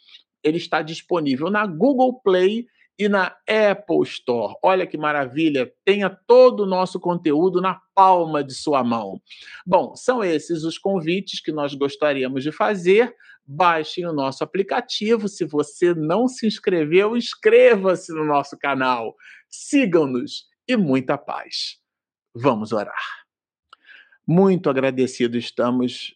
Ele 0.44 0.58
está 0.58 0.84
disponível 0.84 1.50
na 1.50 1.66
Google 1.66 2.22
Play 2.22 2.68
e 2.98 3.10
na 3.10 3.36
Apple 3.48 4.04
Store. 4.04 4.56
Olha 4.64 4.88
que 4.88 4.98
maravilha! 4.98 5.72
Tenha 5.84 6.10
todo 6.10 6.62
o 6.62 6.66
nosso 6.66 7.00
conteúdo 7.00 7.62
na 7.62 7.80
palma 7.94 8.44
de 8.44 8.54
sua 8.54 8.84
mão. 8.84 9.22
Bom, 9.66 9.96
são 9.96 10.24
esses 10.24 10.64
os 10.64 10.78
convites 10.78 11.42
que 11.42 11.52
nós 11.52 11.74
gostaríamos 11.74 12.44
de 12.44 12.52
fazer. 12.52 13.14
Baixem 13.46 14.06
o 14.08 14.14
nosso 14.14 14.44
aplicativo. 14.44 15.28
Se 15.28 15.46
você 15.46 15.94
não 15.94 16.28
se 16.28 16.48
inscreveu, 16.48 17.16
inscreva-se 17.16 18.12
no 18.14 18.26
nosso 18.26 18.58
canal. 18.58 19.16
Sigam-nos 19.50 20.48
e 20.68 20.76
muita 20.76 21.18
paz. 21.18 21.78
Vamos 22.34 22.72
orar. 22.72 23.26
Muito 24.28 24.70
agradecido 24.70 25.38
estamos 25.38 26.16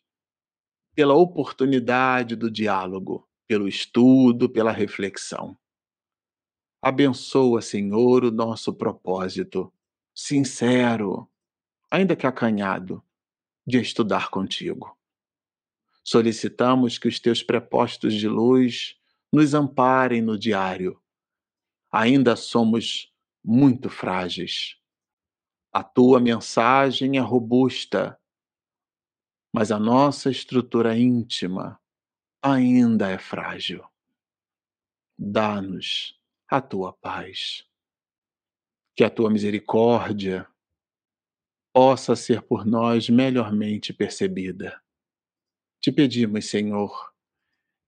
pela 0.96 1.14
oportunidade 1.14 2.36
do 2.36 2.50
diálogo, 2.50 3.28
pelo 3.48 3.68
estudo, 3.68 4.50
pela 4.50 4.72
reflexão. 4.72 5.56
Abençoa, 6.82 7.62
Senhor, 7.62 8.24
o 8.24 8.32
nosso 8.32 8.74
propósito, 8.74 9.72
sincero, 10.16 11.30
ainda 11.92 12.16
que 12.16 12.26
acanhado, 12.26 13.04
de 13.68 13.82
estudar 13.82 14.30
contigo. 14.30 14.98
Solicitamos 16.06 16.98
que 16.98 17.10
os 17.10 17.20
teus 17.20 17.44
prepostos 17.44 18.14
de 18.14 18.30
luz 18.30 18.98
nos 19.32 19.54
amparem 19.54 20.22
no 20.22 20.40
diário. 20.40 21.02
Ainda 21.92 22.38
somos 22.38 23.14
muito 23.44 23.90
frágeis. 23.90 24.78
A 25.74 25.84
tua 25.84 26.20
mensagem 26.20 27.18
é 27.18 27.22
robusta, 27.22 28.18
mas 29.54 29.70
a 29.70 29.78
nossa 29.78 30.32
estrutura 30.32 30.98
íntima 30.98 31.78
ainda 32.42 33.10
é 33.10 33.18
frágil. 33.18 33.86
Dá-nos 35.18 36.19
a 36.50 36.60
tua 36.60 36.94
paz. 36.94 37.64
Que 38.96 39.04
a 39.04 39.10
tua 39.10 39.30
misericórdia 39.30 40.48
possa 41.72 42.16
ser 42.16 42.42
por 42.42 42.66
nós 42.66 43.08
melhormente 43.10 43.94
percebida. 43.94 44.82
Te 45.80 45.92
pedimos, 45.92 46.50
Senhor, 46.50 47.14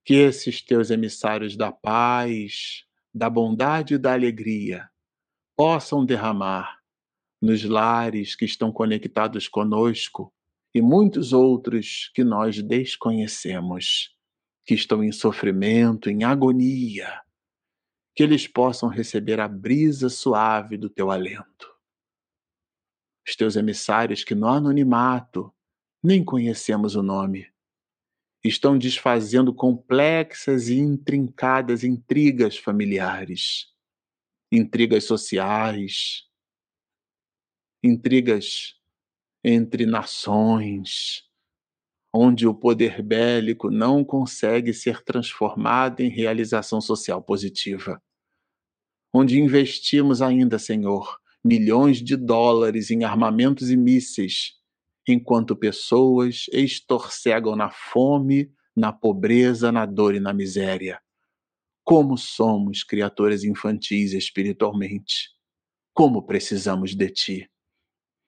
que 0.04 0.14
esses 0.14 0.62
teus 0.62 0.90
emissários 0.90 1.56
da 1.56 1.72
paz, 1.72 2.86
da 3.12 3.28
bondade 3.28 3.94
e 3.94 3.98
da 3.98 4.12
alegria 4.12 4.88
possam 5.56 6.04
derramar 6.04 6.80
nos 7.40 7.64
lares 7.64 8.36
que 8.36 8.44
estão 8.44 8.72
conectados 8.72 9.48
conosco 9.48 10.32
e 10.74 10.80
muitos 10.80 11.32
outros 11.32 12.10
que 12.14 12.24
nós 12.24 12.62
desconhecemos, 12.62 14.16
que 14.64 14.74
estão 14.74 15.02
em 15.04 15.12
sofrimento, 15.12 16.08
em 16.08 16.24
agonia, 16.24 17.20
que 18.14 18.22
eles 18.22 18.46
possam 18.46 18.88
receber 18.88 19.40
a 19.40 19.48
brisa 19.48 20.08
suave 20.08 20.76
do 20.76 20.88
teu 20.88 21.10
alento. 21.10 21.72
Os 23.26 23.36
teus 23.36 23.56
emissários, 23.56 24.24
que 24.24 24.34
no 24.34 24.48
anonimato 24.48 25.52
nem 26.02 26.24
conhecemos 26.24 26.96
o 26.96 27.02
nome, 27.02 27.52
estão 28.44 28.76
desfazendo 28.76 29.54
complexas 29.54 30.68
e 30.68 30.76
intrincadas 30.78 31.84
intrigas 31.84 32.56
familiares, 32.56 33.72
intrigas 34.50 35.04
sociais, 35.04 36.28
intrigas 37.82 38.80
entre 39.44 39.86
nações, 39.86 41.28
onde 42.12 42.46
o 42.46 42.54
poder 42.54 43.02
bélico 43.02 43.70
não 43.70 44.04
consegue 44.04 44.74
ser 44.74 45.02
transformado 45.02 46.00
em 46.00 46.10
realização 46.10 46.80
social 46.80 47.22
positiva. 47.22 48.02
Onde 49.12 49.40
investimos 49.40 50.20
ainda, 50.20 50.58
Senhor, 50.58 51.18
milhões 51.42 52.02
de 52.02 52.16
dólares 52.16 52.90
em 52.90 53.04
armamentos 53.04 53.70
e 53.70 53.76
mísseis, 53.76 54.52
enquanto 55.08 55.56
pessoas 55.56 56.46
estorcegam 56.52 57.56
na 57.56 57.70
fome, 57.70 58.52
na 58.76 58.92
pobreza, 58.92 59.72
na 59.72 59.86
dor 59.86 60.14
e 60.14 60.20
na 60.20 60.32
miséria. 60.32 61.00
Como 61.82 62.16
somos 62.16 62.84
criaturas 62.84 63.42
infantis 63.42 64.12
espiritualmente. 64.12 65.30
Como 65.92 66.24
precisamos 66.24 66.94
de 66.94 67.10
Ti. 67.10 67.50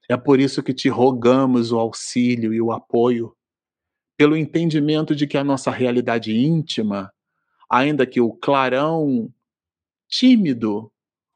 É 0.09 0.16
por 0.16 0.40
isso 0.40 0.62
que 0.62 0.74
te 0.74 0.89
rogamos 0.89 1.73
o 1.73 1.78
auxílio 1.78 2.52
e 2.52 2.61
o 2.61 2.73
apoio 2.73 3.35
pelo 4.16 4.36
entendimento 4.36 5.15
de 5.15 5.27
que 5.27 5.36
a 5.36 5.45
nossa 5.45 5.70
realidade 5.70 6.35
íntima, 6.36 7.12
ainda 7.69 8.07
que 8.07 8.20
o 8.20 8.32
clarão 8.32 9.32
tímido 10.09 10.93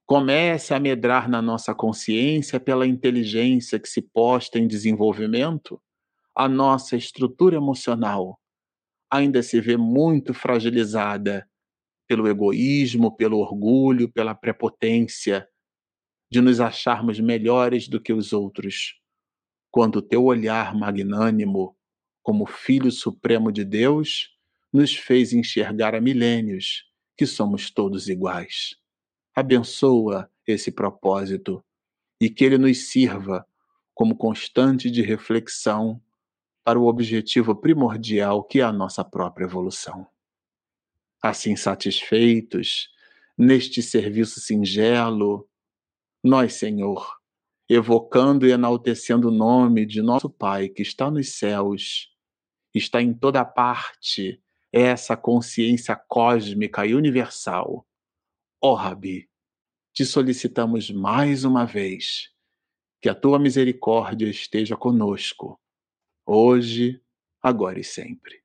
comece 0.06 0.72
a 0.72 0.80
medrar 0.80 1.28
na 1.28 1.42
nossa 1.42 1.74
consciência 1.74 2.58
pela 2.58 2.86
inteligência 2.86 3.78
que 3.78 3.88
se 3.88 4.00
posta 4.00 4.58
em 4.58 4.66
desenvolvimento, 4.66 5.80
a 6.34 6.48
nossa 6.48 6.96
estrutura 6.96 7.56
emocional 7.56 8.38
ainda 9.10 9.42
se 9.42 9.60
vê 9.60 9.76
muito 9.76 10.32
fragilizada 10.32 11.48
pelo 12.06 12.28
egoísmo, 12.28 13.14
pelo 13.16 13.38
orgulho, 13.38 14.10
pela 14.10 14.34
prepotência 14.34 15.46
de 16.30 16.40
nos 16.40 16.60
acharmos 16.60 17.18
melhores 17.20 17.88
do 17.88 18.00
que 18.00 18.12
os 18.12 18.32
outros, 18.32 18.98
quando 19.70 19.96
o 19.96 20.02
teu 20.02 20.24
olhar 20.24 20.74
magnânimo 20.74 21.77
como 22.28 22.44
Filho 22.44 22.92
Supremo 22.92 23.50
de 23.50 23.64
Deus, 23.64 24.36
nos 24.70 24.94
fez 24.94 25.32
enxergar 25.32 25.94
há 25.94 26.00
milênios 26.00 26.84
que 27.16 27.24
somos 27.24 27.70
todos 27.70 28.06
iguais. 28.06 28.76
Abençoa 29.34 30.30
esse 30.46 30.70
propósito 30.70 31.64
e 32.20 32.28
que 32.28 32.44
ele 32.44 32.58
nos 32.58 32.90
sirva 32.90 33.46
como 33.94 34.14
constante 34.14 34.90
de 34.90 35.00
reflexão 35.00 36.02
para 36.62 36.78
o 36.78 36.86
objetivo 36.86 37.56
primordial 37.56 38.44
que 38.44 38.60
é 38.60 38.62
a 38.62 38.72
nossa 38.74 39.02
própria 39.02 39.46
evolução. 39.46 40.06
Assim 41.22 41.56
satisfeitos, 41.56 42.90
neste 43.38 43.80
serviço 43.80 44.38
singelo, 44.38 45.48
nós, 46.22 46.52
Senhor, 46.52 47.16
evocando 47.70 48.46
e 48.46 48.50
enaltecendo 48.50 49.28
o 49.28 49.34
nome 49.34 49.86
de 49.86 50.02
nosso 50.02 50.28
Pai 50.28 50.68
que 50.68 50.82
está 50.82 51.10
nos 51.10 51.30
céus, 51.38 52.17
está 52.74 53.00
em 53.00 53.14
toda 53.14 53.44
parte 53.44 54.42
essa 54.72 55.16
consciência 55.16 55.96
cósmica 55.96 56.84
e 56.86 56.94
universal. 56.94 57.86
Ó 58.60 58.72
oh, 58.72 58.74
Rabi, 58.74 59.28
te 59.92 60.04
solicitamos 60.04 60.90
mais 60.90 61.44
uma 61.44 61.64
vez 61.64 62.30
que 63.00 63.08
a 63.08 63.14
tua 63.14 63.38
misericórdia 63.38 64.28
esteja 64.28 64.76
conosco, 64.76 65.60
hoje, 66.26 67.00
agora 67.40 67.78
e 67.78 67.84
sempre. 67.84 68.42